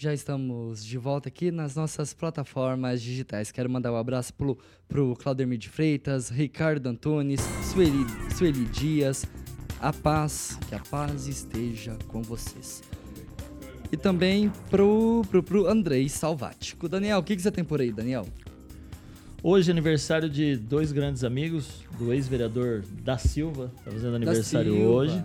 Já 0.00 0.14
estamos 0.14 0.84
de 0.84 0.96
volta 0.96 1.28
aqui 1.28 1.50
nas 1.50 1.74
nossas 1.74 2.14
plataformas 2.14 3.02
digitais. 3.02 3.50
Quero 3.50 3.68
mandar 3.68 3.92
um 3.92 3.96
abraço 3.96 4.32
pro, 4.32 4.56
pro 4.86 5.16
Claudemir 5.16 5.58
de 5.58 5.68
Freitas, 5.68 6.28
Ricardo 6.28 6.86
Antunes, 6.86 7.40
Sueli, 7.64 8.06
Sueli 8.32 8.64
Dias. 8.66 9.26
A 9.80 9.92
paz, 9.92 10.56
que 10.68 10.74
a 10.76 10.78
paz 10.78 11.26
esteja 11.26 11.98
com 12.06 12.22
vocês. 12.22 12.80
E 13.90 13.96
também 13.96 14.52
pro, 14.70 15.22
pro, 15.28 15.42
pro 15.42 15.66
Andrei 15.66 16.08
Salvático. 16.08 16.88
Daniel, 16.88 17.18
o 17.18 17.22
que, 17.24 17.34
que 17.34 17.42
você 17.42 17.50
tem 17.50 17.64
por 17.64 17.80
aí, 17.80 17.90
Daniel? 17.90 18.24
Hoje 19.40 19.70
é 19.70 19.72
aniversário 19.72 20.28
de 20.28 20.56
dois 20.56 20.90
grandes 20.90 21.22
amigos, 21.22 21.84
do 21.96 22.12
ex-vereador 22.12 22.82
da 23.04 23.16
Silva, 23.16 23.70
tá 23.84 23.90
fazendo 23.92 24.16
aniversário 24.16 24.72
Silva. 24.72 24.88
hoje. 24.88 25.24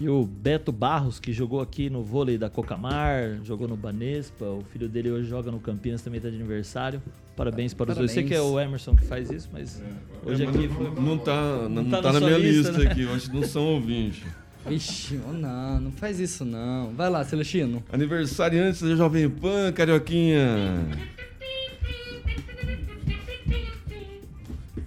E 0.00 0.08
o 0.08 0.24
Beto 0.24 0.72
Barros, 0.72 1.20
que 1.20 1.34
jogou 1.34 1.60
aqui 1.60 1.90
no 1.90 2.02
vôlei 2.02 2.38
da 2.38 2.48
Cocamar, 2.48 3.38
jogou 3.44 3.68
no 3.68 3.76
Banespa. 3.76 4.46
O 4.46 4.64
filho 4.72 4.88
dele 4.88 5.10
hoje 5.10 5.28
joga 5.28 5.50
no 5.50 5.60
Campinas, 5.60 6.00
também 6.00 6.18
tá 6.18 6.30
de 6.30 6.36
aniversário. 6.36 7.02
Parabéns 7.36 7.74
para 7.74 7.92
os 7.92 7.98
dois. 7.98 8.10
Sei 8.10 8.24
que 8.24 8.34
é 8.34 8.40
o 8.40 8.58
Emerson 8.58 8.96
que 8.96 9.04
faz 9.04 9.30
isso, 9.30 9.50
mas 9.52 9.82
hoje 10.24 10.44
É, 10.44 10.46
mas 10.46 10.56
aqui 10.56 10.68
foi. 10.68 10.90
Não 11.02 11.18
tá, 11.18 11.68
não, 11.68 11.84
tá 11.90 12.00
tá, 12.00 12.08
na 12.08 12.12
na 12.14 12.18
sua 12.20 12.28
minha 12.28 12.38
lista, 12.38 12.70
lista, 12.70 12.84
né? 12.84 12.90
aqui, 12.90 13.02
eu 13.02 13.14
acho 13.14 13.30
que 13.30 13.36
não 13.36 13.46
são 13.46 13.64
ouvintes. 13.66 14.22
Ixi, 14.70 15.20
oh, 15.28 15.32
não, 15.32 15.80
não 15.80 15.92
faz 15.92 16.18
isso 16.18 16.44
não. 16.44 16.90
Vai 16.94 17.10
lá, 17.10 17.22
Celestino. 17.22 17.82
Aniversariantes 17.92 18.80
da 18.80 18.96
Jovem 18.96 19.28
Pan, 19.28 19.72
Carioquinha. 19.72 20.86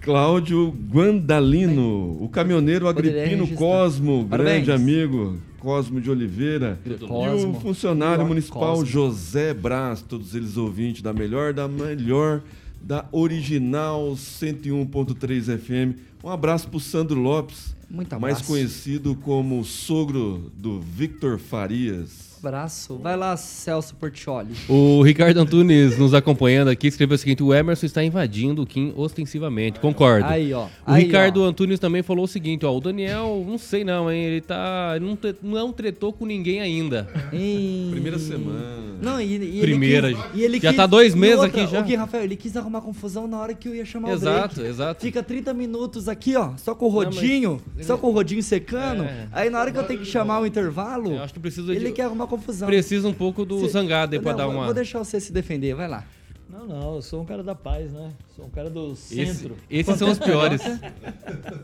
Cláudio 0.06 0.72
Guandalino, 0.88 2.22
o 2.22 2.28
caminhoneiro 2.28 2.86
Agripino. 2.86 3.48
Cosmo, 3.56 4.24
Parabéns. 4.30 4.64
grande 4.64 4.70
amigo, 4.70 5.36
Cosmo 5.58 6.00
de 6.00 6.08
Oliveira. 6.08 6.78
E 6.86 6.90
Cosmo. 6.94 7.50
o 7.56 7.60
funcionário 7.60 8.18
Cosmo. 8.18 8.28
municipal 8.28 8.84
José 8.86 9.52
Brás, 9.52 10.02
todos 10.02 10.32
eles 10.36 10.56
ouvintes 10.56 11.02
da 11.02 11.12
melhor, 11.12 11.52
da 11.52 11.66
melhor, 11.66 12.40
da 12.80 13.04
original 13.10 14.12
101.3 14.12 15.58
FM. 15.58 15.98
Um 16.22 16.30
abraço 16.30 16.68
pro 16.68 16.78
Sandro 16.78 17.20
Lopes, 17.20 17.74
mais 18.20 18.40
conhecido 18.40 19.16
como 19.16 19.64
sogro 19.64 20.52
do 20.56 20.78
Victor 20.80 21.36
Farias. 21.36 22.25
Abraço. 22.38 22.96
Vai 23.02 23.16
lá, 23.16 23.36
Celso 23.36 23.94
Portioli. 23.96 24.50
O 24.68 25.02
Ricardo 25.02 25.38
Antunes 25.40 25.98
nos 25.98 26.14
acompanhando 26.14 26.68
aqui 26.68 26.86
escreveu 26.86 27.14
o 27.14 27.18
seguinte: 27.18 27.42
o 27.42 27.52
Emerson 27.54 27.86
está 27.86 28.02
invadindo 28.04 28.62
o 28.62 28.66
Kim 28.66 28.92
ostensivamente. 28.96 29.80
Concordo. 29.80 30.26
Aí, 30.28 30.52
ó. 30.52 30.64
O 30.66 30.68
Aí, 30.86 31.04
Ricardo 31.04 31.42
ó. 31.42 31.46
Antunes 31.46 31.78
também 31.78 32.02
falou 32.02 32.24
o 32.24 32.28
seguinte: 32.28 32.64
ó, 32.66 32.76
o 32.76 32.80
Daniel, 32.80 33.44
não 33.46 33.58
sei 33.58 33.84
não, 33.84 34.10
hein? 34.10 34.22
Ele 34.24 34.40
tá. 34.40 34.94
Não, 35.00 35.18
não 35.42 35.72
tretou 35.72 36.12
com 36.12 36.24
ninguém 36.26 36.60
ainda. 36.60 37.08
Primeira 37.90 38.18
semana. 38.18 38.76
Não, 39.00 39.20
e, 39.20 39.58
e 39.58 39.60
Primeira, 39.60 40.08
ele 40.08 40.16
quis, 40.16 40.24
e 40.34 40.42
ele 40.42 40.60
já 40.60 40.68
quis- 40.70 40.76
tá 40.76 40.86
dois 40.86 41.14
meses 41.14 41.40
outra, 41.40 41.62
aqui 41.62 41.70
já. 41.70 41.80
O 41.80 41.84
Gui 41.84 41.94
Rafael, 41.94 42.24
ele 42.24 42.36
quis 42.36 42.56
arrumar 42.56 42.80
confusão 42.80 43.26
na 43.28 43.38
hora 43.38 43.52
que 43.54 43.68
eu 43.68 43.74
ia 43.74 43.84
chamar 43.84 44.08
o 44.08 44.12
Exato, 44.12 44.54
break. 44.56 44.70
exato. 44.70 45.00
Fica 45.02 45.22
30 45.22 45.52
minutos 45.52 46.08
aqui, 46.08 46.34
ó, 46.36 46.52
só 46.56 46.74
com 46.74 46.86
o 46.86 46.88
rodinho, 46.88 47.60
só 47.82 47.98
com 47.98 48.08
o 48.08 48.12
rodinho 48.12 48.42
secando. 48.42 49.02
É. 49.04 49.26
Aí 49.32 49.50
na 49.50 49.60
hora 49.60 49.70
que 49.70 49.78
eu 49.78 49.84
tenho 49.84 50.00
que 50.00 50.06
chamar 50.06 50.40
o 50.40 50.46
intervalo, 50.46 51.12
Eu 51.12 51.22
acho 51.22 51.34
que 51.34 51.40
precisa 51.40 51.72
ele 51.74 51.86
de- 51.86 51.92
quer 51.92 52.02
arrumar 52.04 52.25
confusão. 52.26 52.66
Precisa 52.68 53.08
um 53.08 53.14
pouco 53.14 53.44
do 53.44 53.60
Cê- 53.60 53.68
zangado 53.68 54.14
aí 54.14 54.20
pra 54.20 54.32
Não, 54.32 54.38
dar 54.38 54.48
uma. 54.48 54.64
Vou 54.66 54.74
deixar 54.74 54.98
você 54.98 55.18
se 55.20 55.32
defender, 55.32 55.74
vai 55.74 55.88
lá. 55.88 56.04
Não, 56.48 56.64
não, 56.64 56.94
eu 56.94 57.02
sou 57.02 57.20
um 57.22 57.24
cara 57.24 57.42
da 57.42 57.54
paz, 57.56 57.92
né? 57.92 58.12
Sou 58.34 58.46
um 58.46 58.50
cara 58.50 58.70
do 58.70 58.92
Esse- 58.92 59.26
centro. 59.26 59.56
esses 59.68 59.96
são 59.98 60.10
os 60.10 60.18
piores. 60.18 60.62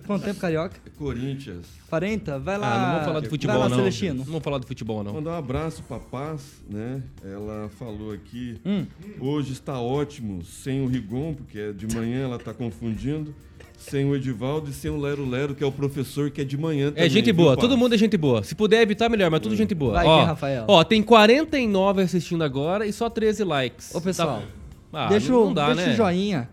Quanto 0.07 0.25
tempo, 0.25 0.41
Carioca? 0.41 0.77
Corinthians. 0.99 1.67
40? 1.89 2.39
Vai 2.41 2.59
lá. 2.59 2.67
Ah, 2.75 2.79
não 2.87 2.91
vamos 2.93 3.07
falar 3.07 3.21
de 3.21 3.29
futebol, 3.29 3.55
vai 3.59 3.63
lá, 3.65 3.69
não. 3.71 3.77
Celestino. 3.79 4.15
Não 4.19 4.25
vamos 4.25 4.43
falar 4.43 4.59
de 4.59 4.67
futebol, 4.67 5.05
não. 5.05 5.15
Mandar 5.15 5.31
um 5.31 5.37
abraço 5.39 5.83
pra 5.85 5.99
Paz, 6.01 6.63
né? 6.69 7.03
Ela 7.25 7.71
falou 7.79 8.13
aqui. 8.13 8.61
Hum. 8.67 8.85
Hoje 9.21 9.53
está 9.53 9.81
ótimo 9.81 10.45
sem 10.45 10.83
o 10.83 10.87
Rigon, 10.89 11.35
porque 11.35 11.59
é 11.59 11.73
de 11.73 11.87
manhã 11.95 12.25
ela 12.25 12.39
tá 12.39 12.53
confundindo. 12.53 13.35
Sem 13.91 14.05
o 14.05 14.15
Edivaldo 14.15 14.71
e 14.71 14.73
sem 14.73 14.91
o 14.91 14.99
Lero 15.01 15.29
Lero, 15.29 15.55
que 15.55 15.63
é 15.63 15.67
o 15.67 15.73
professor 15.73 16.31
que 16.31 16.41
é 16.41 16.45
de 16.45 16.57
manhã 16.57 16.91
também. 16.91 17.05
É 17.05 17.09
gente 17.09 17.33
boa, 17.33 17.57
todo 17.57 17.77
mundo 17.77 17.95
é 17.95 17.99
gente 17.99 18.17
boa. 18.17 18.43
Se 18.43 18.55
puder 18.55 18.81
evitar, 18.83 19.09
melhor, 19.09 19.31
mas 19.31 19.41
tudo 19.41 19.55
gente 19.57 19.75
boa. 19.75 19.93
Vai, 19.95 20.07
ó, 20.07 20.25
Rafael? 20.25 20.65
ó, 20.69 20.83
tem 20.85 21.03
49 21.03 22.03
assistindo 22.03 22.43
agora 22.45 22.87
e 22.87 22.93
só 22.93 23.11
13 23.11 23.45
likes. 23.45 23.95
Ô, 23.95 24.01
pessoal, 24.01 24.43
Tá- 24.93 25.07
Ah, 25.07 25.09
deixa, 25.09 25.33
não, 25.33 25.47
não 25.47 25.55
dá, 25.55 25.67
deixa 25.73 25.87
né? 25.87 25.93
o 25.95 25.97
joinha. 25.97 26.49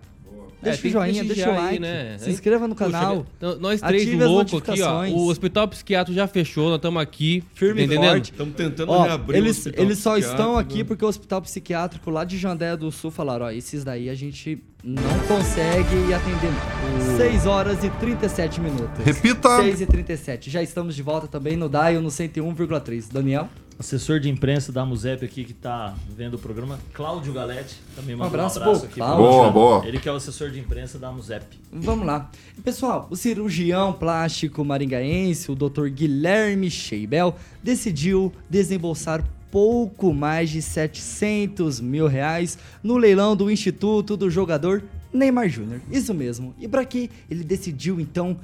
É, 0.62 0.66
Deixa 0.66 0.82
tem 0.82 0.90
o 0.90 0.94
joinha, 0.94 1.24
deixa 1.24 1.50
o 1.50 1.54
like. 1.56 1.68
aí, 1.76 1.80
né? 1.80 2.18
Se 2.18 2.30
inscreva 2.30 2.68
no 2.68 2.76
Puxa, 2.76 2.92
canal. 2.92 3.26
então, 3.38 3.58
nós 3.60 3.80
três 3.80 4.04
ative 4.04 4.24
as 4.24 4.30
loucos 4.30 4.54
aqui, 4.56 4.60
ó. 4.60 4.74
notificações. 4.74 5.14
O 5.14 5.28
hospital 5.30 5.68
psiquiátrico 5.70 6.16
já 6.16 6.28
fechou, 6.28 6.66
nós 6.68 6.76
estamos 6.76 7.02
aqui. 7.02 7.44
Firme 7.54 7.84
e 7.84 7.88
tá 7.88 7.94
entendendo? 7.94 8.12
forte. 8.12 8.32
Estamos 8.32 8.56
tentando 8.56 8.92
Ó, 8.92 9.04
reabrir 9.04 9.36
o 9.36 9.38
eles, 9.46 9.58
hospital 9.58 9.86
eles 9.86 9.98
só 10.00 10.18
estão 10.18 10.36
psiquiátrico, 10.36 10.60
aqui 10.60 10.78
né? 10.80 10.84
porque 10.84 11.06
o 11.06 11.08
hospital 11.08 11.42
psiquiátrico 11.42 12.10
lá 12.10 12.24
de 12.26 12.38
Jandéia 12.38 12.76
do 12.76 12.92
Sul 12.92 13.10
falaram, 13.10 13.46
ó, 13.46 13.52
esses 13.52 13.84
daí 13.86 14.10
a 14.10 14.16
gente 14.16 14.62
não 14.84 15.20
consegue 15.28 16.14
atender. 16.14 17.18
6 17.18 17.46
horas 17.46 17.84
e 17.84 17.90
37 17.92 18.60
minutos. 18.60 19.04
Repita. 19.06 19.62
6 19.62 19.82
e 19.82 19.86
37. 19.86 20.50
Já 20.50 20.62
estamos 20.62 20.94
de 20.96 21.02
volta 21.02 21.28
também 21.28 21.56
no 21.56 21.70
Dial 21.70 22.02
no 22.02 22.10
101,3. 22.10 23.08
Daniel? 23.12 23.48
Assessor 23.80 24.20
de 24.20 24.28
imprensa 24.30 24.74
da 24.74 24.86
Musep 24.86 25.24
aqui 25.24 25.46
que 25.46 25.54
tá 25.54 25.96
vendo 26.14 26.34
o 26.34 26.38
programa, 26.38 26.78
Cláudio 26.94 27.32
Galete, 27.32 27.78
também 27.96 28.14
mandou 28.14 28.26
um 28.26 28.28
abraço 28.28 28.60
abraço, 28.60 28.82
pro 28.82 28.90
aqui. 28.90 29.00
Boa, 29.00 29.50
boa. 29.50 29.88
Ele 29.88 29.98
que 29.98 30.10
é 30.10 30.12
o 30.12 30.16
assessor 30.16 30.52
de 30.52 30.60
imprensa 30.60 31.00
da 31.00 31.10
Musep. 31.14 31.46
Vamos 31.72 32.06
lá. 32.06 32.30
Pessoal, 32.62 33.08
o 33.10 33.16
cirurgião 33.16 33.94
plástico 33.94 34.66
maringaense, 34.66 35.50
o 35.50 35.56
Dr. 35.56 35.88
Guilherme 35.88 36.70
Scheibel, 36.70 37.38
decidiu 37.64 38.34
desembolsar 38.50 39.24
pouco 39.50 40.14
mais 40.14 40.50
de 40.50 40.62
700 40.62 41.80
mil 41.80 42.06
reais 42.06 42.58
no 42.84 42.98
leilão 42.98 43.34
do 43.34 43.50
Instituto 43.50 44.18
do 44.18 44.30
Jogador 44.30 44.84
Neymar 45.14 45.48
Júnior. 45.48 45.80
Isso 45.90 46.14
mesmo. 46.14 46.54
E 46.60 46.68
para 46.68 46.84
que 46.84 47.10
ele 47.32 47.46
decidiu 47.46 47.98
então 47.98 48.38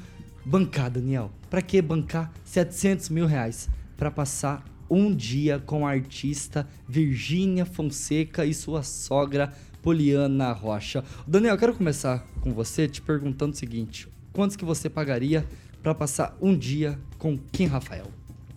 bancar, 0.46 0.90
Daniel? 0.90 1.30
Para 1.50 1.62
que 1.62 1.82
bancar 1.82 2.32
700 2.46 3.10
mil 3.10 3.26
reais? 3.26 3.70
Para 3.98 4.10
passar 4.10 4.64
um 4.90 5.14
dia 5.14 5.60
com 5.60 5.86
a 5.86 5.92
artista 5.92 6.68
Virgínia 6.88 7.66
Fonseca 7.66 8.46
e 8.46 8.54
sua 8.54 8.84
sogra 8.84 9.52
Poliana 9.82 10.52
Rocha. 10.52 11.04
Daniel, 11.28 11.54
eu 11.54 11.60
quero 11.60 11.74
começar 11.74 12.26
com 12.42 12.52
você 12.54 12.88
te 12.88 13.02
perguntando 13.02 13.54
o 13.54 13.58
seguinte: 13.58 14.08
quantos 14.34 14.56
que 14.56 14.66
você 14.66 14.90
pagaria 14.90 15.46
para 15.82 15.94
passar 15.94 16.36
um 16.42 16.58
dia 16.58 16.98
com 17.20 17.38
Kim 17.52 17.66
Rafael? 17.68 18.08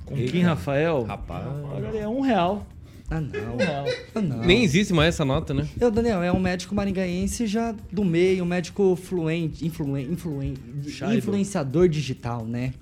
Com 0.06 0.16
Kim 0.16 0.40
Rafael, 0.40 1.02
Rapaz. 1.04 1.44
pagaria 1.70 2.08
um 2.08 2.20
real. 2.20 2.66
Ah, 3.10 3.20
não. 3.20 3.54
Um 3.54 3.56
real. 3.56 3.86
Ah, 4.14 4.20
não. 4.20 4.44
Nem 4.44 4.62
existe 4.62 4.92
mais 4.92 5.14
essa 5.14 5.24
nota, 5.24 5.54
né? 5.54 5.66
Eu, 5.80 5.90
Daniel, 5.90 6.22
é 6.22 6.30
um 6.30 6.38
médico 6.38 6.74
maringaense 6.74 7.46
já 7.46 7.74
do 7.90 8.04
meio, 8.04 8.44
um 8.44 8.46
médico 8.46 8.96
fluente, 8.96 9.66
influen, 9.66 10.12
influen, 10.12 10.54
influenciador 11.16 11.88
digital, 11.88 12.44
né? 12.44 12.74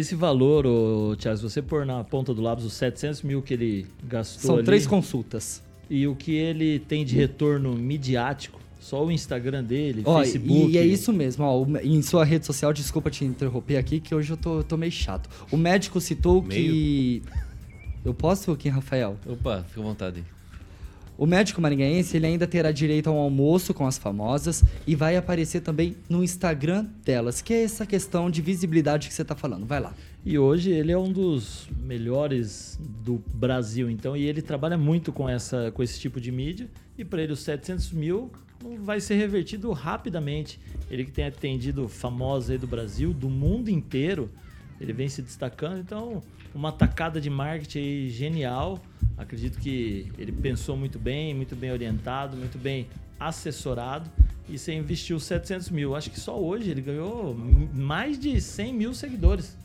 Esse 0.00 0.14
valor, 0.14 0.66
ô, 0.66 1.14
Thiago, 1.16 1.36
se 1.36 1.42
você 1.42 1.60
pôr 1.60 1.84
na 1.84 2.02
ponta 2.02 2.32
do 2.32 2.40
lápis 2.40 2.64
os 2.64 2.72
700 2.72 3.22
mil 3.22 3.42
que 3.42 3.52
ele 3.54 3.86
gastou 4.04 4.42
São 4.46 4.54
ali, 4.56 4.64
três 4.64 4.86
consultas. 4.86 5.62
e 5.88 6.06
o 6.06 6.14
que 6.16 6.32
ele 6.34 6.78
tem 6.78 7.04
de 7.04 7.14
retorno 7.14 7.74
midiático, 7.74 8.58
só 8.80 9.04
o 9.04 9.12
Instagram 9.12 9.62
dele, 9.62 10.02
Ó, 10.06 10.18
Facebook... 10.20 10.70
e, 10.70 10.72
e 10.72 10.78
é 10.78 10.86
isso 10.86 11.12
mesmo, 11.12 11.44
ó, 11.44 11.66
em 11.82 12.00
sua 12.00 12.24
rede 12.24 12.46
social, 12.46 12.72
desculpa 12.72 13.10
te 13.10 13.24
interromper 13.26 13.76
aqui, 13.76 14.00
que 14.00 14.14
hoje 14.14 14.32
eu 14.32 14.36
tô, 14.38 14.62
tô 14.64 14.76
meio 14.76 14.90
chato. 14.90 15.28
O 15.52 15.56
médico 15.56 16.00
citou 16.00 16.42
que. 16.42 17.22
Eu 18.02 18.14
posso, 18.14 18.56
Kim 18.56 18.70
Rafael? 18.70 19.16
Opa, 19.26 19.62
fica 19.68 19.80
à 19.80 19.84
vontade. 19.84 20.24
O 21.20 21.26
médico 21.26 21.60
maringaense 21.60 22.16
ele 22.16 22.26
ainda 22.26 22.46
terá 22.46 22.72
direito 22.72 23.10
a 23.10 23.12
um 23.12 23.18
almoço 23.18 23.74
com 23.74 23.86
as 23.86 23.98
famosas 23.98 24.64
e 24.86 24.96
vai 24.96 25.18
aparecer 25.18 25.60
também 25.60 25.94
no 26.08 26.24
Instagram 26.24 26.86
delas, 27.04 27.42
que 27.42 27.52
é 27.52 27.62
essa 27.62 27.84
questão 27.84 28.30
de 28.30 28.40
visibilidade 28.40 29.06
que 29.06 29.12
você 29.12 29.22
tá 29.22 29.36
falando. 29.36 29.66
Vai 29.66 29.80
lá. 29.80 29.92
E 30.24 30.38
hoje 30.38 30.70
ele 30.70 30.90
é 30.90 30.96
um 30.96 31.12
dos 31.12 31.68
melhores 31.78 32.80
do 33.04 33.22
Brasil, 33.34 33.90
então, 33.90 34.16
e 34.16 34.24
ele 34.24 34.40
trabalha 34.40 34.78
muito 34.78 35.12
com, 35.12 35.28
essa, 35.28 35.70
com 35.72 35.82
esse 35.82 36.00
tipo 36.00 36.18
de 36.18 36.32
mídia. 36.32 36.70
E 36.96 37.04
para 37.04 37.22
ele, 37.22 37.34
os 37.34 37.40
700 37.40 37.92
mil 37.92 38.32
vai 38.78 38.98
ser 38.98 39.16
revertido 39.16 39.70
rapidamente. 39.72 40.58
Ele 40.90 41.04
que 41.04 41.12
tem 41.12 41.26
atendido 41.26 41.86
famosos 41.86 42.48
aí 42.48 42.56
do 42.56 42.66
Brasil, 42.66 43.12
do 43.12 43.28
mundo 43.28 43.68
inteiro, 43.68 44.30
ele 44.80 44.94
vem 44.94 45.10
se 45.10 45.20
destacando. 45.20 45.80
Então, 45.80 46.22
uma 46.54 46.72
tacada 46.72 47.20
de 47.20 47.28
marketing 47.28 48.08
genial. 48.08 48.80
Acredito 49.20 49.58
que 49.58 50.10
ele 50.16 50.32
pensou 50.32 50.76
muito 50.76 50.98
bem, 50.98 51.34
muito 51.34 51.54
bem 51.54 51.70
orientado, 51.70 52.36
muito 52.36 52.56
bem 52.56 52.86
assessorado. 53.18 54.10
E 54.48 54.58
você 54.58 54.72
investiu 54.72 55.20
700 55.20 55.68
mil. 55.70 55.94
Acho 55.94 56.10
que 56.10 56.18
só 56.18 56.40
hoje 56.40 56.70
ele 56.70 56.80
ganhou 56.80 57.36
mais 57.74 58.18
de 58.18 58.40
100 58.40 58.72
mil 58.74 58.94
seguidores 58.94 59.56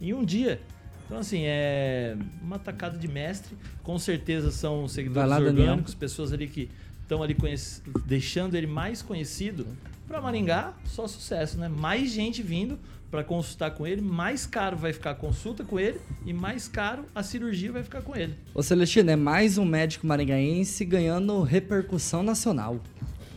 em 0.00 0.12
um 0.12 0.24
dia. 0.24 0.60
Então, 1.06 1.18
assim, 1.18 1.42
é 1.44 2.16
uma 2.42 2.58
tacada 2.58 2.98
de 2.98 3.06
mestre. 3.06 3.56
Com 3.84 3.98
certeza 3.98 4.50
são 4.50 4.88
seguidores 4.88 5.30
lá, 5.30 5.38
Daniel. 5.38 5.60
orgânicos, 5.60 5.94
pessoas 5.94 6.32
ali 6.32 6.48
que 6.48 6.68
estão 7.02 7.22
ali 7.22 7.34
conhec- 7.34 7.80
deixando 8.04 8.56
ele 8.56 8.66
mais 8.66 9.00
conhecido. 9.00 9.64
Para 10.08 10.20
Maringá, 10.20 10.74
só 10.84 11.06
sucesso, 11.06 11.56
né? 11.56 11.68
Mais 11.68 12.10
gente 12.10 12.42
vindo 12.42 12.78
para 13.14 13.22
consultar 13.22 13.70
com 13.70 13.86
ele, 13.86 14.00
mais 14.00 14.44
caro 14.44 14.76
vai 14.76 14.92
ficar 14.92 15.12
a 15.12 15.14
consulta 15.14 15.62
com 15.62 15.78
ele 15.78 16.00
e 16.26 16.32
mais 16.32 16.66
caro 16.66 17.04
a 17.14 17.22
cirurgia 17.22 17.70
vai 17.70 17.84
ficar 17.84 18.02
com 18.02 18.16
ele. 18.16 18.34
Ô 18.52 18.60
Celestino, 18.60 19.08
é 19.08 19.14
mais 19.14 19.56
um 19.56 19.64
médico 19.64 20.04
maringaense 20.04 20.84
ganhando 20.84 21.40
repercussão 21.42 22.24
nacional. 22.24 22.82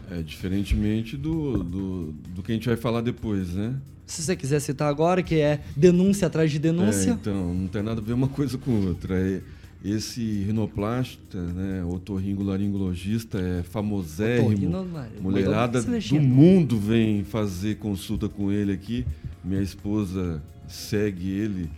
É, 0.09 0.23
diferentemente 0.23 1.15
do, 1.15 1.63
do, 1.63 2.11
do 2.34 2.41
que 2.41 2.53
a 2.53 2.55
gente 2.55 2.67
vai 2.67 2.75
falar 2.75 3.01
depois, 3.01 3.53
né? 3.53 3.75
Se 4.07 4.23
você 4.23 4.36
quiser 4.36 4.59
citar 4.61 4.89
agora, 4.89 5.21
que 5.21 5.36
é 5.36 5.61
denúncia 5.75 6.25
atrás 6.25 6.49
de 6.49 6.57
É, 6.57 6.59
denúncia. 6.59 7.11
então, 7.11 7.53
não 7.53 7.67
tem 7.67 7.84
nada 7.84 8.01
a 8.01 8.03
ver 8.03 8.13
uma 8.13 8.30
coisa 8.30 8.57
com 8.57 8.71
outra. 8.88 9.15
É, 9.15 9.41
esse 9.86 10.41
rinoplasta, 10.41 11.39
né, 11.39 11.84
otorrinolaringologista, 11.86 13.38
é 13.39 13.61
famosérrimo. 13.61 14.88
Mulherada 15.21 15.84
do 15.84 16.19
mundo 16.19 16.80
vem 16.80 17.23
fazer 17.23 17.78
consulta 17.78 18.28
com 18.28 18.51
ele 18.51 18.71
aqui. 18.71 19.05
Minha 19.47 19.61
esposa 19.61 20.41
segue 20.67 21.29
ele, 21.29 21.69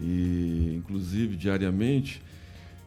e 0.00 0.74
inclusive 0.76 1.36
diariamente. 1.36 2.20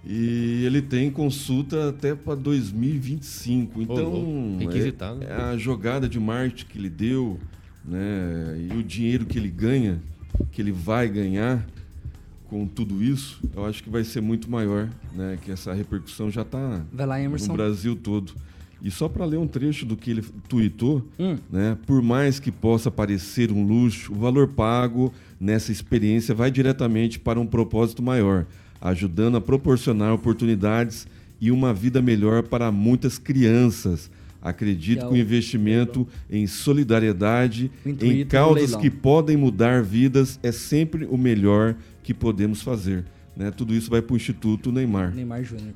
E 0.06 0.64
ele 0.66 0.82
tem 0.82 1.10
consulta 1.12 1.90
até 1.90 2.16
para 2.16 2.36
2025. 2.36 3.82
Então, 3.82 3.96
que 4.60 4.78
é- 4.78 4.92
é 5.24 5.34
a 5.34 5.58
jogada 5.58 6.08
de 6.08 6.20
marketing 6.20 6.66
que 6.68 6.78
ele 6.78 6.90
deu, 6.90 7.40
né, 7.84 8.68
e 8.72 8.78
o 8.78 8.84
dinheiro 8.84 9.26
que 9.26 9.38
ele 9.38 9.50
ganha, 9.50 10.00
que 10.52 10.62
ele 10.62 10.72
vai 10.72 11.10
ganhar 11.10 11.66
com 12.50 12.66
tudo 12.66 13.04
isso, 13.04 13.40
eu 13.56 13.66
acho 13.66 13.84
que 13.84 13.90
vai 13.90 14.04
ser 14.04 14.22
muito 14.22 14.50
maior, 14.50 14.90
né, 15.14 15.38
que 15.44 15.52
essa 15.52 15.74
repercussão 15.74 16.32
já 16.32 16.42
está 16.44 16.84
no. 17.28 17.54
Brasil 17.58 17.96
todo. 17.96 18.34
E 18.82 18.90
só 18.90 19.10
para 19.10 19.26
ler 19.26 19.38
um 19.38 19.48
trecho 19.48 19.86
do 19.86 19.98
que 19.98 20.10
ele 20.12 20.24
tweetou, 20.48 21.06
Hum. 21.20 21.38
né, 21.52 21.78
por 21.86 22.02
mais 22.02 22.40
que 22.40 22.52
possa 22.52 22.90
parecer 22.90 23.52
um 23.52 23.64
luxo, 23.66 24.14
o 24.14 24.16
valor 24.16 24.48
pago 24.48 25.14
nessa 25.40 25.72
experiência 25.72 26.34
vai 26.34 26.50
diretamente 26.50 27.20
para 27.20 27.40
um 27.40 27.46
propósito 27.46 28.02
maior, 28.02 28.46
ajudando 28.82 29.36
a 29.38 29.42
proporcionar 29.42 30.14
oportunidades 30.14 31.08
e 31.42 31.52
uma 31.52 31.74
vida 31.74 32.02
melhor 32.02 32.44
para 32.44 32.72
muitas 32.72 33.18
crianças. 33.18 34.10
Acredito 34.42 35.00
Que 35.00 35.06
é 35.06 35.08
que 35.10 35.14
o 35.14 35.18
investimento 35.18 36.08
em 36.30 36.48
solidariedade, 36.48 37.70
em 37.86 37.94
do 38.24 38.26
causas 38.30 38.76
que 38.76 38.90
podem 38.90 39.36
mudar 39.36 39.84
vidas 39.84 40.40
é 40.42 40.52
sempre 40.52 41.06
o 41.06 41.18
melhor 41.18 41.76
que 42.02 42.14
podemos 42.14 42.62
fazer. 42.62 43.04
né? 43.36 43.52
Tudo 43.52 43.74
isso 43.74 43.90
vai 43.90 44.02
para 44.02 44.14
o 44.14 44.18
Instituto 44.18 44.72
Neymar. 44.72 45.14
Neymar 45.14 45.44
Júnior. 45.44 45.74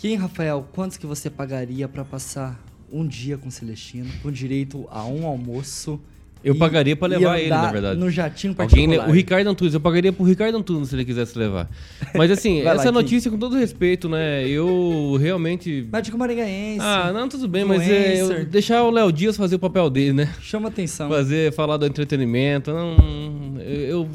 Quem, 0.00 0.16
Rafael, 0.16 0.66
quantos 0.72 0.96
que 0.96 1.06
você 1.06 1.28
pagaria 1.28 1.86
pra 1.86 2.04
passar 2.04 2.58
um 2.92 3.06
dia 3.06 3.36
com 3.36 3.48
o 3.48 3.52
Celestino, 3.52 4.08
com 4.22 4.30
direito 4.30 4.86
a 4.90 5.04
um 5.04 5.26
almoço? 5.26 6.00
Eu 6.42 6.54
e- 6.54 6.58
pagaria 6.58 6.96
pra 6.96 7.06
e 7.06 7.10
levar 7.10 7.38
ele, 7.38 7.50
na 7.50 7.70
verdade. 7.70 8.00
No 8.00 8.08
jatinho 8.10 8.54
Alguém, 8.56 8.86
particular. 8.86 9.08
o 9.10 9.12
Ricardo 9.12 9.46
Antunes, 9.48 9.74
eu 9.74 9.80
pagaria 9.80 10.10
pro 10.10 10.24
Ricardo 10.24 10.56
Antunes 10.56 10.88
se 10.88 10.94
ele 10.96 11.04
quisesse 11.04 11.38
levar. 11.38 11.68
Mas 12.14 12.30
assim, 12.30 12.62
lá, 12.64 12.72
essa 12.72 12.84
Kim. 12.86 12.92
notícia, 12.92 13.30
com 13.30 13.36
todo 13.38 13.58
respeito, 13.58 14.08
né? 14.08 14.48
Eu 14.48 15.18
realmente. 15.20 15.86
Médico 15.92 16.16
Maringaense. 16.16 16.80
Ah, 16.80 17.12
não, 17.12 17.28
tudo 17.28 17.46
bem, 17.46 17.66
mas 17.66 17.82
é, 17.82 18.22
eu- 18.22 18.46
deixar 18.46 18.82
o 18.84 18.90
Léo 18.90 19.12
Dias 19.12 19.36
fazer 19.36 19.56
o 19.56 19.58
papel 19.58 19.90
dele, 19.90 20.14
né? 20.14 20.34
Chama 20.40 20.68
atenção. 20.68 21.10
Fazer, 21.10 21.52
falar 21.52 21.76
do 21.76 21.84
entretenimento. 21.84 22.72
Não, 22.72 22.96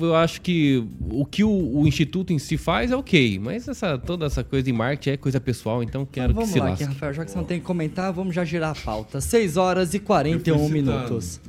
eu, 0.02 0.16
acho 0.16 0.42
que 0.42 0.84
o 1.12 1.26
que 1.26 1.44
o, 1.44 1.50
o 1.50 1.88
Instituto 1.88 2.32
em 2.34 2.40
si 2.40 2.58
faz 2.58 2.92
é 2.92 2.96
ok, 2.96 3.40
mas 3.40 3.68
essa, 3.68 3.98
toda 3.98 4.26
essa 4.26 4.44
coisa 4.44 4.64
de 4.64 4.74
marketing 4.74 5.10
é 5.12 5.18
coisa 5.18 5.40
pessoal, 5.40 5.82
então 5.84 6.06
quero 6.06 6.32
Então 6.32 6.44
que 6.44 6.50
vamos 6.50 6.54
se 6.54 6.60
lá, 6.60 6.66
lasque. 6.70 6.84
aqui, 6.84 6.94
Rafael, 6.94 7.14
já 7.14 7.26
que 7.26 7.32
você 7.32 7.38
não 7.38 7.46
tem 7.46 7.60
que 7.60 7.66
comentar, 7.66 8.12
vamos 8.14 8.34
já 8.36 8.44
girar 8.46 8.72
a 8.72 8.76
pauta. 8.82 9.22
6 9.22 9.58
horas 9.58 9.94
e 9.94 10.00
41 10.00 10.54
Eu 10.56 10.60
fui 10.70 10.80
citado. 10.80 10.94
minutos. 11.02 11.40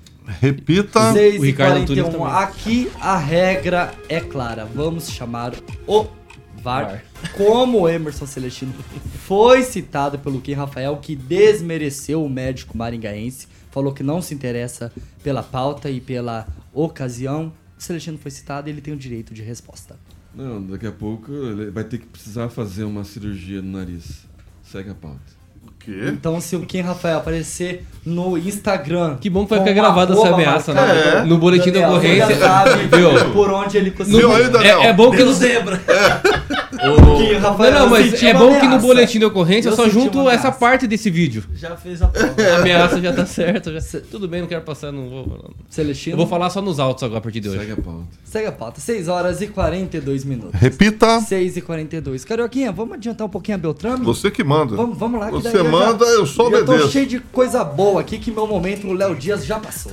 Repita. 0.40 1.12
6 1.12 1.40
O 1.40 1.44
e 1.44 1.46
Ricardo 1.48 1.76
Antunes 1.82 2.02
41. 2.04 2.10
também. 2.26 2.42
Aqui 2.42 2.90
a 3.00 3.16
regra 3.16 3.94
é 4.08 4.20
clara. 4.20 4.64
Vamos 4.64 5.08
chamar 5.10 5.52
o 5.86 6.06
VAR. 6.62 7.04
Como 7.36 7.82
o 7.82 7.88
Emerson 7.88 8.26
Celestino 8.26 8.72
foi 9.24 9.62
citado 9.62 10.18
pelo 10.18 10.40
Kim 10.40 10.52
Rafael, 10.54 10.96
que 10.96 11.14
desmereceu 11.14 12.24
o 12.24 12.28
médico 12.28 12.76
maringaense, 12.76 13.46
falou 13.70 13.92
que 13.92 14.02
não 14.02 14.20
se 14.20 14.34
interessa 14.34 14.92
pela 15.22 15.44
pauta 15.44 15.88
e 15.90 16.00
pela 16.00 16.46
ocasião. 16.74 17.52
O 17.78 17.82
Celestino 17.82 18.18
foi 18.18 18.30
citado 18.30 18.68
e 18.68 18.72
ele 18.72 18.80
tem 18.80 18.94
o 18.94 18.96
direito 18.96 19.34
de 19.34 19.42
resposta. 19.42 19.96
Não, 20.34 20.62
daqui 20.62 20.86
a 20.86 20.92
pouco 20.92 21.32
ele 21.32 21.70
vai 21.70 21.84
ter 21.84 21.98
que 21.98 22.06
precisar 22.06 22.48
fazer 22.48 22.84
uma 22.84 23.04
cirurgia 23.04 23.62
no 23.62 23.78
nariz. 23.78 24.26
Segue 24.62 24.90
a 24.90 24.94
pauta. 24.94 25.36
O 25.66 25.70
quê? 25.78 26.08
Então, 26.08 26.40
se 26.40 26.56
o 26.56 26.60
Kim 26.66 26.80
Rafael 26.80 27.18
aparecer 27.18 27.84
no 28.04 28.36
Instagram. 28.36 29.16
Que 29.16 29.30
bom 29.30 29.44
que 29.44 29.50
vai 29.50 29.60
ficar 29.60 29.72
gravada 29.72 30.12
essa 30.12 30.34
ameaça, 30.34 30.74
né? 30.74 31.24
No 31.24 31.38
boletim 31.38 31.70
da 31.70 31.80
Daniel, 31.80 31.90
ocorrência. 31.92 32.38
sabe 32.38 32.86
Viu? 32.96 33.32
por 33.32 33.50
onde 33.50 33.78
ele 33.78 33.90
conseguiu. 33.90 34.30
É, 34.62 34.88
é 34.88 34.92
bom 34.92 35.10
que 35.10 35.24
no, 35.24 35.32
zebra. 35.32 35.80
O- 36.76 37.16
Que, 37.18 37.34
Rafael, 37.34 37.72
não, 37.72 37.80
não, 37.80 37.90
mas 37.90 38.22
é 38.22 38.32
bom 38.34 38.48
que 38.54 38.60
no 38.60 38.66
ameaça. 38.66 38.86
boletim 38.86 39.18
de 39.18 39.24
ocorrência 39.24 39.68
eu, 39.68 39.72
Eu 39.72 39.76
só 39.76 39.88
junto 39.88 40.20
essa 40.28 40.48
ameaça. 40.48 40.52
parte 40.52 40.86
desse 40.86 41.08
vídeo. 41.10 41.44
Já 41.54 41.76
fez 41.76 42.02
a 42.02 42.08
prova. 42.08 42.34
A 42.42 42.56
ameaça 42.58 43.00
já 43.00 43.12
tá 43.12 43.24
certa. 43.26 43.78
Já. 43.80 44.00
Tudo 44.10 44.28
bem, 44.28 44.40
não 44.40 44.48
quero 44.48 44.62
passar, 44.62 44.92
não 44.92 45.08
vou. 45.08 45.50
Celestino. 45.70 46.14
Eu 46.14 46.18
vou 46.18 46.26
falar 46.26 46.50
só 46.50 46.60
nos 46.60 46.78
autos 46.78 47.02
agora 47.04 47.18
a 47.18 47.22
partir 47.22 47.40
de 47.40 47.48
hoje. 47.48 47.58
Segue 47.58 47.72
a 47.72 47.76
pauta. 47.76 48.04
Segue 48.24 48.46
a 48.46 48.52
pauta. 48.52 48.80
6 48.80 49.08
horas 49.08 49.40
e 49.40 49.46
42 49.46 50.24
minutos. 50.24 50.60
Repita. 50.60 51.20
6 51.20 51.56
e 51.56 51.60
42. 51.60 52.24
Carioquinha, 52.24 52.70
vamos 52.72 52.94
adiantar 52.94 53.26
um 53.26 53.30
pouquinho 53.30 53.56
a 53.56 53.58
Beltrame? 53.58 54.04
Você 54.04 54.30
que 54.30 54.44
manda. 54.44 54.76
Vamos, 54.76 54.96
vamos 54.98 55.18
lá. 55.20 55.26
que 55.26 55.32
Você 55.32 55.50
daí 55.52 55.62
já- 55.64 55.70
manda, 55.70 56.04
eu 56.04 56.26
só 56.26 56.44
Eu 56.50 56.64
tô 56.64 56.72
obedeço. 56.72 56.90
cheio 56.92 57.06
de 57.06 57.18
coisa 57.20 57.64
boa 57.64 58.00
aqui 58.00 58.18
que 58.18 58.30
meu 58.30 58.46
momento, 58.46 58.86
o 58.86 58.92
Léo 58.92 59.14
Dias 59.14 59.44
já 59.44 59.58
passou. 59.58 59.92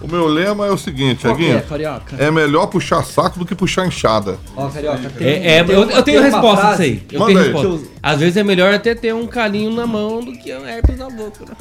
O 0.00 0.08
meu 0.10 0.26
lema 0.26 0.66
é 0.66 0.70
o 0.70 0.76
seguinte, 0.78 1.22
Qual 1.22 1.36
que 1.36 1.44
é, 1.44 1.50
Aguinho. 1.52 1.62
Carioca? 1.68 2.16
É 2.18 2.30
melhor 2.30 2.66
puxar 2.66 3.04
saco 3.04 3.38
do 3.38 3.44
que 3.46 3.54
puxar 3.54 3.86
enxada. 3.86 4.36
Ó, 4.56 4.68
Carioca, 4.68 5.10
tem, 5.16 5.28
É, 5.28 5.58
é, 5.58 5.64
tem 5.64 5.74
eu, 5.74 5.82
uma- 5.82 5.92
eu 5.92 6.02
tenho 6.02 6.20
tem 6.22 6.30
resposta 6.30 6.66
disso 6.70 6.82
aí. 6.82 7.02
Eu 7.12 7.20
Manda 7.20 7.32
tenho 7.32 7.44
aí. 7.44 7.52
resposta. 7.62 7.86
Às 8.02 8.18
vezes 8.20 8.36
é 8.36 8.42
melhor 8.42 8.74
até 8.74 8.94
ter 8.94 9.14
um 9.14 9.26
calinho 9.26 9.70
na 9.70 9.86
mão 9.86 10.20
do 10.20 10.32
que 10.32 10.52
um 10.52 10.66
herpes 10.66 10.98
na 10.98 11.08
boca. 11.08 11.44
né? 11.48 11.54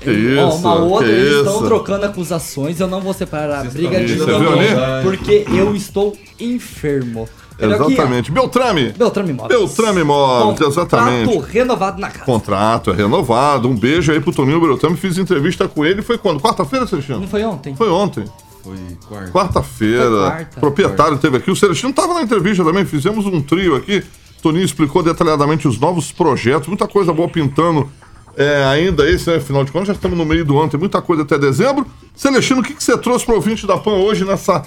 Que 0.00 0.10
isso, 0.10 0.40
Ó, 0.40 0.54
uma 0.56 0.74
outra, 0.74 1.08
eles 1.08 1.36
estão 1.38 1.54
isso. 1.56 1.64
trocando 1.66 2.04
acusações. 2.06 2.78
Eu 2.80 2.88
não 2.88 3.00
vou 3.00 3.14
separar 3.14 3.60
a 3.60 3.64
briga 3.64 4.00
de 4.04 4.14
viu 4.14 4.36
ali? 4.52 5.02
porque 5.02 5.46
eu 5.48 5.74
estou 5.74 6.14
enfermo. 6.38 7.28
Exatamente. 7.58 8.30
Beltrame. 8.30 8.92
Beltrame 8.92 9.30
Imóveis. 9.30 9.58
Beltrame 9.58 10.00
Imóveis, 10.00 10.60
exatamente. 10.60 11.26
Contrato 11.26 11.52
renovado 11.52 12.00
na 12.00 12.10
casa. 12.10 12.24
Contrato 12.24 12.90
é 12.90 12.94
renovado. 12.94 13.68
Um 13.68 13.76
beijo 13.76 14.12
aí 14.12 14.20
pro 14.20 14.32
Toninho 14.32 14.60
Beltrame. 14.60 14.96
Fiz 14.96 15.18
entrevista 15.18 15.68
com 15.68 15.84
ele. 15.84 16.02
Foi 16.02 16.18
quando? 16.18 16.40
Quarta-feira, 16.40 16.86
Celestino? 16.86 17.20
Não 17.20 17.28
foi 17.28 17.44
ontem? 17.44 17.74
Foi 17.76 17.88
ontem. 17.90 18.24
Foi 18.62 18.76
quarto. 19.06 19.32
Quarta-feira. 19.32 20.10
Foi 20.10 20.20
quarta. 20.20 20.60
Proprietário 20.60 21.18
teve 21.18 21.36
aqui. 21.36 21.50
O 21.50 21.56
Celestino 21.56 21.90
estava 21.90 22.14
na 22.14 22.22
entrevista 22.22 22.64
também. 22.64 22.84
Fizemos 22.84 23.26
um 23.26 23.40
trio 23.40 23.76
aqui. 23.76 24.02
Toninho 24.42 24.64
explicou 24.64 25.02
detalhadamente 25.02 25.68
os 25.68 25.78
novos 25.78 26.10
projetos. 26.10 26.68
Muita 26.68 26.88
coisa 26.88 27.12
boa 27.12 27.28
pintando. 27.28 27.88
É, 28.36 28.64
ainda 28.64 29.08
esse, 29.08 29.30
né? 29.30 29.36
Afinal 29.36 29.64
de 29.64 29.70
contas, 29.70 29.88
já 29.88 29.94
estamos 29.94 30.18
no 30.18 30.24
meio 30.24 30.44
do 30.44 30.58
ano. 30.58 30.68
Tem 30.68 30.80
muita 30.80 31.00
coisa 31.00 31.22
até 31.22 31.38
dezembro. 31.38 31.86
Celestino, 32.16 32.60
o 32.60 32.64
que, 32.64 32.74
que 32.74 32.82
você 32.82 32.98
trouxe 32.98 33.24
pro 33.24 33.36
ouvinte 33.36 33.64
da 33.64 33.78
PAN 33.78 33.92
hoje 33.92 34.24
nessa 34.24 34.64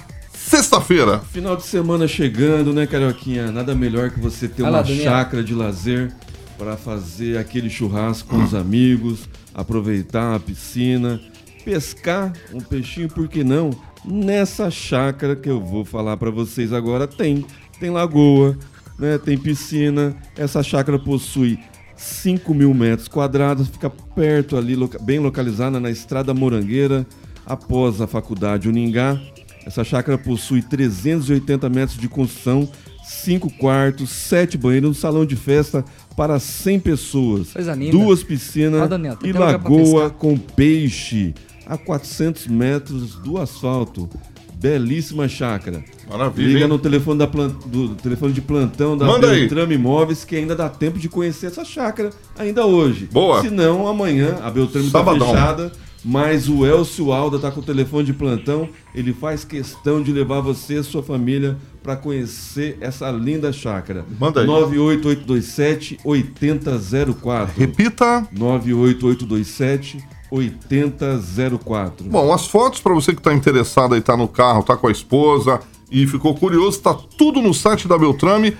sexta-feira? 0.47 1.19
Final 1.19 1.57
de 1.57 1.63
semana 1.63 2.07
chegando, 2.07 2.71
né, 2.73 2.87
Carioquinha? 2.87 3.51
Nada 3.51 3.75
melhor 3.75 4.09
que 4.11 4.19
você 4.19 4.47
ter 4.47 4.63
uma 4.63 4.81
Daniel. 4.81 5.03
chácara 5.03 5.43
de 5.43 5.53
lazer 5.53 6.13
para 6.57 6.77
fazer 6.77 7.37
aquele 7.37 7.69
churrasco 7.69 8.29
com 8.29 8.43
os 8.43 8.55
amigos, 8.55 9.29
aproveitar 9.53 10.35
a 10.35 10.39
piscina, 10.39 11.19
pescar 11.65 12.31
um 12.53 12.61
peixinho, 12.61 13.09
por 13.09 13.27
que 13.27 13.43
não? 13.43 13.71
Nessa 14.05 14.71
chácara 14.71 15.35
que 15.35 15.49
eu 15.49 15.59
vou 15.59 15.83
falar 15.83 16.15
para 16.15 16.31
vocês 16.31 16.71
agora 16.71 17.05
tem, 17.07 17.45
tem 17.77 17.89
lagoa, 17.89 18.57
né, 18.97 19.17
tem 19.17 19.37
piscina. 19.37 20.15
Essa 20.35 20.63
chácara 20.63 20.97
possui 20.97 21.59
5 21.97 22.53
mil 22.53 22.73
metros 22.73 23.09
quadrados, 23.09 23.67
fica 23.67 23.89
perto 23.89 24.55
ali, 24.55 24.75
bem 25.01 25.19
localizada 25.19 25.77
na 25.77 25.91
Estrada 25.91 26.33
Morangueira, 26.33 27.05
após 27.45 27.99
a 27.99 28.07
faculdade 28.07 28.69
Uningá. 28.69 29.19
Essa 29.67 29.83
chácara 29.83 30.17
possui 30.17 30.61
380 30.61 31.67
metros 31.69 31.99
de 31.99 32.07
construção, 32.07 32.69
5 33.03 33.51
quartos, 33.57 34.09
7 34.11 34.57
banheiros, 34.57 34.89
um 34.89 34.93
salão 34.93 35.25
de 35.25 35.35
festa 35.35 35.83
para 36.15 36.39
100 36.39 36.79
pessoas, 36.79 37.49
duas 37.91 38.23
piscinas 38.23 38.83
Ó, 38.83 38.87
Daniel, 38.87 39.17
e 39.21 39.33
lagoa 39.33 40.09
com 40.09 40.37
peixe 40.37 41.33
a 41.65 41.77
400 41.77 42.47
metros 42.47 43.15
do 43.15 43.37
asfalto. 43.37 44.09
Belíssima 44.55 45.27
chácara. 45.27 45.83
Maravilha, 46.09 46.47
Liga 46.47 46.59
hein? 46.61 46.67
no 46.67 46.79
telefone, 46.79 47.19
da 47.19 47.27
plan- 47.27 47.53
do 47.67 47.89
telefone 47.95 48.33
de 48.33 48.41
plantão 48.41 48.97
da 48.97 49.05
Manda 49.05 49.29
aí. 49.29 49.41
Beltrame 49.41 49.75
Imóveis 49.75 50.23
que 50.23 50.35
ainda 50.35 50.55
dá 50.55 50.67
tempo 50.67 50.97
de 50.97 51.07
conhecer 51.07 51.47
essa 51.47 51.63
chácara 51.63 52.09
ainda 52.39 52.65
hoje. 52.65 53.07
Boa. 53.11 53.41
Se 53.41 53.49
não, 53.51 53.85
amanhã 53.87 54.37
a 54.41 54.49
Beltrame 54.49 54.87
está 54.87 55.03
fechada, 55.05 55.71
mas 56.07 56.47
o 56.47 56.65
Elcio 56.65 57.11
Alda 57.11 57.37
tá 57.37 57.51
com 57.51 57.59
o 57.59 57.63
telefone 57.63 58.05
de 58.05 58.13
plantão. 58.13 58.69
Ele 58.95 59.11
faz 59.11 59.43
questão 59.43 60.01
de 60.01 60.09
levar 60.13 60.39
você 60.39 60.79
e 60.79 60.83
sua 60.83 61.03
família 61.03 61.57
para 61.83 61.97
conhecer 61.97 62.77
essa 62.79 63.11
linda 63.11 63.51
chácara. 63.51 64.05
Manda 64.17 64.39
aí. 64.39 64.47
98827 64.47 65.99
8004. 66.05 67.53
Repita. 67.59 68.25
98827 68.31 70.01
8004. 70.31 72.07
Bom, 72.09 72.33
as 72.33 72.47
fotos 72.47 72.79
para 72.79 72.93
você 72.93 73.11
que 73.11 73.19
está 73.19 73.33
interessado 73.33 73.93
aí, 73.93 73.99
tá 73.99 74.15
no 74.15 74.29
carro, 74.29 74.63
tá 74.63 74.77
com 74.77 74.87
a 74.87 74.91
esposa 74.91 75.59
e 75.91 76.07
ficou 76.07 76.33
curioso, 76.35 76.79
tá 76.79 76.93
tudo 77.17 77.41
no 77.41 77.53
site 77.53 77.85
da 77.85 77.97
Beltrame, 77.97 78.55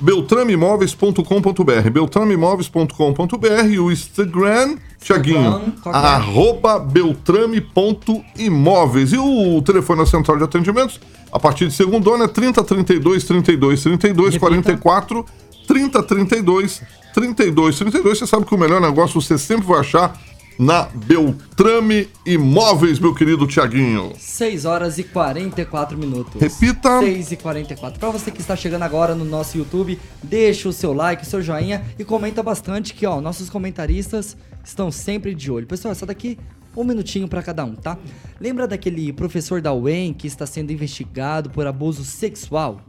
beltrameimóveis.com.br, 0.00 1.90
beltrameimóveis.com.br 1.92 3.66
e 3.70 3.78
o 3.78 3.92
Instagram, 3.92 4.78
Tiaguinho, 5.00 5.74
é? 5.86 5.90
arroba 5.90 6.78
beltrame.imóveis. 6.78 9.12
E 9.12 9.18
o 9.18 9.60
telefone 9.62 10.00
da 10.00 10.06
central 10.06 10.38
de 10.38 10.44
atendimentos, 10.44 10.98
a 11.30 11.38
partir 11.38 11.68
de 11.68 11.74
segundona, 11.74 12.24
é 12.24 12.28
30 12.28 12.64
32 12.64 13.24
32 13.24 13.82
32 13.82 14.38
44 14.38 15.26
30 15.66 16.02
32 16.02 16.82
32 17.14 17.78
32. 17.78 18.18
Você 18.18 18.26
sabe 18.26 18.46
que 18.46 18.54
o 18.54 18.58
melhor 18.58 18.80
negócio 18.80 19.20
você 19.20 19.36
sempre 19.36 19.66
vai 19.66 19.80
achar 19.80 20.18
na 20.60 20.82
Beltrame 20.82 22.06
Imóveis, 22.26 22.98
meu 22.98 23.14
querido 23.14 23.46
Tiaguinho. 23.46 24.12
6 24.18 24.66
horas 24.66 24.98
e 24.98 25.04
44 25.04 25.96
minutos. 25.96 26.38
Repita. 26.38 27.00
6 27.00 27.32
e 27.32 27.36
44. 27.36 27.98
Pra 27.98 28.10
você 28.10 28.30
que 28.30 28.42
está 28.42 28.54
chegando 28.54 28.82
agora 28.82 29.14
no 29.14 29.24
nosso 29.24 29.56
YouTube, 29.56 29.98
deixa 30.22 30.68
o 30.68 30.72
seu 30.72 30.92
like, 30.92 31.22
o 31.22 31.26
seu 31.26 31.40
joinha 31.40 31.82
e 31.98 32.04
comenta 32.04 32.42
bastante 32.42 32.92
que, 32.92 33.06
ó, 33.06 33.22
nossos 33.22 33.48
comentaristas 33.48 34.36
estão 34.62 34.92
sempre 34.92 35.34
de 35.34 35.50
olho. 35.50 35.66
Pessoal, 35.66 35.92
essa 35.92 36.04
daqui 36.04 36.38
um 36.76 36.84
minutinho 36.84 37.26
pra 37.26 37.42
cada 37.42 37.64
um, 37.64 37.74
tá? 37.74 37.96
Lembra 38.38 38.68
daquele 38.68 39.14
professor 39.14 39.62
da 39.62 39.72
UEM 39.72 40.12
que 40.12 40.26
está 40.26 40.44
sendo 40.44 40.70
investigado 40.72 41.48
por 41.48 41.66
abuso 41.66 42.04
sexual? 42.04 42.82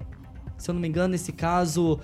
Se 0.57 0.69
eu 0.69 0.73
não 0.73 0.81
me 0.81 0.89
engano, 0.89 1.15
esse 1.15 1.31
caso 1.31 1.97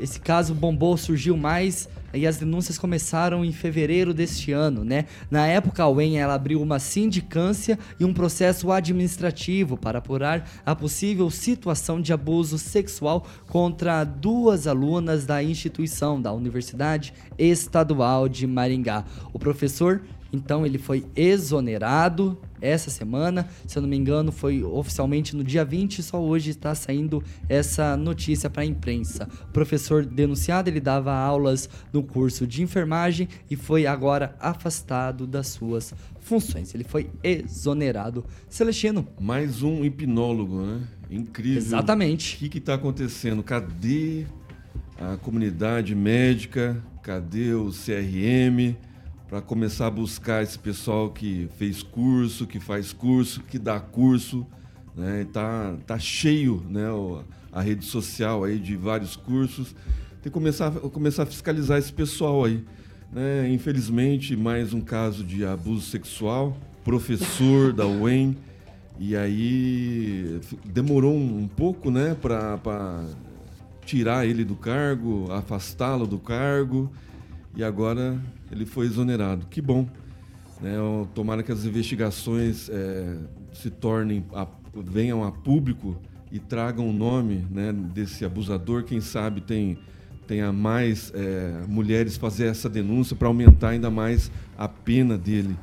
esse 0.00 0.20
caso 0.20 0.54
bombou, 0.54 0.96
surgiu 0.96 1.36
mais 1.36 1.88
e 2.14 2.26
as 2.26 2.36
denúncias 2.36 2.78
começaram 2.78 3.44
em 3.44 3.52
fevereiro 3.52 4.12
deste 4.12 4.52
ano, 4.52 4.84
né? 4.84 5.06
Na 5.30 5.46
época, 5.46 5.82
a 5.82 5.88
UEM 5.88 6.18
ela 6.18 6.34
abriu 6.34 6.60
uma 6.60 6.78
sindicância 6.78 7.78
e 7.98 8.04
um 8.04 8.12
processo 8.12 8.70
administrativo 8.70 9.76
para 9.76 9.98
apurar 9.98 10.48
a 10.64 10.74
possível 10.74 11.30
situação 11.30 12.00
de 12.00 12.12
abuso 12.12 12.58
sexual 12.58 13.26
contra 13.48 14.04
duas 14.04 14.66
alunas 14.66 15.24
da 15.24 15.42
instituição 15.42 16.20
da 16.20 16.32
Universidade 16.32 17.14
Estadual 17.38 18.28
de 18.28 18.46
Maringá. 18.46 19.04
O 19.32 19.38
professor 19.38 20.02
Então 20.32 20.64
ele 20.64 20.78
foi 20.78 21.04
exonerado 21.14 22.38
essa 22.62 22.88
semana. 22.90 23.48
Se 23.66 23.76
eu 23.76 23.82
não 23.82 23.88
me 23.88 23.96
engano, 23.96 24.32
foi 24.32 24.62
oficialmente 24.62 25.36
no 25.36 25.42
dia 25.42 25.64
20, 25.64 26.02
só 26.02 26.22
hoje 26.22 26.50
está 26.50 26.74
saindo 26.74 27.22
essa 27.48 27.96
notícia 27.96 28.48
para 28.48 28.62
a 28.62 28.64
imprensa. 28.64 29.28
O 29.48 29.52
professor 29.52 30.06
denunciado, 30.06 30.70
ele 30.70 30.80
dava 30.80 31.12
aulas 31.12 31.68
no 31.92 32.02
curso 32.02 32.46
de 32.46 32.62
enfermagem 32.62 33.28
e 33.50 33.56
foi 33.56 33.86
agora 33.86 34.36
afastado 34.38 35.26
das 35.26 35.48
suas 35.48 35.92
funções. 36.20 36.74
Ele 36.74 36.84
foi 36.84 37.10
exonerado. 37.22 38.24
Celestino. 38.48 39.06
Mais 39.20 39.62
um 39.62 39.84
hipnólogo, 39.84 40.62
né? 40.62 40.80
Incrível. 41.10 41.58
Exatamente. 41.58 42.36
O 42.36 42.48
que 42.48 42.58
está 42.58 42.74
acontecendo? 42.74 43.42
Cadê 43.42 44.24
a 44.98 45.16
comunidade 45.16 45.94
médica? 45.94 46.82
Cadê 47.02 47.52
o 47.52 47.70
CRM? 47.70 48.76
Para 49.32 49.40
começar 49.40 49.86
a 49.86 49.90
buscar 49.90 50.42
esse 50.42 50.58
pessoal 50.58 51.08
que 51.08 51.48
fez 51.56 51.82
curso, 51.82 52.46
que 52.46 52.60
faz 52.60 52.92
curso, 52.92 53.40
que 53.40 53.58
dá 53.58 53.80
curso. 53.80 54.46
Né? 54.94 55.26
Tá, 55.32 55.74
tá 55.86 55.98
cheio 55.98 56.62
né? 56.68 56.82
a 57.50 57.62
rede 57.62 57.82
social 57.86 58.44
aí 58.44 58.58
de 58.58 58.76
vários 58.76 59.16
cursos. 59.16 59.74
Tem 60.20 60.24
que 60.24 60.30
começar, 60.32 60.70
começar 60.70 61.22
a 61.22 61.26
fiscalizar 61.26 61.78
esse 61.78 61.90
pessoal 61.90 62.44
aí. 62.44 62.62
Né? 63.10 63.48
Infelizmente, 63.50 64.36
mais 64.36 64.74
um 64.74 64.82
caso 64.82 65.24
de 65.24 65.46
abuso 65.46 65.86
sexual. 65.86 66.54
Professor 66.84 67.72
da 67.72 67.86
UEM. 67.86 68.36
E 68.98 69.16
aí 69.16 70.42
demorou 70.62 71.16
um, 71.16 71.48
pouco 71.48 71.90
né, 71.90 72.14
para 72.20 73.06
tirar 73.86 74.26
ele 74.26 74.44
do 74.44 74.56
cargo, 74.56 75.32
afastá-lo 75.32 76.06
do 76.06 76.18
cargo. 76.18 76.92
E 77.56 77.64
agora 77.64 78.20
ele 78.52 78.66
foi 78.66 78.86
exonerado. 78.86 79.46
Que 79.46 79.60
bom. 79.60 79.88
Né? 80.60 80.76
Tomara 81.14 81.42
que 81.42 81.50
as 81.50 81.64
investigações 81.64 82.68
é, 82.68 83.16
se 83.52 83.70
tornem, 83.70 84.24
a, 84.32 84.46
venham 84.76 85.24
a 85.24 85.32
público 85.32 86.00
e 86.30 86.38
tragam 86.38 86.88
o 86.88 86.92
nome 86.92 87.44
né, 87.50 87.72
desse 87.72 88.24
abusador. 88.24 88.84
Quem 88.84 89.00
sabe 89.00 89.40
tem 89.40 89.78
tenha 90.26 90.52
mais 90.52 91.12
é, 91.14 91.64
mulheres 91.68 92.16
fazer 92.16 92.46
essa 92.46 92.68
denúncia 92.68 93.16
para 93.16 93.26
aumentar 93.26 93.70
ainda 93.70 93.90
mais 93.90 94.30
a 94.56 94.68
pena 94.68 95.18
dele. 95.18 95.56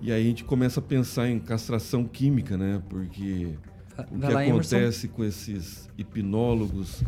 E 0.00 0.10
aí 0.10 0.20
a 0.20 0.26
gente 0.26 0.44
começa 0.44 0.80
a 0.80 0.82
pensar 0.82 1.28
em 1.28 1.38
castração 1.38 2.04
química, 2.04 2.56
né? 2.56 2.82
Porque 2.88 3.56
o 4.10 4.18
que 4.18 4.26
acontece 4.26 5.06
com 5.06 5.24
esses 5.24 5.88
hipnólogos, 5.96 7.02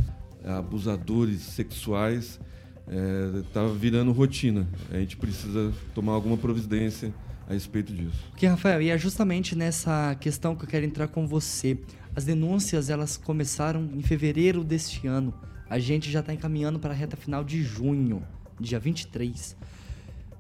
abusadores 0.45 1.41
sexuais, 1.41 2.39
está 2.87 3.63
é, 3.63 3.75
virando 3.79 4.13
rotina. 4.13 4.67
A 4.91 4.99
gente 4.99 5.17
precisa 5.17 5.73
tomar 5.95 6.13
alguma 6.13 6.37
providência 6.37 7.13
a 7.49 7.53
respeito 7.53 7.93
disso. 7.93 8.25
Porque, 8.31 8.47
Rafael, 8.47 8.81
e 8.83 8.91
é 8.91 8.99
justamente 8.99 9.57
nessa 9.57 10.15
questão 10.21 10.55
que 10.55 10.65
eu 10.65 10.69
quero 10.69 10.85
entrar 10.85 11.09
com 11.09 11.27
você. 11.27 11.79
As 12.17 12.25
denúncias, 12.25 12.91
elas 12.91 13.17
começaram 13.17 13.89
em 13.93 14.03
fevereiro 14.03 14.63
deste 14.63 15.07
ano. 15.07 15.35
A 15.69 15.79
gente 15.79 16.11
já 16.11 16.21
está 16.21 16.33
encaminhando 16.33 16.79
para 16.79 16.91
a 16.91 16.97
reta 16.97 17.17
final 17.17 17.43
de 17.43 17.63
junho, 17.63 18.23
dia 18.61 18.79
23. 18.79 19.57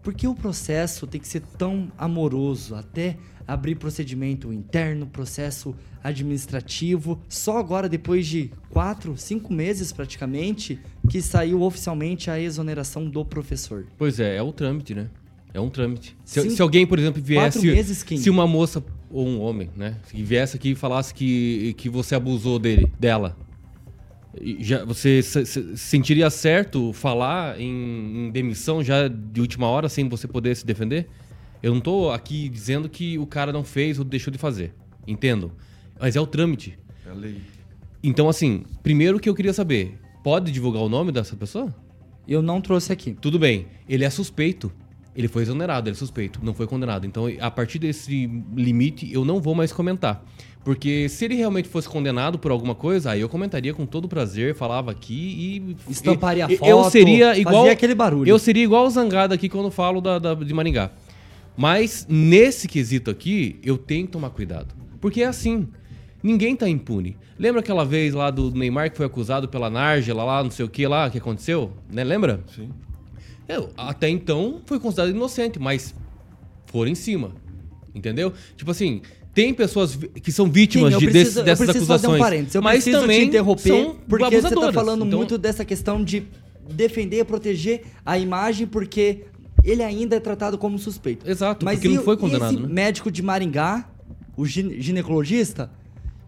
Por 0.02 0.12
que 0.12 0.28
o 0.28 0.34
processo 0.34 1.06
tem 1.06 1.20
que 1.20 1.26
ser 1.26 1.40
tão 1.40 1.90
amoroso 1.96 2.74
até 2.74 3.16
abrir 3.48 3.74
procedimento 3.76 4.52
interno, 4.52 5.06
processo 5.06 5.74
administrativo? 6.02 7.18
Só 7.26 7.58
agora, 7.58 7.88
depois 7.88 8.26
de 8.26 8.52
quatro, 8.68 9.16
cinco 9.16 9.52
meses 9.52 9.92
praticamente, 9.92 10.78
que 11.08 11.20
saiu 11.20 11.62
oficialmente 11.62 12.30
a 12.30 12.38
exoneração 12.38 13.08
do 13.08 13.24
professor. 13.24 13.86
Pois 13.98 14.20
é, 14.20 14.36
é 14.36 14.42
o 14.42 14.52
trâmite, 14.52 14.94
né? 14.94 15.08
É 15.52 15.60
um 15.60 15.70
trâmite. 15.70 16.16
Se, 16.24 16.50
se 16.50 16.60
alguém, 16.60 16.86
por 16.86 16.98
exemplo, 16.98 17.22
viesse. 17.22 17.66
Meses, 17.66 17.98
se 17.98 18.28
uma 18.28 18.46
moça 18.46 18.84
ou 19.10 19.26
um 19.26 19.40
homem, 19.40 19.70
né? 19.76 19.96
Que 20.10 20.22
viesse 20.22 20.56
aqui 20.56 20.72
e 20.72 20.74
falasse 20.74 21.14
que, 21.14 21.74
que 21.78 21.88
você 21.88 22.14
abusou 22.14 22.58
dele, 22.58 22.90
dela 22.98 23.36
já, 24.58 24.84
você 24.84 25.22
se, 25.22 25.46
se 25.46 25.76
sentiria 25.76 26.28
certo 26.30 26.92
falar 26.92 27.60
em, 27.60 28.26
em, 28.26 28.30
demissão 28.30 28.82
já 28.82 29.08
de 29.08 29.40
última 29.40 29.66
hora 29.68 29.88
sem 29.88 30.08
você 30.08 30.26
poder 30.26 30.54
se 30.56 30.66
defender? 30.66 31.08
Eu 31.62 31.70
não 31.70 31.78
estou 31.78 32.12
aqui 32.12 32.48
dizendo 32.48 32.88
que 32.88 33.18
o 33.18 33.26
cara 33.26 33.52
não 33.52 33.64
fez 33.64 33.98
ou 33.98 34.04
deixou 34.04 34.30
de 34.30 34.38
fazer. 34.38 34.74
Entendo. 35.06 35.52
Mas 35.98 36.16
é 36.16 36.20
o 36.20 36.26
trâmite. 36.26 36.78
É 37.06 37.10
a 37.10 37.14
lei. 37.14 37.40
Então, 38.02 38.28
assim, 38.28 38.64
primeiro 38.82 39.18
que 39.18 39.28
eu 39.28 39.34
queria 39.34 39.52
saber, 39.52 39.98
pode 40.24 40.50
divulgar 40.50 40.82
o 40.82 40.88
nome 40.88 41.12
dessa 41.12 41.36
pessoa? 41.36 41.72
Eu 42.26 42.40
não 42.42 42.60
trouxe 42.60 42.90
aqui. 42.92 43.12
Tudo 43.12 43.38
bem. 43.38 43.66
Ele 43.86 44.04
é 44.04 44.10
suspeito. 44.10 44.72
Ele 45.14 45.28
foi 45.28 45.42
exonerado, 45.42 45.88
ele 45.88 45.94
é 45.94 45.98
suspeito, 45.98 46.40
não 46.42 46.52
foi 46.52 46.66
condenado. 46.66 47.06
Então, 47.06 47.26
a 47.38 47.48
partir 47.48 47.78
desse 47.78 48.28
limite, 48.52 49.08
eu 49.12 49.24
não 49.24 49.40
vou 49.40 49.54
mais 49.54 49.72
comentar. 49.72 50.24
Porque 50.64 51.08
se 51.08 51.26
ele 51.26 51.36
realmente 51.36 51.68
fosse 51.68 51.88
condenado 51.88 52.36
por 52.36 52.50
alguma 52.50 52.74
coisa, 52.74 53.12
aí 53.12 53.20
eu 53.20 53.28
comentaria 53.28 53.72
com 53.72 53.86
todo 53.86 54.08
prazer, 54.08 54.56
falava 54.56 54.90
aqui 54.90 55.14
e. 55.88 55.92
Estamparia 55.92 56.46
e, 56.50 56.56
foto. 56.56 56.68
Eu 56.68 56.90
seria 56.90 57.38
igual. 57.38 57.56
Fazia 57.58 57.72
aquele 57.72 57.94
barulho. 57.94 58.28
Eu 58.28 58.38
seria 58.40 58.64
igual 58.64 58.86
o 58.86 58.90
zangado 58.90 59.32
aqui 59.32 59.48
quando 59.48 59.70
falo 59.70 60.00
da, 60.00 60.18
da, 60.18 60.34
de 60.34 60.52
Maringá. 60.52 60.90
Mas 61.56 62.06
nesse 62.08 62.66
quesito 62.66 63.08
aqui, 63.08 63.60
eu 63.62 63.78
tenho 63.78 64.06
que 64.06 64.12
tomar 64.12 64.30
cuidado. 64.30 64.74
Porque 65.00 65.22
é 65.22 65.26
assim. 65.26 65.68
Ninguém 66.24 66.56
tá 66.56 66.66
impune. 66.66 67.18
Lembra 67.38 67.60
aquela 67.60 67.84
vez 67.84 68.14
lá 68.14 68.30
do 68.30 68.50
Neymar 68.50 68.90
que 68.90 68.96
foi 68.96 69.04
acusado 69.04 69.46
pela 69.46 69.68
Nargela 69.68 70.24
lá, 70.24 70.42
não 70.42 70.50
sei 70.50 70.64
o 70.64 70.68
que 70.70 70.86
lá, 70.86 71.10
que 71.10 71.18
aconteceu? 71.18 71.70
Né? 71.92 72.02
Lembra? 72.02 72.40
Sim. 72.56 72.70
Eu, 73.46 73.68
até 73.76 74.08
então 74.08 74.62
foi 74.64 74.80
considerado 74.80 75.10
inocente, 75.10 75.58
mas 75.58 75.94
foram 76.64 76.90
em 76.90 76.94
cima. 76.94 77.32
Entendeu? 77.94 78.32
Tipo 78.56 78.70
assim, 78.70 79.02
tem 79.34 79.52
pessoas 79.52 79.96
que 80.22 80.32
são 80.32 80.50
vítimas 80.50 80.94
Sim, 80.94 81.00
de, 81.00 81.06
preciso, 81.08 81.42
desse, 81.42 81.44
dessas 81.44 81.68
eu 81.68 81.74
acusações. 81.74 82.00
Fazer 82.00 82.16
um 82.16 82.18
parêntes. 82.18 82.54
Eu 82.54 82.62
mas 82.62 82.76
preciso 82.76 83.00
também 83.02 83.20
te 83.20 83.26
interromper 83.26 83.94
porque 84.08 84.40
você 84.40 84.54
está 84.54 84.72
falando 84.72 85.04
então... 85.04 85.18
muito 85.18 85.36
dessa 85.36 85.62
questão 85.62 86.02
de 86.02 86.22
defender 86.70 87.18
e 87.18 87.24
proteger 87.24 87.82
a 88.02 88.18
imagem 88.18 88.66
porque 88.66 89.24
ele 89.62 89.82
ainda 89.82 90.16
é 90.16 90.20
tratado 90.20 90.56
como 90.56 90.78
suspeito. 90.78 91.28
Exato, 91.28 91.66
mas 91.66 91.80
porque 91.80 91.88
e, 91.88 91.96
não 91.96 92.02
foi 92.02 92.16
condenado. 92.16 92.54
Esse 92.54 92.62
né? 92.62 92.68
médico 92.70 93.10
de 93.10 93.22
Maringá, 93.22 93.90
o 94.34 94.46
ginecologista, 94.46 95.70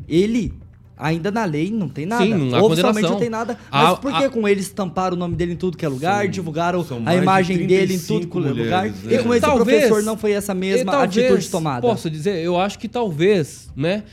ele 0.09 0.53
Ainda 0.99 1.31
na 1.31 1.45
lei 1.45 1.71
não 1.71 1.91
tem 1.91 2.07
nada. 2.07 2.25
Sim, 2.25 2.33
não 2.33 2.59
há 2.59 2.63
Oficialmente 2.63 3.09
não 3.09 3.19
tem 3.19 3.29
nada. 3.29 3.59
Mas 3.71 3.91
a, 3.91 3.97
por 3.97 4.17
que 4.17 4.25
a... 4.25 4.31
com 4.31 4.49
eles 4.49 4.65
estamparam 4.65 5.15
o 5.15 5.19
nome 5.19 5.37
dele 5.37 5.53
em 5.53 5.57
tudo 5.57 5.77
que 5.77 5.85
é 5.85 5.89
lugar, 5.89 6.23
são, 6.23 6.31
divulgaram 6.31 6.87
a 7.05 7.15
imagem 7.15 7.67
dele 7.67 7.95
em 7.95 7.99
tudo 7.99 8.27
que 8.27 8.39
é 8.39 8.41
lugar? 8.41 8.87
Né? 8.87 8.95
E 9.11 9.19
com 9.23 9.35
esse 9.35 9.43
talvez, 9.43 9.83
professor 9.83 10.03
não 10.03 10.17
foi 10.17 10.33
essa 10.33 10.55
mesma 10.55 10.93
talvez, 10.93 11.27
atitude 11.27 11.51
tomada? 11.51 11.83
Posso 11.83 12.09
dizer, 12.09 12.43
eu 12.43 12.59
acho 12.59 12.79
que 12.79 12.89
talvez, 12.89 13.69
né? 13.77 14.05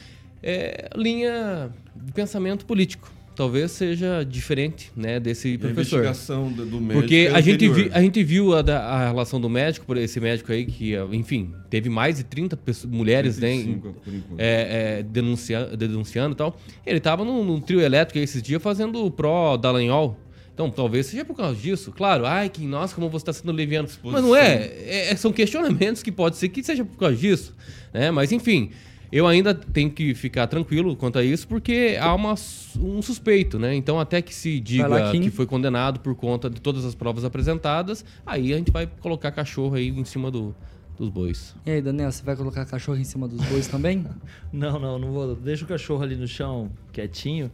É, 0.42 0.90
linha 0.94 1.70
de 1.96 2.12
pensamento 2.12 2.66
político 2.66 3.10
talvez 3.36 3.72
seja 3.72 4.24
diferente, 4.24 4.92
né, 4.96 5.20
desse 5.20 5.58
professor. 5.58 5.98
A 5.98 6.00
investigação 6.00 6.52
do, 6.52 6.66
do 6.66 6.80
médico 6.80 7.00
Porque 7.00 7.28
é 7.30 7.36
a 7.36 7.42
gente, 7.42 7.68
vi, 7.70 7.90
a 7.92 8.02
gente 8.02 8.24
viu 8.24 8.54
a, 8.54 8.60
a, 8.60 9.08
relação 9.08 9.40
do 9.40 9.50
médico, 9.50 9.86
por 9.86 9.98
esse 9.98 10.20
médico 10.20 10.52
aí, 10.52 10.66
que, 10.66 10.94
enfim, 11.12 11.54
teve 11.70 11.90
mais 11.90 12.18
de 12.18 12.24
30 12.24 12.58
pessoas, 12.58 12.94
mulheres, 12.94 13.38
35, 13.38 13.88
né, 13.88 13.94
é, 14.38 15.00
é, 15.00 15.04
denuncia, 15.04 15.66
denunciando 15.78 16.34
e 16.34 16.38
tal. 16.38 16.58
Ele 16.86 16.98
estava 16.98 17.24
num, 17.24 17.44
num, 17.44 17.60
trio 17.60 17.82
elétrico 17.82 18.20
esses 18.20 18.42
dias 18.42 18.62
fazendo 18.62 19.06
o 19.06 19.12
pró 19.12 19.58
Dallagnol. 19.58 20.18
Então, 20.54 20.70
talvez 20.70 21.08
seja 21.08 21.26
por 21.26 21.36
causa 21.36 21.60
disso. 21.60 21.92
Claro, 21.92 22.28
ai, 22.28 22.48
que 22.48 22.66
nossa, 22.68 22.94
como 22.94 23.10
você 23.10 23.24
está 23.24 23.34
sendo 23.34 23.52
leviano. 23.52 23.88
Mas 24.04 24.22
não 24.22 24.36
é, 24.36 25.10
é, 25.10 25.16
São 25.16 25.34
questionamentos 25.34 26.04
que 26.04 26.12
pode 26.12 26.38
ser 26.38 26.50
que 26.50 26.64
seja 26.64 26.86
por 26.86 26.96
causa 26.96 27.16
disso. 27.16 27.56
Né? 27.92 28.12
Mas, 28.12 28.32
enfim, 28.32 28.70
eu 29.14 29.28
ainda 29.28 29.54
tenho 29.54 29.92
que 29.92 30.16
ficar 30.16 30.48
tranquilo 30.48 30.96
quanto 30.96 31.20
a 31.20 31.24
isso, 31.24 31.48
porque 31.48 31.96
há 32.02 32.16
uma, 32.16 32.34
um 32.80 33.00
suspeito, 33.00 33.60
né? 33.60 33.76
Então, 33.76 34.00
até 34.00 34.24
que 34.24 34.34
se 34.34 34.60
diga 34.60 34.88
lá, 34.88 35.12
que 35.12 35.30
foi 35.30 35.46
condenado 35.46 36.00
por 36.00 36.16
conta 36.16 36.50
de 36.50 36.60
todas 36.60 36.84
as 36.84 36.96
provas 36.96 37.24
apresentadas, 37.24 38.04
aí 38.26 38.52
a 38.52 38.58
gente 38.58 38.72
vai 38.72 38.88
colocar 38.88 39.32
cachorro 39.32 39.76
aí 39.76 39.90
em 39.90 40.04
cima 40.04 40.32
do, 40.32 40.56
dos 40.98 41.10
bois. 41.10 41.56
E 41.64 41.70
aí, 41.70 41.80
Daniel, 41.80 42.12
você 42.12 42.24
vai 42.24 42.36
colocar 42.36 42.66
cachorro 42.66 42.98
em 42.98 43.04
cima 43.04 43.28
dos 43.28 43.40
bois 43.46 43.68
também? 43.68 44.04
não, 44.52 44.80
não, 44.80 44.98
não 44.98 45.12
vou. 45.12 45.36
Deixa 45.36 45.64
o 45.64 45.68
cachorro 45.68 46.02
ali 46.02 46.16
no 46.16 46.28
chão 46.28 46.72
quietinho. 46.92 47.52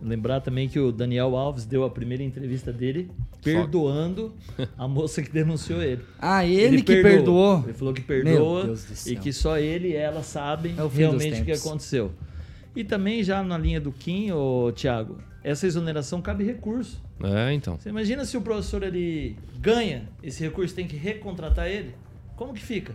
Lembrar 0.00 0.40
também 0.40 0.68
que 0.68 0.78
o 0.78 0.92
Daniel 0.92 1.36
Alves 1.36 1.64
deu 1.64 1.84
a 1.84 1.90
primeira 1.90 2.22
entrevista 2.22 2.72
dele 2.72 3.10
perdoando 3.42 4.34
a 4.76 4.88
moça 4.88 5.22
que 5.22 5.30
denunciou 5.30 5.82
ele. 5.82 6.02
Ah, 6.18 6.44
ele, 6.44 6.76
ele 6.76 6.82
que 6.82 7.02
perdoou. 7.02 7.12
perdoou. 7.12 7.62
Ele 7.64 7.72
falou 7.74 7.94
que 7.94 8.00
perdoa 8.02 8.74
e 9.06 9.16
que 9.16 9.32
só 9.32 9.58
ele 9.58 9.88
e 9.88 9.96
ela 9.96 10.22
sabem 10.22 10.72
é 10.72 10.96
realmente 10.96 11.42
o 11.42 11.44
que 11.44 11.52
aconteceu. 11.52 12.12
E 12.74 12.82
também 12.82 13.22
já 13.22 13.42
na 13.42 13.56
linha 13.56 13.80
do 13.80 13.92
Kim, 13.92 14.32
ô, 14.32 14.72
Thiago, 14.72 15.18
essa 15.42 15.66
exoneração 15.66 16.20
cabe 16.20 16.42
recurso. 16.44 17.00
É, 17.22 17.52
então. 17.52 17.78
Você 17.78 17.88
imagina 17.88 18.24
se 18.24 18.36
o 18.36 18.40
professor 18.40 18.82
ele 18.82 19.36
ganha 19.58 20.08
esse 20.22 20.42
recurso, 20.42 20.74
tem 20.74 20.86
que 20.86 20.96
recontratar 20.96 21.68
ele? 21.68 21.94
Como 22.34 22.52
que 22.52 22.62
fica? 22.62 22.94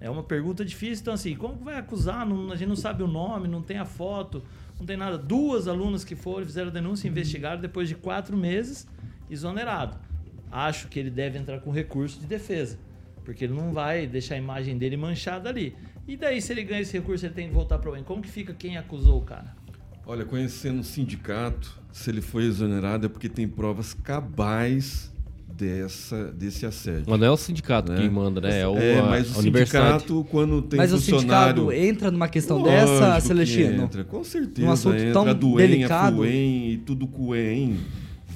É 0.00 0.08
uma 0.08 0.22
pergunta 0.22 0.64
difícil. 0.64 1.02
Então, 1.02 1.12
assim, 1.12 1.34
como 1.34 1.56
vai 1.56 1.76
acusar? 1.76 2.26
Não, 2.26 2.50
a 2.50 2.56
gente 2.56 2.68
não 2.68 2.76
sabe 2.76 3.02
o 3.02 3.06
nome, 3.06 3.46
não 3.46 3.60
tem 3.60 3.76
a 3.76 3.84
foto 3.84 4.42
não 4.80 4.86
tem 4.86 4.96
nada. 4.96 5.18
Duas 5.18 5.68
alunas 5.68 6.02
que 6.02 6.16
foram, 6.16 6.44
fizeram 6.46 6.70
denúncia, 6.70 7.06
investigaram 7.06 7.60
depois 7.60 7.88
de 7.88 7.94
quatro 7.94 8.36
meses, 8.36 8.88
exonerado. 9.28 9.98
Acho 10.50 10.88
que 10.88 10.98
ele 10.98 11.10
deve 11.10 11.38
entrar 11.38 11.60
com 11.60 11.70
recurso 11.70 12.18
de 12.18 12.26
defesa. 12.26 12.78
Porque 13.24 13.44
ele 13.44 13.52
não 13.52 13.72
vai 13.72 14.06
deixar 14.06 14.34
a 14.34 14.38
imagem 14.38 14.76
dele 14.78 14.96
manchada 14.96 15.48
ali. 15.48 15.76
E 16.08 16.16
daí, 16.16 16.40
se 16.40 16.52
ele 16.52 16.64
ganha 16.64 16.80
esse 16.80 16.96
recurso, 16.98 17.26
ele 17.26 17.34
tem 17.34 17.48
que 17.48 17.54
voltar 17.54 17.78
para 17.78 17.90
o 17.90 18.04
Como 18.04 18.22
que 18.22 18.28
fica 18.28 18.54
quem 18.54 18.76
acusou 18.76 19.18
o 19.18 19.24
cara? 19.24 19.54
Olha, 20.06 20.24
conhecendo 20.24 20.80
o 20.80 20.84
sindicato, 20.84 21.78
se 21.92 22.10
ele 22.10 22.22
foi 22.22 22.44
exonerado 22.44 23.06
é 23.06 23.08
porque 23.08 23.28
tem 23.28 23.46
provas 23.46 23.94
cabais 23.94 25.12
dessa, 25.60 26.32
desse 26.32 26.64
assédio. 26.64 27.04
Mas 27.06 27.20
não 27.20 27.26
é 27.26 27.30
o 27.30 27.36
sindicato 27.36 27.92
Né? 27.92 28.00
que 28.00 28.08
manda, 28.08 28.40
né? 28.40 28.60
É, 28.60 28.66
o, 28.66 28.76
É, 28.76 29.02
mas 29.02 29.36
a 29.36 29.38
o 29.38 29.42
sindicato, 29.42 30.26
quando 30.30 30.62
tem 30.62 30.78
Mas 30.78 30.92
o 30.92 30.96
funcionário... 30.96 31.62
sindicato 31.64 31.72
entra 31.72 32.10
numa 32.10 32.28
questão 32.28 32.58
Lógico 32.58 32.92
dessa, 32.92 33.14
que 33.16 33.20
Celestino? 33.22 33.82
Entra, 33.84 34.04
com 34.04 34.24
certeza. 34.24 34.66
Num 34.66 34.72
assunto 34.72 34.96
entra. 34.96 35.12
tão 35.12 35.56
delicado. 35.56 36.14
a 36.14 36.16
Fuem 36.16 36.72
e 36.72 36.76
tudo 36.78 37.06
Cuen 37.06 37.76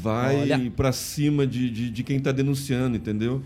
vai 0.05 0.71
pra 0.77 0.93
cima 0.93 1.47
de, 1.47 1.71
de, 1.71 1.91
de 1.91 2.03
quem 2.03 2.21
tá 2.21 2.31
denunciando, 2.31 2.97
entendeu? 2.97 3.41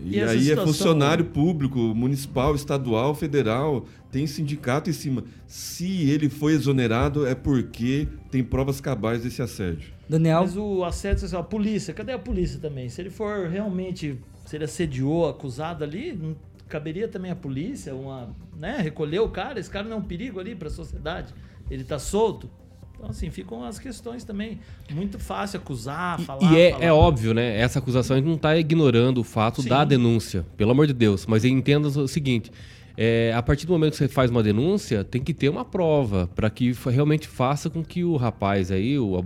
E, 0.00 0.16
E 0.16 0.20
aí 0.20 0.40
situação- 0.40 0.62
é 0.62 0.66
funcionário 0.66 1.24
público, 1.26 1.78
municipal, 1.78 2.54
estadual, 2.54 3.14
federal, 3.14 3.86
tem 4.10 4.26
sindicato 4.26 4.90
em 4.90 4.92
cima. 4.92 5.24
Se 5.46 6.08
ele 6.10 6.28
foi 6.28 6.52
exonerado, 6.52 7.26
é 7.26 7.34
porque 7.34 8.06
tem 8.30 8.44
provas 8.44 8.80
cabais 8.80 9.22
desse 9.22 9.40
assédio. 9.40 9.90
Daniel, 10.08 10.42
Mas 10.42 10.56
o 10.56 10.84
assédio 10.84 11.20
social, 11.20 11.40
a 11.40 11.44
polícia, 11.44 11.92
cadê 11.94 12.12
a 12.12 12.18
polícia 12.18 12.60
também? 12.60 12.88
Se 12.88 13.00
ele 13.00 13.10
for 13.10 13.48
realmente, 13.48 14.18
se 14.44 14.56
ele 14.56 14.64
assediou, 14.64 15.28
acusado 15.28 15.82
ali, 15.82 16.12
não 16.12 16.36
caberia 16.68 17.08
também 17.08 17.30
a 17.30 17.36
polícia, 17.36 17.94
uma, 17.94 18.28
né, 18.56 18.78
recolher 18.80 19.20
o 19.20 19.28
cara, 19.28 19.58
esse 19.58 19.70
cara 19.70 19.88
não 19.88 19.96
é 19.96 20.00
um 20.00 20.04
perigo 20.04 20.38
ali 20.40 20.54
para 20.54 20.68
a 20.68 20.70
sociedade, 20.70 21.32
ele 21.70 21.84
tá 21.84 21.98
solto. 21.98 22.50
Então, 22.96 23.10
assim, 23.10 23.30
ficam 23.30 23.62
as 23.62 23.78
questões 23.78 24.24
também. 24.24 24.58
Muito 24.90 25.18
fácil 25.18 25.58
acusar, 25.58 26.18
falar. 26.20 26.52
E 26.52 26.58
é, 26.58 26.72
falar. 26.72 26.84
é 26.84 26.92
óbvio, 26.92 27.34
né? 27.34 27.58
Essa 27.58 27.78
acusação 27.78 28.16
a 28.16 28.18
gente 28.18 28.26
não 28.26 28.36
está 28.36 28.56
ignorando 28.56 29.18
o 29.18 29.24
fato 29.24 29.62
Sim. 29.62 29.68
da 29.68 29.84
denúncia, 29.84 30.46
pelo 30.56 30.70
amor 30.70 30.86
de 30.86 30.92
Deus. 30.92 31.26
Mas 31.26 31.44
entenda 31.44 31.88
o 31.88 32.08
seguinte: 32.08 32.50
é, 32.96 33.32
a 33.34 33.42
partir 33.42 33.66
do 33.66 33.72
momento 33.72 33.92
que 33.92 33.98
você 33.98 34.08
faz 34.08 34.30
uma 34.30 34.42
denúncia, 34.42 35.04
tem 35.04 35.22
que 35.22 35.34
ter 35.34 35.50
uma 35.50 35.64
prova 35.64 36.28
para 36.34 36.48
que 36.48 36.72
realmente 36.86 37.28
faça 37.28 37.68
com 37.68 37.84
que 37.84 38.02
o 38.02 38.16
rapaz 38.16 38.70
aí, 38.72 38.98
o, 38.98 39.22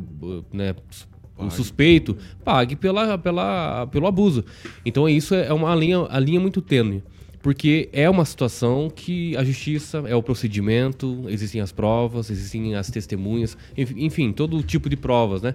né, 0.53 0.75
o 1.39 1.49
suspeito, 1.51 2.17
pague 2.45 2.75
pela, 2.75 3.17
pela, 3.17 3.87
pelo 3.87 4.07
abuso. 4.07 4.45
Então 4.85 5.09
isso 5.09 5.35
é 5.35 5.53
uma 5.53 5.75
linha, 5.75 6.07
a 6.11 6.19
linha 6.19 6.41
muito 6.41 6.61
tênue. 6.61 7.03
Porque 7.43 7.89
é 7.93 8.09
uma 8.11 8.25
situação 8.27 8.91
que 8.95 9.35
a 9.37 9.43
justiça 9.43 10.03
é 10.07 10.15
o 10.15 10.23
procedimento, 10.23 11.25
existem 11.29 11.61
as 11.61 11.73
provas, 11.73 12.29
existem 12.31 12.75
as 12.75 12.91
testemunhas, 12.91 13.57
enf- 13.77 13.95
enfim, 13.97 14.31
todo 14.31 14.63
tipo 14.63 14.91
de 14.91 14.97
provas, 14.97 15.41
né? 15.41 15.55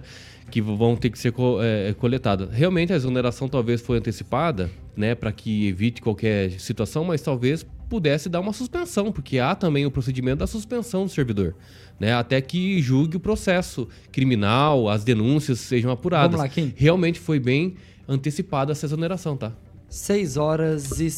Que 0.50 0.60
vão 0.60 0.96
ter 0.96 1.10
que 1.10 1.18
ser 1.18 1.30
co- 1.32 1.58
é, 1.62 1.92
coletadas. 1.94 2.50
Realmente 2.52 2.92
a 2.92 2.96
exoneração 2.96 3.48
talvez 3.48 3.80
foi 3.80 3.98
antecipada, 3.98 4.68
né? 4.96 5.14
Para 5.14 5.30
que 5.30 5.68
evite 5.68 6.02
qualquer 6.02 6.50
situação, 6.58 7.04
mas 7.04 7.22
talvez 7.22 7.64
pudesse 7.88 8.28
dar 8.28 8.40
uma 8.40 8.52
suspensão, 8.52 9.12
porque 9.12 9.38
há 9.38 9.54
também 9.54 9.86
o 9.86 9.90
procedimento 9.92 10.38
da 10.38 10.46
suspensão 10.48 11.04
do 11.04 11.10
servidor, 11.12 11.54
né? 12.00 12.12
Até 12.14 12.40
que 12.40 12.82
julgue 12.82 13.16
o 13.16 13.20
processo 13.20 13.88
criminal, 14.10 14.88
as 14.88 15.04
denúncias 15.04 15.60
sejam 15.60 15.92
apuradas. 15.92 16.32
Vamos 16.32 16.40
lá, 16.40 16.48
Kim. 16.48 16.72
Realmente 16.76 17.20
foi 17.20 17.38
bem 17.38 17.74
antecipada 18.08 18.72
essa 18.72 18.86
exoneração, 18.86 19.36
tá? 19.36 19.52
6 19.88 20.36
horas 20.36 20.98
e 20.98 21.10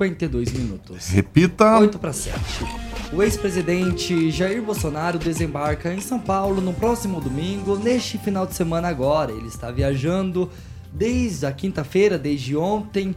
52 0.00 0.52
minutos. 0.52 1.08
Repita. 1.08 1.78
8 1.78 1.98
para 1.98 2.12
7. 2.12 2.38
O 3.12 3.22
ex-presidente 3.22 4.30
Jair 4.30 4.62
Bolsonaro 4.62 5.18
desembarca 5.18 5.92
em 5.92 6.00
São 6.00 6.18
Paulo 6.18 6.62
no 6.62 6.72
próximo 6.72 7.20
domingo, 7.20 7.76
neste 7.76 8.16
final 8.16 8.46
de 8.46 8.54
semana 8.54 8.88
agora. 8.88 9.30
Ele 9.30 9.48
está 9.48 9.70
viajando 9.70 10.48
desde 10.92 11.44
a 11.44 11.52
quinta-feira, 11.52 12.18
desde 12.18 12.56
ontem, 12.56 13.14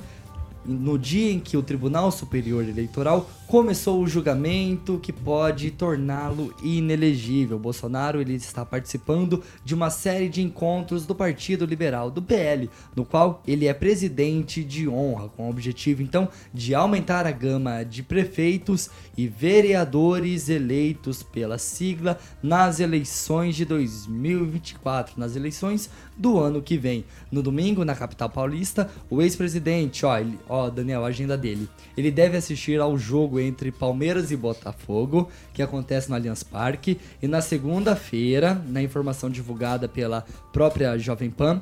no 0.66 0.98
dia 0.98 1.32
em 1.32 1.40
que 1.40 1.56
o 1.56 1.64
Tribunal 1.64 2.12
Superior 2.12 2.64
Eleitoral 2.64 3.30
começou 3.48 4.02
o 4.02 4.08
julgamento 4.08 5.00
que 5.00 5.14
pode 5.14 5.70
torná-lo 5.70 6.54
inelegível. 6.64 7.60
Bolsonaro 7.60 8.20
ele 8.20 8.34
está 8.34 8.66
participando 8.66 9.44
de 9.64 9.76
uma 9.76 9.90
série 9.90 10.28
de 10.28 10.42
encontros 10.42 11.06
do 11.06 11.14
Partido 11.14 11.66
Liberal, 11.66 12.10
do 12.10 12.22
PL, 12.22 12.70
no 12.96 13.06
qual 13.06 13.44
ele 13.46 13.68
é 13.68 13.74
presidente 13.74 14.64
de 14.64 14.88
honra, 14.88 15.30
com 15.30 15.46
o 15.48 15.50
objetivo 15.50 16.02
então 16.02 16.28
de 16.54 16.74
aumentar 16.74 17.28
a 17.28 17.32
gama 17.32 17.84
de 17.84 18.02
prefeitos 18.02 18.90
e 19.16 19.28
vereadores 19.28 20.50
eleitos 20.50 21.22
pela 21.22 21.58
sigla 21.60 22.18
nas 22.42 22.80
eleições 22.80 23.56
de 23.56 23.66
2024, 23.66 25.20
nas 25.20 25.36
eleições 25.36 25.90
do 26.18 26.40
ano 26.40 26.62
que 26.62 26.78
vem. 26.78 27.06
No 27.32 27.44
domingo, 27.44 27.86
na 27.86 27.96
capital 27.96 28.30
paulista, 28.30 28.90
o 29.10 29.22
ex-presidente, 29.22 30.06
ó, 30.06 30.18
ele- 30.18 30.40
ó, 30.50 30.70
Daniel, 30.70 31.04
a 31.06 31.10
agenda 31.10 31.38
dele. 31.38 31.70
Ele 31.96 32.10
deve 32.10 32.38
assistir 32.38 32.80
ao 32.80 32.98
jogo 32.98 33.33
entre 33.40 33.72
Palmeiras 33.72 34.32
e 34.32 34.36
Botafogo, 34.36 35.30
que 35.54 35.62
acontece 35.62 36.10
no 36.10 36.16
Allianz 36.16 36.44
Parque, 36.44 37.00
e 37.22 37.28
na 37.28 37.42
segunda-feira, 37.42 38.62
na 38.68 38.82
informação 38.82 39.30
divulgada 39.30 39.88
pela 39.88 40.26
própria 40.52 40.98
Jovem 40.98 41.30
Pan, 41.30 41.62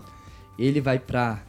ele 0.57 0.81
vai 0.81 0.99
para 0.99 1.41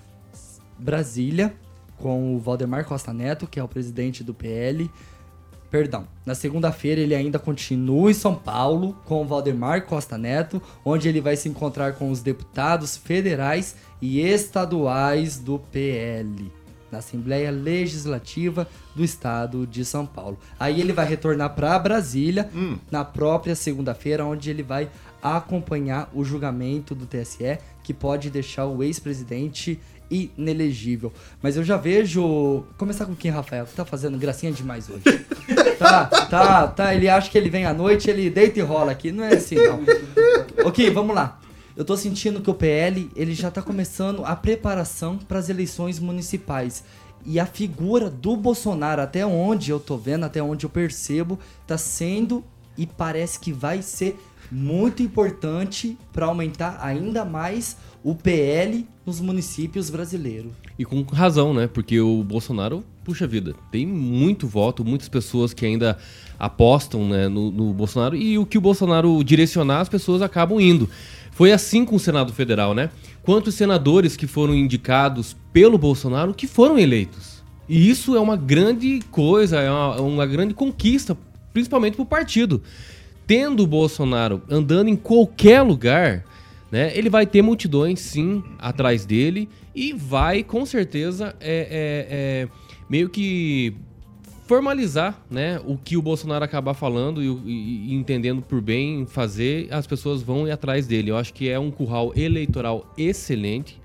Brasília 0.78 1.54
com 1.98 2.34
o 2.34 2.38
Valdemar 2.38 2.84
Costa 2.84 3.12
Neto, 3.12 3.46
que 3.46 3.60
é 3.60 3.62
o 3.62 3.68
presidente 3.68 4.24
do 4.24 4.34
PL. 4.34 4.90
Perdão, 5.70 6.06
na 6.26 6.34
segunda-feira 6.34 7.00
ele 7.00 7.14
ainda 7.14 7.38
continua 7.38 8.10
em 8.10 8.14
São 8.14 8.34
Paulo 8.34 8.94
com 9.06 9.22
o 9.22 9.24
Valdemar 9.24 9.86
Costa 9.86 10.18
Neto, 10.18 10.60
onde 10.84 11.08
ele 11.08 11.20
vai 11.20 11.36
se 11.36 11.48
encontrar 11.48 11.94
com 11.94 12.10
os 12.10 12.20
deputados 12.20 12.96
federais 12.96 13.76
e 14.00 14.20
estaduais 14.20 15.38
do 15.38 15.58
PL, 15.58 16.52
na 16.92 16.98
Assembleia 16.98 17.50
Legislativa 17.50 18.68
do 18.94 19.02
Estado 19.02 19.66
de 19.66 19.84
São 19.84 20.04
Paulo. 20.04 20.38
Aí 20.60 20.80
ele 20.80 20.92
vai 20.92 21.06
retornar 21.06 21.54
para 21.54 21.78
Brasília 21.78 22.50
na 22.90 23.04
própria 23.04 23.54
segunda-feira, 23.56 24.24
onde 24.24 24.50
ele 24.50 24.62
vai 24.62 24.88
acompanhar 25.22 26.10
o 26.12 26.24
julgamento 26.24 26.94
do 26.94 27.06
TSE, 27.06 27.58
que 27.82 27.94
pode 27.94 28.28
deixar 28.28 28.66
o 28.66 28.82
ex-presidente 28.82 29.80
inelegível. 30.10 31.12
Mas 31.40 31.56
eu 31.56 31.64
já 31.64 31.76
vejo. 31.76 32.64
Começar 32.76 33.06
com 33.06 33.14
quem, 33.14 33.30
Rafael? 33.30 33.64
Que 33.64 33.72
tá 33.74 33.84
fazendo 33.84 34.18
gracinha 34.18 34.52
demais 34.52 34.88
hoje. 34.90 35.02
Tá, 35.82 36.04
tá, 36.06 36.68
tá. 36.68 36.94
Ele 36.94 37.08
acha 37.08 37.28
que 37.28 37.36
ele 37.36 37.50
vem 37.50 37.66
à 37.66 37.74
noite, 37.74 38.08
ele 38.08 38.30
deita 38.30 38.60
e 38.60 38.62
rola 38.62 38.92
aqui. 38.92 39.10
Não 39.10 39.24
é 39.24 39.34
assim, 39.34 39.56
não. 39.56 39.80
Ok, 40.64 40.88
vamos 40.90 41.12
lá. 41.12 41.40
Eu 41.82 41.86
tô 41.86 41.96
sentindo 41.96 42.40
que 42.40 42.48
o 42.48 42.54
PL 42.54 43.10
ele 43.16 43.34
já 43.34 43.50
tá 43.50 43.60
começando 43.60 44.24
a 44.24 44.36
preparação 44.36 45.18
para 45.18 45.40
as 45.40 45.48
eleições 45.48 45.98
municipais. 45.98 46.84
E 47.26 47.40
a 47.40 47.44
figura 47.44 48.08
do 48.08 48.36
Bolsonaro, 48.36 49.02
até 49.02 49.26
onde 49.26 49.72
eu 49.72 49.80
tô 49.80 49.96
vendo, 49.96 50.22
até 50.22 50.40
onde 50.40 50.64
eu 50.64 50.70
percebo, 50.70 51.40
tá 51.66 51.76
sendo 51.76 52.44
e 52.78 52.86
parece 52.86 53.40
que 53.40 53.52
vai 53.52 53.82
ser 53.82 54.16
muito 54.48 55.02
importante 55.02 55.98
para 56.12 56.26
aumentar 56.26 56.78
ainda 56.80 57.24
mais 57.24 57.76
o 58.04 58.14
PL 58.14 58.86
nos 59.04 59.20
municípios 59.20 59.90
brasileiros. 59.90 60.52
E 60.78 60.84
com 60.84 61.02
razão, 61.02 61.52
né? 61.52 61.66
Porque 61.66 62.00
o 62.00 62.22
Bolsonaro, 62.22 62.84
puxa 63.02 63.26
vida, 63.26 63.56
tem 63.72 63.84
muito 63.86 64.46
voto, 64.46 64.84
muitas 64.84 65.08
pessoas 65.08 65.52
que 65.52 65.66
ainda 65.66 65.98
apostam 66.38 67.08
né, 67.08 67.28
no, 67.28 67.50
no 67.50 67.72
Bolsonaro 67.72 68.14
e 68.14 68.38
o 68.38 68.46
que 68.46 68.58
o 68.58 68.60
Bolsonaro 68.60 69.22
direcionar, 69.24 69.80
as 69.80 69.88
pessoas 69.88 70.22
acabam 70.22 70.60
indo. 70.60 70.88
Foi 71.42 71.50
assim 71.50 71.84
com 71.84 71.96
o 71.96 71.98
Senado 71.98 72.32
Federal, 72.32 72.72
né? 72.72 72.88
Quantos 73.20 73.56
senadores 73.56 74.16
que 74.16 74.28
foram 74.28 74.54
indicados 74.54 75.36
pelo 75.52 75.76
Bolsonaro 75.76 76.32
que 76.32 76.46
foram 76.46 76.78
eleitos? 76.78 77.42
E 77.68 77.90
isso 77.90 78.14
é 78.14 78.20
uma 78.20 78.36
grande 78.36 79.00
coisa, 79.10 79.58
é 79.58 79.68
uma, 79.68 80.00
uma 80.02 80.24
grande 80.24 80.54
conquista, 80.54 81.18
principalmente 81.52 81.94
para 81.94 82.04
o 82.04 82.06
partido. 82.06 82.62
Tendo 83.26 83.64
o 83.64 83.66
Bolsonaro 83.66 84.40
andando 84.48 84.86
em 84.86 84.94
qualquer 84.94 85.62
lugar, 85.62 86.24
né, 86.70 86.96
ele 86.96 87.10
vai 87.10 87.26
ter 87.26 87.42
multidões 87.42 87.98
sim 87.98 88.40
atrás 88.56 89.04
dele 89.04 89.48
e 89.74 89.92
vai 89.92 90.44
com 90.44 90.64
certeza 90.64 91.34
é, 91.40 91.50
é, 91.50 92.06
é, 92.08 92.48
meio 92.88 93.08
que 93.08 93.74
formalizar 94.52 95.18
né, 95.30 95.58
o 95.64 95.78
que 95.78 95.96
o 95.96 96.02
Bolsonaro 96.02 96.44
acabar 96.44 96.74
falando 96.74 97.22
e, 97.22 97.26
e- 97.26 97.94
entendendo 97.94 98.42
por 98.42 98.60
bem 98.60 99.06
fazer, 99.06 99.66
as 99.72 99.86
pessoas 99.86 100.20
vão 100.20 100.46
ir 100.46 100.50
atrás 100.50 100.86
dele. 100.86 101.10
Eu 101.10 101.16
acho 101.16 101.32
que 101.32 101.48
é 101.48 101.58
um 101.58 101.70
curral 101.70 102.12
eleitoral 102.14 102.92
excelente. 102.98 103.80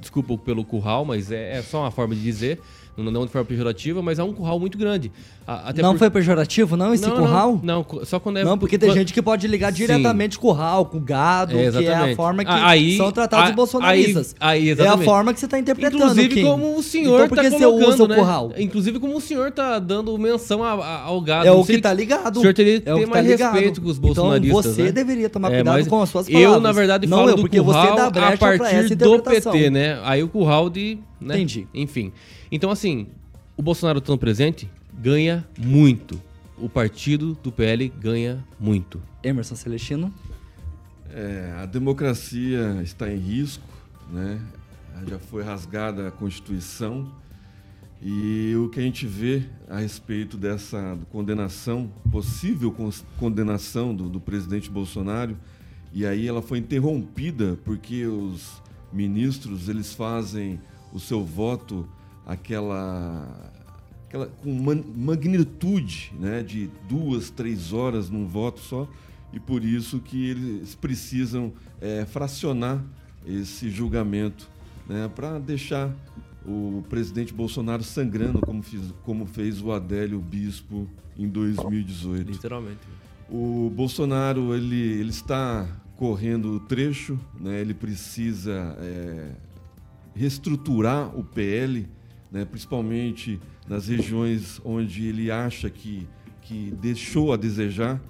Desculpa 0.00 0.36
pelo 0.36 0.64
curral, 0.64 1.04
mas 1.04 1.30
é, 1.30 1.58
é 1.58 1.62
só 1.62 1.82
uma 1.82 1.92
forma 1.92 2.16
de 2.16 2.20
dizer, 2.20 2.58
não, 2.98 3.24
de 3.26 3.32
forma 3.32 3.44
pejorativa, 3.44 4.02
mas 4.02 4.18
é 4.18 4.22
um 4.24 4.32
curral 4.32 4.58
muito 4.58 4.76
grande. 4.76 5.10
Até 5.46 5.80
não 5.80 5.92
por- 5.92 6.00
foi 6.00 6.10
pejorativo, 6.10 6.76
não, 6.76 6.92
esse 6.92 7.06
Não, 7.06 7.16
curral? 7.16 7.60
Não, 7.62 7.86
não, 7.92 8.04
só 8.04 8.18
quando 8.20 8.38
é. 8.38 8.44
Não, 8.44 8.58
porque 8.58 8.76
tem 8.76 8.88
quando- 8.90 8.98
gente 8.98 9.14
que 9.14 9.22
pode 9.22 9.46
ligar 9.46 9.70
Sim. 9.72 9.78
diretamente 9.78 10.38
curral, 10.38 10.84
com 10.84 11.00
gado, 11.00 11.58
É, 11.58 11.70
que 11.70 11.86
é 11.86 11.94
a 11.94 12.14
forma 12.16 12.44
que 12.44 12.50
aí- 12.50 12.96
são 12.98 13.10
tratados 13.10 13.50
os 13.50 13.54
bolsonaristas. 13.56 14.34
aí- 14.38 14.70
aí, 14.72 14.78
é 14.78 14.86
a 14.88 14.98
forma 14.98 15.32
que 15.32 15.40
você 15.40 15.46
está 15.46 15.58
interpretando, 15.58 16.02
Inclusive 16.02 16.34
Kim. 16.34 16.42
como 16.44 16.76
o 16.76 16.82
senhor 16.82 17.16
então, 17.16 17.28
por 17.28 17.36
tá 17.36 17.42
que 17.44 17.50
você 17.50 17.64
colocando, 17.64 17.88
usa 17.88 18.04
o 18.04 18.08
né? 18.08 18.16
curral? 18.16 18.52
Inclusive 18.58 18.98
como 18.98 19.16
o 19.16 19.20
senhor 19.20 19.50
tá 19.52 19.78
dando 19.78 20.18
menção 20.18 20.62
a- 20.62 20.72
a- 20.74 21.02
ao 21.04 21.20
gado. 21.22 21.46
É 21.48 21.52
o 21.52 21.64
que 21.64 21.78
tá 21.78 21.94
ligado. 21.94 22.36
O 22.36 22.40
senhor 22.40 22.52
teria 22.52 22.80
que 22.80 22.88
É 22.88 22.92
o 22.92 22.98
ter 22.98 23.04
que 23.04 23.10
mais 23.10 23.38
tá 23.38 23.50
respeito 23.52 23.80
com 23.80 23.88
os 23.88 23.96
Então, 23.96 24.08
bolsonaristas, 24.08 24.66
você 24.74 24.82
né? 24.82 24.92
deveria 24.92 25.30
tomar 25.30 25.48
É, 25.52 25.54
cuidado 25.56 25.74
mas 25.76 25.88
com 25.88 26.02
as 26.02 26.08
suas 26.10 26.28
Eu, 26.28 26.34
palavras. 26.34 26.62
na 26.62 26.72
verdade, 26.72 27.06
Não 27.06 27.16
falo 27.18 27.30
eu, 27.30 27.36
do 27.36 27.42
porque 27.42 27.60
você 27.60 27.78
curral 27.78 27.96
dá 27.96 28.06
a 28.28 28.36
partir 28.36 28.94
do. 28.96 29.22
PT, 29.22 29.70
né? 29.70 29.98
Aí 30.04 30.22
o 30.22 30.28
curral 30.28 30.68
de... 30.68 30.98
né? 31.20 31.36
Entendi. 31.36 31.66
Enfim. 31.74 32.12
Então, 32.50 32.70
assim, 32.70 33.08
o 33.56 33.62
Bolsonaro 33.62 33.98
estando 33.98 34.18
presente 34.18 34.70
ganha 34.92 35.46
muito. 35.58 36.20
O 36.56 36.68
partido 36.68 37.38
do 37.42 37.52
PL 37.52 37.88
ganha 37.88 38.44
muito. 38.58 39.00
Emerson 39.22 39.54
Celestino. 39.54 40.12
É, 41.10 41.54
a 41.56 41.66
democracia 41.66 42.80
está 42.82 43.10
em 43.12 43.18
risco, 43.18 43.68
né? 44.10 44.40
Já 45.08 45.18
foi 45.18 45.42
rasgada 45.44 46.08
a 46.08 46.10
Constituição 46.10 47.08
e 48.00 48.54
o 48.56 48.68
que 48.68 48.78
a 48.78 48.82
gente 48.82 49.06
vê 49.06 49.42
a 49.68 49.78
respeito 49.78 50.36
dessa 50.36 50.98
condenação, 51.10 51.90
possível 52.10 52.74
condenação 53.18 53.94
do, 53.94 54.08
do 54.08 54.20
presidente 54.20 54.70
Bolsonaro, 54.70 55.36
e 55.92 56.06
aí 56.06 56.26
ela 56.26 56.42
foi 56.42 56.58
interrompida 56.58 57.58
porque 57.64 58.06
os 58.06 58.62
ministros 58.92 59.68
eles 59.68 59.92
fazem 59.92 60.60
o 60.92 61.00
seu 61.00 61.24
voto 61.24 61.88
aquela, 62.28 63.50
aquela 64.06 64.26
com 64.26 64.52
magnitude, 64.94 66.12
né, 66.20 66.42
de 66.42 66.70
duas, 66.88 67.30
três 67.30 67.72
horas 67.72 68.08
num 68.10 68.26
voto 68.26 68.60
só, 68.60 68.88
e 69.32 69.40
por 69.40 69.64
isso 69.64 69.98
que 69.98 70.28
eles 70.28 70.74
precisam 70.74 71.52
eh, 71.80 72.04
fracionar 72.06 72.84
esse 73.26 73.68
julgamento, 73.70 74.48
né, 74.88 75.10
para 75.14 75.38
deixar 75.38 75.90
o 76.46 76.84
presidente 76.88 77.32
Bolsonaro 77.34 77.82
sangrando 77.82 78.40
como, 78.40 78.62
fiz- 78.62 78.94
como 79.04 79.26
fez 79.26 79.60
o 79.60 79.72
Adélio 79.72 80.18
Bispo 80.20 80.88
em 81.18 81.28
2018. 81.28 82.30
Literalmente. 82.30 82.80
O 83.28 83.70
Bolsonaro 83.74 84.54
ele, 84.54 84.76
ele 84.76 85.10
está 85.10 85.68
correndo 85.96 86.52
o 86.54 86.60
trecho, 86.60 87.18
né? 87.38 87.60
ele 87.60 87.74
precisa 87.74 88.74
é, 88.80 89.32
reestruturar 90.14 91.14
o 91.18 91.22
PL, 91.22 91.86
né? 92.30 92.44
principalmente 92.44 93.40
nas 93.68 93.88
regiões 93.88 94.60
onde 94.64 95.06
ele 95.06 95.30
acha 95.30 95.68
que, 95.70 96.06
que 96.42 96.72
deixou 96.80 97.32
a 97.32 97.36
desejar. 97.36 98.00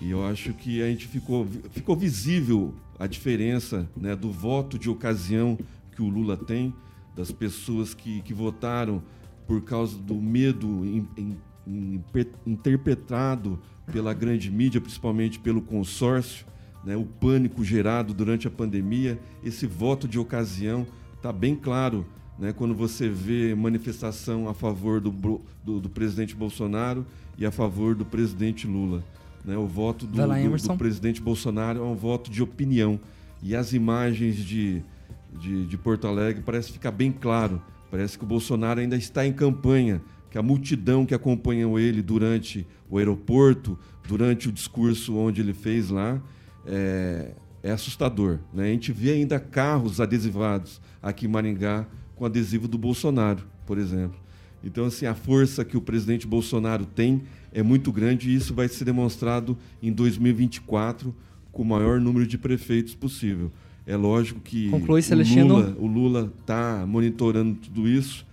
E 0.00 0.10
eu 0.10 0.24
acho 0.26 0.52
que 0.54 0.82
a 0.82 0.86
gente 0.88 1.06
ficou, 1.06 1.46
ficou 1.70 1.96
visível 1.96 2.74
a 2.98 3.06
diferença 3.06 3.88
né, 3.96 4.16
do 4.16 4.30
voto 4.30 4.78
de 4.78 4.90
ocasião 4.90 5.58
que 5.94 6.02
o 6.02 6.08
Lula 6.08 6.36
tem, 6.36 6.74
das 7.14 7.30
pessoas 7.30 7.94
que, 7.94 8.20
que 8.22 8.32
votaram 8.34 9.02
por 9.46 9.60
causa 9.62 9.98
do 9.98 10.14
medo 10.14 10.66
in- 10.84 11.06
in- 11.16 11.36
in- 11.66 12.02
interpretado 12.46 13.60
pela 13.92 14.14
grande 14.14 14.50
mídia, 14.50 14.80
principalmente 14.80 15.38
pelo 15.38 15.60
consórcio, 15.60 16.46
né, 16.84 16.96
o 16.96 17.04
pânico 17.04 17.62
gerado 17.64 18.14
durante 18.14 18.46
a 18.48 18.50
pandemia. 18.50 19.18
Esse 19.44 19.66
voto 19.66 20.08
de 20.08 20.18
ocasião 20.18 20.86
está 21.16 21.32
bem 21.32 21.54
claro 21.54 22.06
né, 22.38 22.52
quando 22.52 22.74
você 22.74 23.08
vê 23.08 23.54
manifestação 23.54 24.48
a 24.48 24.54
favor 24.54 25.00
do, 25.00 25.10
do, 25.64 25.80
do 25.80 25.88
presidente 25.88 26.34
Bolsonaro 26.34 27.06
e 27.36 27.46
a 27.46 27.50
favor 27.50 27.94
do 27.94 28.04
presidente 28.04 28.66
Lula. 28.66 29.04
né? 29.44 29.56
o 29.56 29.66
voto 29.66 30.06
do, 30.06 30.16
lá, 30.26 30.36
do 30.38 30.76
presidente 30.76 31.20
Bolsonaro 31.20 31.80
é 31.80 31.82
um 31.82 31.94
voto 31.94 32.30
de 32.30 32.42
opinião. 32.42 32.98
E 33.42 33.56
as 33.56 33.72
imagens 33.72 34.36
de, 34.36 34.82
de, 35.38 35.66
de 35.66 35.76
Porto 35.76 36.06
Alegre 36.06 36.42
parece 36.44 36.72
ficar 36.72 36.90
bem 36.90 37.10
claro. 37.10 37.60
Parece 37.90 38.16
que 38.16 38.24
o 38.24 38.26
Bolsonaro 38.26 38.80
ainda 38.80 38.96
está 38.96 39.26
em 39.26 39.32
campanha, 39.32 40.00
que 40.30 40.38
a 40.38 40.42
multidão 40.42 41.04
que 41.04 41.14
acompanhou 41.14 41.78
ele 41.78 42.00
durante 42.00 42.66
o 42.88 42.98
aeroporto, 42.98 43.78
durante 44.06 44.48
o 44.48 44.52
discurso 44.52 45.16
onde 45.16 45.40
ele 45.40 45.52
fez 45.52 45.90
lá, 45.90 46.20
é, 46.64 47.32
é 47.62 47.70
assustador. 47.70 48.38
Né? 48.52 48.64
A 48.64 48.72
gente 48.72 48.92
vê 48.92 49.12
ainda 49.12 49.38
carros 49.38 50.00
adesivados 50.00 50.80
aqui 51.02 51.26
em 51.26 51.28
Maringá 51.28 51.86
com 52.22 52.26
adesivo 52.26 52.68
do 52.68 52.78
Bolsonaro, 52.78 53.42
por 53.66 53.76
exemplo. 53.78 54.16
Então, 54.62 54.84
assim, 54.84 55.06
a 55.06 55.14
força 55.14 55.64
que 55.64 55.76
o 55.76 55.80
presidente 55.80 56.24
Bolsonaro 56.24 56.86
tem 56.86 57.22
é 57.52 57.64
muito 57.64 57.90
grande 57.90 58.30
e 58.30 58.34
isso 58.36 58.54
vai 58.54 58.68
ser 58.68 58.84
demonstrado 58.84 59.58
em 59.82 59.90
2024 59.92 61.12
com 61.50 61.62
o 61.62 61.64
maior 61.66 62.00
número 62.00 62.24
de 62.24 62.38
prefeitos 62.38 62.94
possível. 62.94 63.50
É 63.84 63.96
lógico 63.96 64.38
que 64.38 64.70
Conclui, 64.70 65.00
o 65.00 65.02
Celestino. 65.02 65.48
Lula 65.56 65.76
o 65.80 65.86
Lula 65.88 66.32
está 66.40 66.84
monitorando 66.86 67.56
tudo 67.56 67.88
isso, 67.88 68.24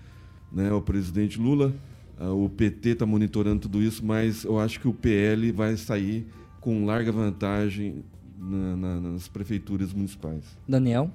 né? 0.54 0.72
O 0.72 0.82
presidente 0.84 1.40
Lula, 1.40 1.74
ah, 2.20 2.30
o 2.32 2.48
PT 2.48 2.90
está 2.90 3.08
monitorando 3.08 3.62
tudo 3.62 3.82
isso, 3.82 4.06
mas 4.06 4.44
eu 4.44 4.60
acho 4.60 4.80
que 4.80 4.88
o 4.88 4.94
PL 4.94 5.52
vai 5.52 5.76
sair 5.78 6.28
com 6.62 6.86
larga 6.86 7.12
vantagem 7.12 8.04
na- 8.38 8.76
na- 8.78 9.00
nas 9.02 9.28
prefeituras 9.28 9.92
municipais. 9.92 10.44
Daniel. 10.68 11.12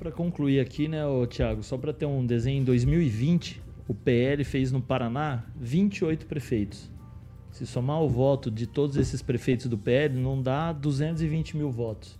Para 0.00 0.10
concluir 0.10 0.60
aqui, 0.60 0.88
né, 0.88 1.06
ô, 1.06 1.26
Thiago, 1.26 1.62
só 1.62 1.76
para 1.76 1.92
ter 1.92 2.06
um 2.06 2.24
desenho, 2.24 2.62
em 2.62 2.64
2020, 2.64 3.60
o 3.86 3.92
PL 3.94 4.42
fez 4.44 4.72
no 4.72 4.80
Paraná 4.80 5.44
28 5.60 6.24
prefeitos. 6.26 6.90
Se 7.52 7.66
somar 7.66 8.00
o 8.00 8.08
voto 8.08 8.50
de 8.50 8.66
todos 8.66 8.96
esses 8.96 9.20
prefeitos 9.20 9.66
do 9.66 9.76
PL, 9.76 10.14
não 10.18 10.40
dá 10.40 10.72
220 10.72 11.54
mil 11.54 11.70
votos. 11.70 12.18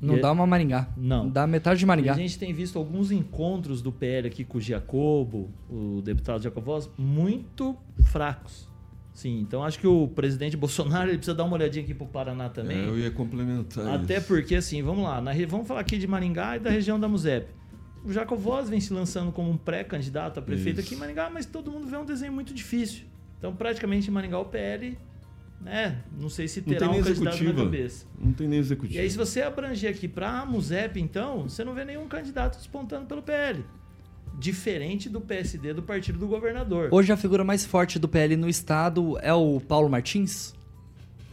Não 0.00 0.16
E- 0.16 0.20
dá 0.20 0.32
uma 0.32 0.44
Maringá. 0.48 0.88
Não. 0.96 1.28
Dá 1.30 1.46
metade 1.46 1.78
de 1.78 1.84
E 1.84 1.86
Maringá. 1.86 2.12
a 2.12 2.16
gente 2.16 2.36
tem 2.36 2.52
visto 2.52 2.76
alguns 2.76 3.12
encontros 3.12 3.80
do 3.80 3.92
PL 3.92 4.26
aqui 4.26 4.42
com 4.42 4.58
o 4.58 4.60
Giacobo, 4.60 5.48
o 5.70 6.02
deputado 6.02 6.42
Jacovós, 6.42 6.90
muito 6.98 7.76
fracos. 8.06 8.68
Sim, 9.14 9.40
então 9.40 9.62
acho 9.62 9.78
que 9.78 9.86
o 9.86 10.08
presidente 10.08 10.56
Bolsonaro 10.58 11.10
ele 11.10 11.18
precisa 11.18 11.34
dar 11.36 11.44
uma 11.44 11.54
olhadinha 11.54 11.84
aqui 11.84 11.94
pro 11.94 12.06
Paraná 12.06 12.48
também. 12.48 12.78
É, 12.84 12.88
eu 12.88 12.98
ia 12.98 13.10
complementar 13.10 13.86
Até 14.00 14.18
isso. 14.18 14.26
porque, 14.26 14.54
assim, 14.54 14.82
vamos 14.82 15.04
lá, 15.04 15.20
na 15.20 15.32
vamos 15.46 15.66
falar 15.66 15.80
aqui 15.80 15.98
de 15.98 16.06
Maringá 16.06 16.56
e 16.56 16.60
da 16.60 16.70
região 16.70 16.98
da 16.98 17.08
Musep. 17.08 17.48
O 18.04 18.12
Jacovós 18.12 18.68
vem 18.68 18.80
se 18.80 18.92
lançando 18.92 19.30
como 19.30 19.50
um 19.50 19.56
pré-candidato 19.56 20.38
a 20.40 20.42
prefeito 20.42 20.80
Isso. 20.80 20.86
aqui 20.88 20.94
em 20.96 20.98
Maringá, 20.98 21.30
mas 21.30 21.46
todo 21.46 21.70
mundo 21.70 21.86
vê 21.86 21.96
um 21.96 22.04
desenho 22.04 22.32
muito 22.32 22.52
difícil. 22.52 23.04
Então, 23.38 23.54
praticamente, 23.54 24.08
em 24.08 24.10
Maringá, 24.12 24.40
o 24.40 24.44
PL, 24.46 24.98
né? 25.60 26.02
Não 26.18 26.28
sei 26.28 26.48
se 26.48 26.62
terá 26.62 26.88
um 26.88 26.92
nem 26.94 27.02
candidato 27.02 27.24
na 27.24 27.30
executiva. 27.30 27.64
cabeça. 27.64 28.06
Não 28.18 28.32
tem 28.32 28.48
nem 28.48 28.58
E 28.58 28.60
executivo. 28.60 29.00
aí, 29.00 29.08
se 29.08 29.16
você 29.16 29.42
abranger 29.42 29.88
aqui 29.90 30.08
para 30.08 30.40
a 30.40 30.46
Musep, 30.46 30.98
então, 31.00 31.48
você 31.48 31.62
não 31.62 31.74
vê 31.74 31.84
nenhum 31.84 32.08
candidato 32.08 32.56
despontando 32.56 33.06
pelo 33.06 33.22
PL. 33.22 33.64
Diferente 34.38 35.08
do 35.08 35.20
PSD 35.20 35.72
do 35.74 35.82
partido 35.82 36.18
do 36.18 36.26
governador. 36.26 36.88
Hoje 36.90 37.12
a 37.12 37.16
figura 37.16 37.44
mais 37.44 37.64
forte 37.64 37.98
do 37.98 38.08
PL 38.08 38.36
no 38.36 38.48
estado 38.48 39.18
é 39.22 39.32
o 39.32 39.60
Paulo 39.60 39.88
Martins? 39.88 40.54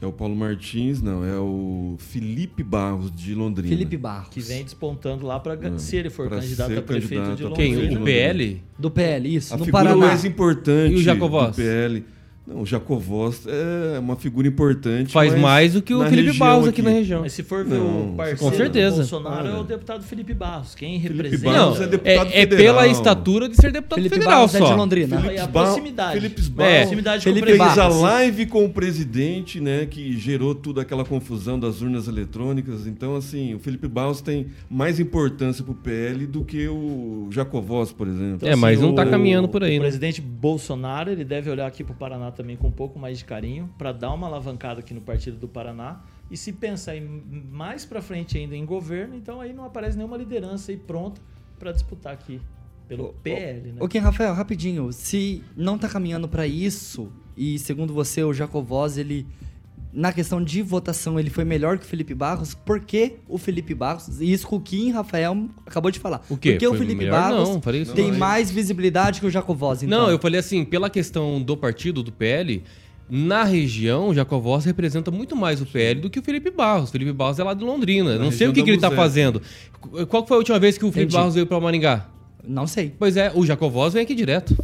É 0.02 0.06
o 0.06 0.14
Paulo 0.14 0.34
Martins, 0.34 1.02
não, 1.02 1.26
é 1.26 1.38
o 1.38 1.96
Felipe 1.98 2.64
Barros 2.64 3.12
de 3.14 3.36
Londrina. 3.36 3.68
Felipe 3.68 3.98
Barros. 3.98 4.30
Que 4.34 4.40
vem 4.40 4.64
despontando 4.64 5.26
lá 5.26 5.38
para 5.40 5.58
Não, 5.58 5.78
se 5.78 5.98
ele 5.98 6.10
for 6.10 6.30
candidato 6.30 6.78
a 6.78 6.82
prefeito 6.82 7.22
candidato 7.22 7.36
de 7.38 7.44
Londrina. 7.44 7.90
Quem? 7.90 7.98
O 7.98 8.04
PL? 8.06 8.64
Do 8.78 8.90
PL, 8.90 9.36
isso. 9.36 9.54
A 9.54 9.58
no 9.58 9.66
figura 9.66 9.84
Paraná. 9.84 10.06
mais 10.08 10.24
importante 10.24 10.94
E 10.94 10.96
o 10.96 11.02
Jacovós? 11.02 11.50
do 11.50 11.56
PL. 11.62 12.06
Não, 12.50 12.62
o 12.62 12.66
Jacovós 12.66 13.46
é 13.46 14.00
uma 14.00 14.16
figura 14.16 14.48
importante. 14.48 15.14
Faz 15.14 15.38
mais 15.38 15.74
do 15.74 15.82
que 15.84 15.94
o 15.94 16.04
Felipe 16.08 16.36
Barros 16.38 16.68
aqui 16.68 16.82
na 16.82 16.90
região. 16.90 17.22
Mas 17.22 17.34
se 17.34 17.44
for 17.44 17.64
ver 17.64 17.78
Não, 17.78 18.14
o 18.14 18.16
parceiro 18.16 18.40
com 18.40 18.52
certeza. 18.58 18.90
do 18.92 18.96
Bolsonaro 18.98 19.48
é 19.48 19.52
Olha. 19.52 19.60
o 19.60 19.64
deputado 19.64 20.04
Felipe 20.04 20.34
Barros. 20.34 20.74
Quem 20.74 21.00
Felipe 21.00 21.22
representa... 21.24 21.52
Barros 21.54 21.78
Não, 21.78 21.86
é 21.86 21.88
deputado 21.88 22.28
é, 22.28 22.38
é 22.38 22.42
federal. 22.42 22.76
pela 22.76 22.88
estatura 22.88 23.48
de 23.48 23.56
ser 23.56 23.72
deputado 23.72 23.98
Felipe 23.98 24.16
federal 24.16 24.34
Barros 24.40 24.56
é 24.56 24.60
de 24.62 24.66
só. 24.68 24.76
Londrina. 24.76 25.32
E 25.32 25.38
a 25.38 25.48
proximidade. 25.48 26.20
Felipe 26.20 26.42
É. 26.42 26.50
Barros 26.50 26.80
Proximidade 26.80 27.24
Felipe 27.24 27.40
com 27.48 27.54
o 27.54 27.58
fez 27.58 27.74
prefeito. 27.74 27.82
a 27.82 28.00
live 28.02 28.46
com 28.48 28.66
o 28.66 28.70
presidente, 28.70 29.60
né, 29.60 29.86
que 29.86 30.18
gerou 30.18 30.56
toda 30.56 30.82
aquela 30.82 31.06
confusão 31.06 31.60
das 31.60 31.82
urnas 31.82 32.08
eletrônicas. 32.08 32.88
Então, 32.88 33.16
assim, 33.16 33.54
o 33.54 33.60
Felipe 33.60 33.88
Barros 33.88 34.22
tem 34.22 34.48
mais 34.70 35.00
importância 35.00 35.64
pro 35.64 35.76
PL 35.76 36.26
do 36.26 36.44
que 36.44 36.68
o 36.68 37.28
Jacovós, 37.32 37.92
por 37.92 38.08
exemplo. 38.08 38.48
É, 38.48 38.56
mas 38.56 38.82
não 38.82 38.96
tá 38.96 39.04
o- 39.04 39.10
caminhando 39.10 39.48
por 39.48 39.64
aí, 39.64 39.76
O 39.78 39.82
né? 39.82 39.86
presidente 39.86 40.20
Bolsonaro, 40.20 41.12
ele 41.12 41.24
deve 41.24 41.50
olhar 41.50 41.68
aqui 41.68 41.84
pro 41.84 41.94
Paraná 41.94 42.32
também 42.40 42.56
com 42.56 42.70
um 42.70 42.72
pouco 42.72 42.98
mais 42.98 43.18
de 43.18 43.26
carinho, 43.26 43.70
para 43.78 43.92
dar 43.92 44.14
uma 44.14 44.26
alavancada 44.26 44.80
aqui 44.80 44.94
no 44.94 45.02
partido 45.02 45.36
do 45.36 45.46
Paraná. 45.46 46.02
E 46.32 46.38
se 46.38 46.54
pensar 46.54 46.96
em, 46.96 47.04
mais 47.52 47.84
para 47.84 48.02
frente 48.02 48.38
ainda 48.38 48.56
em 48.56 48.66
governo, 48.66 49.14
então 49.14 49.42
aí 49.42 49.52
não 49.52 49.66
aparece 49.66 49.98
nenhuma 49.98 50.16
liderança 50.16 50.72
aí 50.72 50.78
pronta 50.78 51.20
para 51.60 51.74
disputar 51.74 52.14
aqui 52.14 52.40
pelo 52.88 53.12
PL, 53.22 53.74
né? 53.74 53.78
Ok, 53.82 54.00
Rafael, 54.00 54.34
rapidinho. 54.34 54.90
Se 54.94 55.44
não 55.54 55.78
tá 55.78 55.90
caminhando 55.90 56.30
pra 56.30 56.48
isso, 56.48 57.12
e 57.36 57.60
segundo 57.60 57.94
você, 57.94 58.24
o 58.24 58.34
Jacovós, 58.34 58.98
ele. 58.98 59.28
Na 59.92 60.14
questão 60.14 60.44
de 60.44 60.62
votação, 60.62 61.20
ele 61.20 61.32
foi 61.32 61.44
melhor 61.44 61.80
que 61.80 61.84
o 61.86 61.88
Felipe 61.88 62.14
Barros. 62.14 62.54
Por 62.54 62.80
que 62.80 63.16
o 63.28 63.40
Felipe 63.40 63.74
Barros? 63.74 64.22
E 64.22 64.32
isso 64.32 64.48
que 64.48 64.54
o 64.54 64.60
Kim 64.60 64.92
Rafael 64.92 65.48
acabou 65.66 65.90
de 65.90 65.98
falar. 65.98 66.22
O 66.30 66.38
quê? 66.38 66.52
Porque 66.52 66.68
o 66.68 66.70
Foi 66.72 66.80
Felipe 66.80 67.00
melhor? 67.06 67.20
Barros 67.20 67.50
Não, 67.50 67.62
falei 67.62 67.82
isso 67.82 67.94
tem 67.94 68.12
não. 68.12 68.20
mais 68.20 68.52
visibilidade 68.52 69.20
que 69.20 69.26
o 69.26 69.32
Jacovós, 69.32 69.82
então. 69.82 70.02
Não, 70.02 70.12
eu 70.12 70.20
falei 70.20 70.40
assim, 70.40 70.64
pela 70.64 70.90
questão 70.92 71.42
do 71.42 71.58
partido, 71.58 72.04
do 72.04 72.12
PL, 72.12 72.64
na 73.10 73.44
região, 73.44 74.10
o 74.10 74.14
Jacovós 74.14 74.64
representa 74.66 75.10
muito 75.10 75.36
mais 75.36 75.60
o 75.60 75.66
PL 75.66 76.02
do 76.02 76.10
que 76.12 76.20
o 76.20 76.22
Felipe 76.22 76.52
Barros. 76.52 76.90
O 76.90 76.92
Felipe 76.92 77.12
Barros 77.12 77.40
é 77.40 77.44
lá 77.44 77.56
de 77.56 77.64
Londrina. 77.64 78.16
Na 78.20 78.26
não 78.26 78.32
sei 78.32 78.48
o 78.48 78.54
que, 78.54 78.62
que 78.62 78.70
ele 78.70 78.78
tá 78.80 78.90
Musep. 78.92 79.02
fazendo. 79.02 79.42
Qual 80.08 80.26
foi 80.28 80.36
a 80.36 80.38
última 80.38 80.60
vez 80.60 80.78
que 80.78 80.86
o 80.86 80.92
Felipe 80.92 81.06
Entendi. 81.08 81.18
Barros 81.18 81.34
veio 81.34 81.48
pra 81.48 81.60
Maringá? 81.60 82.06
Não 82.48 82.66
sei. 82.66 82.92
Pois 82.98 83.16
é, 83.18 83.32
o 83.36 83.46
Jacovós 83.46 83.94
vem 83.94 84.04
aqui 84.04 84.16
direto. 84.16 84.56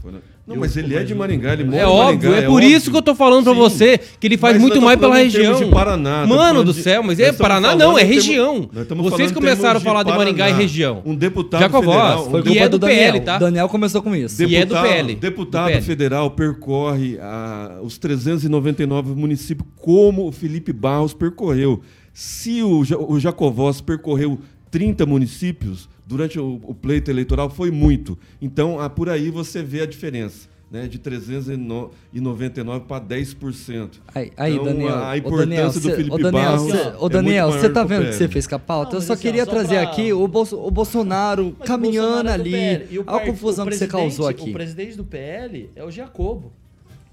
Não, 0.48 0.56
mas 0.56 0.78
ele 0.78 0.96
é 0.96 1.04
de 1.04 1.14
Maringá, 1.16 1.54
ele 1.54 1.64
mora 1.64 1.78
É 1.78 1.82
em 1.82 1.86
óbvio, 1.86 2.30
Maringá, 2.30 2.46
é 2.48 2.50
por 2.50 2.62
isso 2.64 2.92
que 2.92 2.98
eu 2.98 3.02
tô 3.02 3.16
falando 3.16 3.44
pra 3.44 3.54
Sim. 3.54 3.60
você 3.60 3.98
que 4.20 4.28
ele 4.28 4.38
faz 4.38 4.54
Mas 4.56 4.62
muito 4.62 4.80
mais 4.82 5.00
pela 5.00 5.16
região. 5.18 5.58
de 5.60 5.66
Paraná, 5.72 6.26
Mano 6.28 6.64
do 6.64 6.72
de- 6.72 6.82
céu, 6.84 7.02
mas 7.04 7.18
nós 7.18 7.28
é 7.30 7.34
Paraná 7.34 7.76
não, 7.76 7.98
é 7.98 8.04
região. 8.04 8.70
Vocês 8.98 9.32
começaram 9.32 9.78
a 9.78 9.80
termos 9.80 9.80
de 9.82 9.86
falar 9.86 10.04
de 10.04 10.12
Maringá 10.12 10.50
e 10.50 10.54
região. 10.54 11.02
Um 11.04 11.16
deputado 11.16 11.62
Jacovós, 11.62 11.96
federal, 11.96 12.28
um 12.28 12.30
Foi 12.32 12.54
E 12.54 12.58
é 12.60 12.70
do 12.70 12.78
do 12.78 12.86
PL, 12.86 13.06
Daniel. 13.20 13.26
tá? 13.26 13.38
Daniel 13.40 13.70
começou 13.70 14.02
com 14.04 14.16
isso. 14.16 14.44
E 14.44 14.56
é 14.56 14.66
do 14.66 14.76
PL. 14.80 15.16
Deputado 15.16 15.64
Do 15.66 15.72
PL. 15.72 15.82
federal 15.86 16.32
percorre 16.32 17.18
ah, 17.20 17.80
os 17.84 17.98
399 17.98 19.16
municípios 19.16 19.68
como 19.78 20.28
o 20.28 20.32
Felipe 20.32 20.72
Barros 20.72 21.14
percorreu. 21.14 21.82
Se 22.14 22.62
o, 22.62 22.84
o 23.10 23.20
Jacovós 23.20 23.82
percorreu 23.82 24.40
30 24.72 25.06
municípios 25.06 25.90
durante 26.06 26.40
o, 26.40 26.60
o 26.64 26.74
pleito 26.74 27.10
eleitoral, 27.12 27.50
foi 27.50 27.72
muito. 27.72 28.18
Então, 28.42 28.80
ah, 28.80 28.90
por 28.90 29.10
aí 29.10 29.30
você 29.30 29.62
vê 29.64 29.82
a 29.82 29.86
diferença. 29.86 30.54
Né, 30.72 30.88
de 30.88 30.98
399 32.12 32.86
para 32.86 33.06
10%. 33.06 33.90
Aí, 34.14 34.32
aí 34.36 34.54
Então, 34.54 34.66
Daniel. 34.66 35.04
a 35.04 35.18
importância 35.18 35.46
Daniel, 35.48 35.72
do 35.72 35.80
cê- 35.80 35.96
Felipe 35.96 36.16
ô, 36.16 36.18
Daniel, 36.18 36.32
Barros 36.44 36.72
cê- 36.72 36.78
é 36.78 36.96
Ô, 37.00 37.10
Daniel, 37.10 37.52
você 37.52 37.70
tá 37.70 37.80
que 37.82 37.86
o 37.86 37.88
vendo 37.90 38.06
que 38.08 38.14
você 38.14 38.28
fez 38.28 38.48
com 38.48 38.56
a 38.56 38.60
pauta? 38.60 38.92
Não, 38.94 38.98
eu 38.98 39.02
só 39.02 39.14
assim, 39.14 39.22
queria 39.22 39.46
só 39.46 39.52
trazer 39.52 39.76
pra- 39.80 39.84
aqui 39.84 40.12
o, 40.12 40.28
Bolso- 40.28 40.58
o 40.60 40.72
Bolsonaro 40.72 41.56
Mas 41.60 41.68
o 41.70 41.72
caminhando 41.72 42.08
Bolsonaro 42.08 42.30
é 42.30 42.34
ali. 42.34 42.52
PL. 42.52 42.88
E 42.92 43.00
o 43.00 43.04
Olha 43.08 43.18
a 43.18 43.26
confusão 43.26 43.66
o 43.66 43.70
que 43.70 43.76
você 43.76 43.88
causou 43.88 44.26
presidente- 44.26 44.42
aqui. 44.42 44.50
O 44.50 44.54
presidente 44.54 44.98
do 44.98 45.04
PL 45.06 45.70
é 45.76 45.84
o 45.84 45.92
Jacobo, 45.92 46.52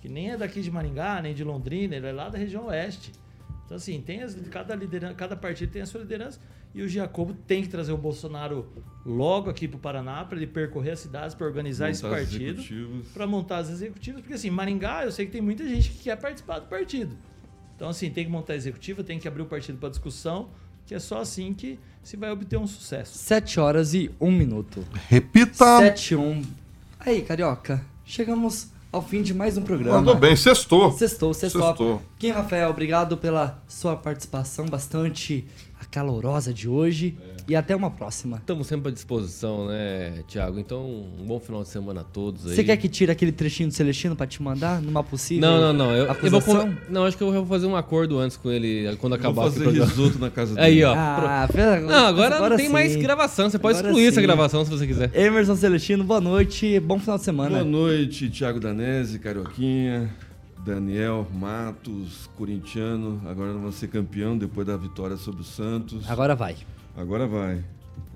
que 0.00 0.08
nem 0.08 0.30
é 0.30 0.36
daqui 0.36 0.60
de 0.62 0.70
Maringá, 0.70 1.20
nem 1.22 1.34
de 1.34 1.44
Londrina, 1.44 1.94
ele 1.94 2.06
é 2.06 2.12
lá 2.12 2.28
da 2.30 2.38
região 2.38 2.66
oeste. 2.66 3.12
Então, 3.66 3.76
assim, 3.76 4.00
tem 4.00 4.22
as, 4.22 4.34
cada, 4.50 4.74
liderança, 4.74 5.14
cada 5.14 5.36
partido 5.36 5.70
tem 5.70 5.82
a 5.82 5.86
sua 5.86 6.00
liderança 6.00 6.40
e 6.74 6.82
o 6.82 6.88
Jacobo 6.88 7.34
tem 7.46 7.62
que 7.62 7.68
trazer 7.68 7.92
o 7.92 7.98
Bolsonaro 7.98 8.66
logo 9.04 9.50
aqui 9.50 9.68
para 9.68 9.76
o 9.76 9.80
Paraná 9.80 10.24
para 10.24 10.36
ele 10.36 10.46
percorrer 10.46 10.92
as 10.92 11.00
cidades, 11.00 11.34
para 11.34 11.46
organizar 11.46 11.90
esse 11.90 12.02
Montar 12.02 12.22
os 12.22 12.28
partido, 12.30 13.02
para 13.12 13.26
montar 13.26 13.56
as 13.58 13.70
executivas, 13.70 14.20
porque 14.20 14.34
assim, 14.34 14.50
Maringá, 14.50 15.04
eu 15.04 15.12
sei 15.12 15.26
que 15.26 15.32
tem 15.32 15.42
muita 15.42 15.68
gente 15.68 15.90
que 15.90 16.04
quer 16.04 16.16
participar 16.16 16.60
do 16.60 16.66
partido. 16.66 17.16
Então, 17.76 17.88
assim, 17.88 18.10
tem 18.10 18.24
que 18.24 18.30
montar 18.30 18.52
a 18.52 18.56
executiva, 18.56 19.02
tem 19.02 19.18
que 19.18 19.26
abrir 19.26 19.42
o 19.42 19.46
partido 19.46 19.76
para 19.78 19.88
discussão, 19.88 20.48
que 20.86 20.94
é 20.94 20.98
só 20.98 21.20
assim 21.20 21.52
que 21.52 21.78
se 22.02 22.16
vai 22.16 22.30
obter 22.30 22.56
um 22.56 22.66
sucesso. 22.66 23.18
7 23.18 23.60
horas 23.60 23.92
e 23.92 24.10
1 24.20 24.30
minuto. 24.30 24.84
Repita. 25.08 25.78
7 25.78 26.12
e 26.12 26.16
1. 26.16 26.42
Aí, 27.00 27.22
Carioca, 27.22 27.84
chegamos 28.04 28.68
ao 28.92 29.02
fim 29.02 29.22
de 29.22 29.32
mais 29.34 29.56
um 29.56 29.62
programa. 29.62 29.98
Mandou 29.98 30.14
bem, 30.14 30.36
sextou. 30.36 30.92
Sextou, 30.92 31.32
sextou. 31.32 31.62
Sextou. 31.62 32.02
Kim 32.18 32.30
Rafael, 32.30 32.70
obrigado 32.70 33.16
pela 33.16 33.62
sua 33.66 33.96
participação 33.96 34.66
bastante 34.66 35.46
acalorosa 35.92 36.54
de 36.54 36.68
hoje. 36.68 37.14
E 37.48 37.56
até 37.56 37.74
uma 37.74 37.90
próxima. 37.90 38.36
Estamos 38.38 38.68
sempre 38.68 38.88
à 38.88 38.92
disposição, 38.92 39.66
né, 39.66 40.22
Tiago? 40.28 40.58
Então, 40.60 40.84
um 41.20 41.24
bom 41.26 41.40
final 41.40 41.62
de 41.64 41.68
semana 41.68 42.00
a 42.02 42.04
todos 42.04 42.46
aí. 42.46 42.54
Você 42.54 42.62
quer 42.64 42.76
que 42.76 42.88
tire 42.88 43.10
aquele 43.10 43.32
trechinho 43.32 43.68
do 43.68 43.74
Celestino 43.74 44.14
pra 44.14 44.26
te 44.28 44.40
mandar 44.40 44.80
numa 44.80 45.02
possível 45.02 45.40
Não, 45.50 45.60
não, 45.60 45.72
não. 45.72 45.90
Eu, 45.90 46.06
eu 46.06 46.40
vou 46.40 46.68
Não, 46.88 47.04
acho 47.04 47.16
que 47.16 47.22
eu 47.22 47.32
vou 47.32 47.44
fazer 47.44 47.66
um 47.66 47.74
acordo 47.76 48.18
antes 48.20 48.36
com 48.36 48.48
ele 48.50 48.96
quando 48.96 49.14
Eu 49.14 49.18
acabar 49.18 49.42
Vou 49.48 49.50
fazer 49.50 49.68
risoto 49.70 50.18
na 50.20 50.30
casa 50.30 50.54
dele. 50.54 50.66
Aí, 50.66 50.84
ó. 50.84 50.94
Ah, 50.96 51.48
pera- 51.52 51.80
Não, 51.80 52.06
agora, 52.06 52.48
não 52.48 52.56
tem 52.56 52.66
sim. 52.68 52.72
mais 52.72 52.94
gravação. 52.94 53.50
Você 53.50 53.58
pode 53.58 53.76
Agora 53.78 53.88
excluir 53.90 54.06
essa 54.06 54.20
sim. 54.20 54.26
gravação 54.26 54.64
se 54.64 54.70
você 54.70 54.86
quiser. 54.86 55.10
Emerson 55.12 55.56
Celestino, 55.56 56.04
boa 56.04 56.20
noite. 56.20 56.78
Bom 56.78 56.98
final 57.00 57.18
de 57.18 57.24
semana. 57.24 57.50
Boa 57.58 57.64
noite, 57.64 58.30
Thiago 58.30 58.60
Danese, 58.60 59.18
Carioquinha, 59.18 60.08
Daniel 60.64 61.26
Matos, 61.34 62.28
corintiano. 62.36 63.20
Agora 63.26 63.52
vai 63.54 63.72
ser 63.72 63.88
campeão 63.88 64.36
depois 64.38 64.66
da 64.66 64.76
vitória 64.76 65.16
sobre 65.16 65.40
o 65.42 65.44
Santos. 65.44 66.08
Agora 66.08 66.34
vai. 66.34 66.56
Agora 66.96 67.26
vai. 67.26 67.64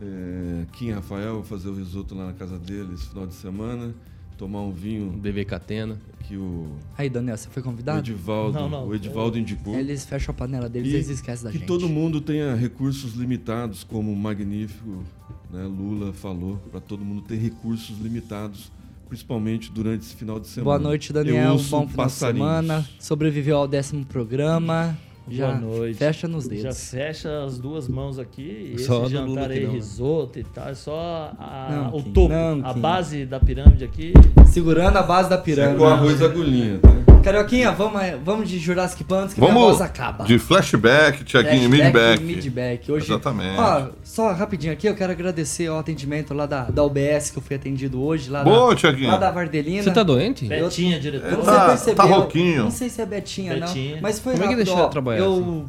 É, 0.01 0.65
Kim 0.73 0.91
Rafael, 0.91 1.35
vou 1.35 1.43
fazer 1.45 1.69
o 1.69 1.75
risoto 1.75 2.15
lá 2.15 2.27
na 2.27 2.33
casa 2.33 2.59
dele 2.59 2.95
esse 2.95 3.09
final 3.09 3.27
de 3.27 3.35
semana. 3.35 3.95
Tomar 4.39 4.61
um 4.61 4.71
vinho 4.71 5.11
BB 5.13 5.47
Catena. 5.47 5.99
que 6.25 6.37
o, 6.37 6.67
Aí, 6.99 7.09
Daniel, 7.09 7.39
você 7.39 7.49
foi 7.49 7.63
o 7.63 7.65
convidado? 7.65 8.01
Edivaldo, 8.01 8.59
Não, 8.61 8.69
não. 8.69 8.87
O 8.89 8.95
Edivaldo 8.95 9.39
indicou. 9.39 9.75
Eles 9.75 10.05
fecham 10.05 10.33
a 10.33 10.37
panela 10.37 10.69
deles 10.69 10.93
e 10.93 10.95
eles 10.97 11.09
esquecem 11.09 11.45
da 11.45 11.51
que 11.51 11.59
gente. 11.59 11.67
todo 11.67 11.89
mundo 11.89 12.21
tenha 12.21 12.55
recursos 12.55 13.15
limitados, 13.15 13.83
como 13.83 14.13
o 14.13 14.17
magnífico 14.17 15.03
né, 15.51 15.65
Lula 15.65 16.13
falou, 16.13 16.59
para 16.71 16.81
todo 16.81 17.03
mundo 17.03 17.23
ter 17.23 17.37
recursos 17.37 17.99
limitados, 17.99 18.71
principalmente 19.09 19.71
durante 19.73 20.03
esse 20.03 20.15
final 20.17 20.39
de 20.41 20.47
semana. 20.49 20.65
Boa 20.79 20.79
noite, 20.91 21.13
Daniel. 21.13 21.53
ouço 21.53 21.71
Bom 21.71 21.87
final 21.89 22.07
de 22.07 22.13
semana. 22.13 22.85
Sobreviveu 22.99 23.57
ao 23.59 23.69
décimo 23.69 24.05
programa. 24.05 24.97
Já 25.29 25.49
Boa 25.55 25.59
noite. 25.61 25.97
fecha 25.99 26.29
nos 26.29 26.45
Já 26.45 26.51
dedos. 26.51 26.91
fecha 26.91 27.45
as 27.45 27.59
duas 27.59 27.89
mãos 27.89 28.17
aqui. 28.17 28.73
Esse 28.77 28.85
Só 28.85 29.01
do 29.01 29.09
jantar 29.09 29.51
aí, 29.51 29.65
não, 29.65 29.71
né? 29.73 29.75
risoto 29.75 30.39
e 30.39 30.45
tal. 30.45 30.69
É 30.69 30.75
só 30.75 31.33
a- 31.37 31.69
Não, 31.93 31.99
o 31.99 32.03
topo, 32.03 32.29
não, 32.29 32.65
a 32.65 32.73
base 32.73 33.27
da 33.27 33.41
pirâmide 33.41 33.83
aqui. 33.85 34.13
Segurando 34.47 34.97
a 34.99 35.03
base 35.03 35.29
da 35.29 35.35
É 35.35 35.39
pirâmide. 35.41 35.79
com 35.79 35.85
arroz 35.87 36.23
agulhinha, 36.23 36.79
tá? 36.79 37.16
Carioquinha, 37.27 37.73
vamos, 37.73 38.01
vamos 38.25 38.49
de 38.49 38.57
Jurassic 38.57 39.03
Park 39.03 39.33
que 39.35 39.41
Vamos 39.41 39.55
voz 39.61 39.81
acaba. 39.81 40.23
de 40.25 40.39
flashback, 40.39 41.25
Tiaguinho, 41.25 41.69
midback. 41.69 42.23
midback. 42.23 42.93
Hoje, 42.93 43.07
Exatamente. 43.07 43.59
Ó, 43.59 43.89
só 44.05 44.31
rapidinho 44.31 44.73
aqui, 44.73 44.87
eu 44.87 44.95
quero 44.95 45.11
agradecer 45.11 45.67
ao 45.67 45.77
atendimento 45.81 46.33
lá 46.33 46.47
da, 46.47 46.67
da 46.71 46.85
UBS 46.85 47.31
que 47.33 47.39
eu 47.39 47.43
fui 47.43 47.57
atendido 47.57 48.01
hoje. 48.01 48.31
Lá 48.31 48.45
Boa, 48.45 48.71
da, 48.71 48.77
Tiaguinho. 48.77 49.09
Lá 49.11 49.17
da 49.17 49.33
Vardelina. 49.33 49.83
Você 49.83 49.91
tá 49.91 50.05
doente? 50.05 50.47
Betinha, 50.47 51.01
diretor. 51.01 51.33
Não 51.33 51.43
Tá- 51.45 51.77
sei 51.77 51.95
percebeu. 51.95 51.95
tá 51.97 52.05
rouquinho. 52.05 52.63
Não 52.63 52.71
sei 52.71 52.89
se 52.89 53.03
é 53.03 53.07
Betinha, 53.07 53.55
Betinha. 53.59 53.95
não. 53.97 54.03
Mas 54.03 54.21
foi 54.21 54.35
Como 54.35 54.45
é 54.45 54.47
que 54.47 54.53
rápido, 54.53 54.65
deixou 54.65 54.79
ela 54.79 54.87
ó, 54.87 54.91
trabalhar 54.91 55.19
Eu... 55.19 55.33
assim? 55.33 55.65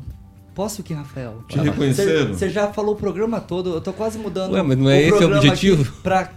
Posso 0.54 0.82
aqui, 0.82 0.94
Rafael? 0.94 1.44
Te 1.50 1.58
reconheceram? 1.58 2.34
Você 2.36 2.50
já 2.52 2.68
falou 2.68 2.94
o 2.94 2.98
programa 2.98 3.40
todo, 3.42 3.74
eu 3.74 3.82
tô 3.82 3.92
quase 3.94 4.20
mudando 4.20 4.54
Ué, 4.54 4.62
mas 4.62 4.78
não 4.78 4.90
é 4.92 5.02
esse 5.02 5.24
o 5.24 5.36
objetivo? 5.36 5.92
Pra 6.04 6.30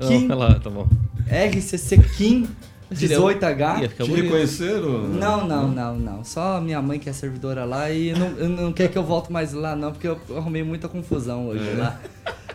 Kim, 0.00 0.28
vai 0.28 0.36
lá, 0.36 0.54
tá 0.60 0.68
bom. 0.68 0.86
RCC 1.30 1.96
Kim 2.16 2.46
18H. 2.92 3.88
ficar 3.88 4.04
Te 4.04 4.10
bonito. 4.10 4.24
reconheceram? 4.24 4.98
Não, 5.08 5.46
não, 5.46 5.68
não, 5.68 5.94
não. 5.96 6.24
Só 6.24 6.56
a 6.56 6.60
minha 6.60 6.80
mãe 6.82 6.98
que 6.98 7.08
é 7.08 7.12
servidora 7.12 7.64
lá 7.64 7.90
e 7.90 8.12
não, 8.12 8.30
não 8.48 8.72
quer 8.72 8.88
que 8.88 8.98
eu 8.98 9.04
volte 9.04 9.30
mais 9.32 9.52
lá, 9.52 9.76
não, 9.76 9.92
porque 9.92 10.08
eu 10.08 10.18
arrumei 10.36 10.62
muita 10.62 10.88
confusão 10.88 11.48
hoje 11.48 11.68
É. 11.70 11.74
lá. 11.78 12.00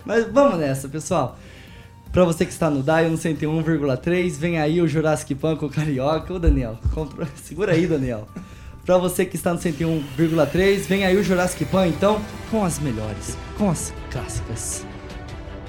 Mas 0.06 0.26
vamos 0.32 0.60
nessa, 0.60 0.88
pessoal. 0.90 1.38
Pra 2.12 2.24
você 2.24 2.46
que 2.46 2.52
está 2.52 2.70
no 2.70 2.82
DAI 2.84 3.10
101,3, 3.10 4.38
vem 4.38 4.60
aí 4.60 4.80
o 4.82 4.88
Jurassic 4.88 5.34
Pan 5.36 5.56
com 5.56 5.66
o 5.66 5.70
Carioca. 5.70 6.34
Ô, 6.34 6.40
Daniel, 6.40 6.78
compra- 6.94 7.28
segura 7.44 7.74
aí, 7.74 7.86
Daniel. 7.88 8.28
Pra 8.86 8.98
você 8.98 9.26
que 9.26 9.36
está 9.36 9.52
no 9.52 9.60
101,3, 9.60 10.86
vem 10.88 11.06
aí 11.06 11.18
o 11.18 11.24
Jurassic 11.24 11.66
Pan, 11.66 11.88
então, 11.88 12.22
com 12.52 12.64
as 12.64 12.80
melhores, 12.80 13.36
com 13.58 13.70
as 13.70 13.92
clássicas. 14.12 14.86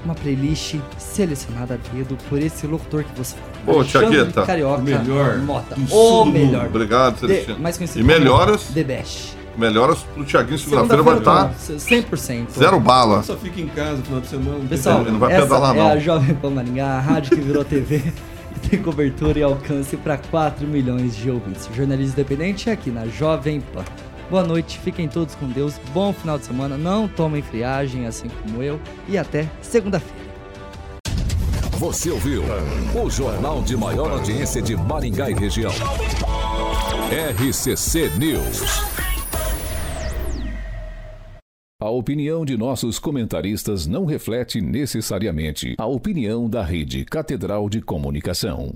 Uma 0.07 0.15
playlist 0.15 0.75
selecionada 0.97 1.73
a 1.73 1.93
dedo 1.93 2.17
por 2.29 2.41
esse 2.41 2.65
locutor 2.65 3.03
que 3.03 3.17
você. 3.17 3.35
Ô, 3.67 3.83
Tiagueta, 3.83 4.43
Carioca 4.45 4.79
o 4.79 4.81
melhor 4.81 5.37
Mota. 5.39 5.75
O 5.91 6.23
melhor. 6.23 6.67
Obrigado, 6.67 7.19
Celestino. 7.19 7.59
mais 7.59 7.75
conhecido 7.77 7.99
E 7.99 8.03
como 8.07 8.17
melhoras, 8.17 8.67
The 8.73 8.83
Best. 8.85 9.35
melhoras 9.57 9.99
pro 10.13 10.23
Tiaguinho 10.23 10.57
segunda-feira 10.57 11.03
vai 11.03 11.17
estar 11.17 11.43
não, 11.69 11.75
100%. 11.77 12.45
zero 12.57 12.79
bala. 12.79 13.21
Só 13.21 13.35
fica 13.35 13.59
em 13.59 13.67
casa 13.67 13.97
no 13.97 14.03
final 14.05 14.21
de 14.21 14.27
semana. 14.27 14.49
não 14.51 14.59
tem 14.59 14.67
Pessoal, 14.69 15.01
Ele 15.01 15.11
não 15.11 15.19
vai 15.19 15.33
essa 15.33 15.41
pedalar, 15.43 15.75
é 15.75 15.77
não. 15.79 15.87
a 15.89 15.99
Jovem 15.99 16.35
Pan 16.35 16.49
Maringá, 16.51 16.87
a 16.87 16.99
rádio 17.01 17.35
que 17.35 17.41
virou 17.41 17.65
TV 17.65 18.01
e 18.55 18.59
tem 18.69 18.81
cobertura 18.81 19.37
e 19.39 19.43
alcance 19.43 19.97
para 19.97 20.17
4 20.17 20.65
milhões 20.65 21.17
de 21.17 21.29
ouvintes. 21.29 21.67
Jornalismo 21.75 22.13
independente 22.13 22.69
é 22.69 22.71
aqui 22.71 22.89
na 22.91 23.05
Jovem 23.07 23.59
Pan. 23.59 23.83
Boa 24.29 24.43
noite, 24.43 24.77
fiquem 24.79 25.07
todos 25.07 25.35
com 25.35 25.47
Deus, 25.47 25.79
bom 25.93 26.11
final 26.11 26.37
de 26.37 26.45
semana, 26.45 26.77
não 26.77 27.07
tomem 27.07 27.41
friagem 27.41 28.05
assim 28.05 28.27
como 28.27 28.61
eu 28.61 28.79
e 29.07 29.17
até 29.17 29.49
segunda-feira. 29.61 30.27
Você 31.79 32.09
ouviu 32.09 32.43
o 33.01 33.09
jornal 33.09 33.61
de 33.61 33.77
maior 33.77 34.11
audiência 34.11 34.61
de 34.61 34.75
Maringá 34.75 35.29
e 35.29 35.33
região. 35.33 35.71
RCC 37.39 38.09
News. 38.17 38.97
A 41.79 41.89
opinião 41.89 42.43
de 42.43 42.57
nossos 42.57 42.97
comentaristas 42.97 43.87
não 43.87 44.03
reflete 44.03 44.59
necessariamente 44.59 45.75
a 45.77 45.85
opinião 45.85 46.49
da 46.49 46.63
Rede 46.63 47.05
Catedral 47.05 47.69
de 47.69 47.79
Comunicação. 47.79 48.73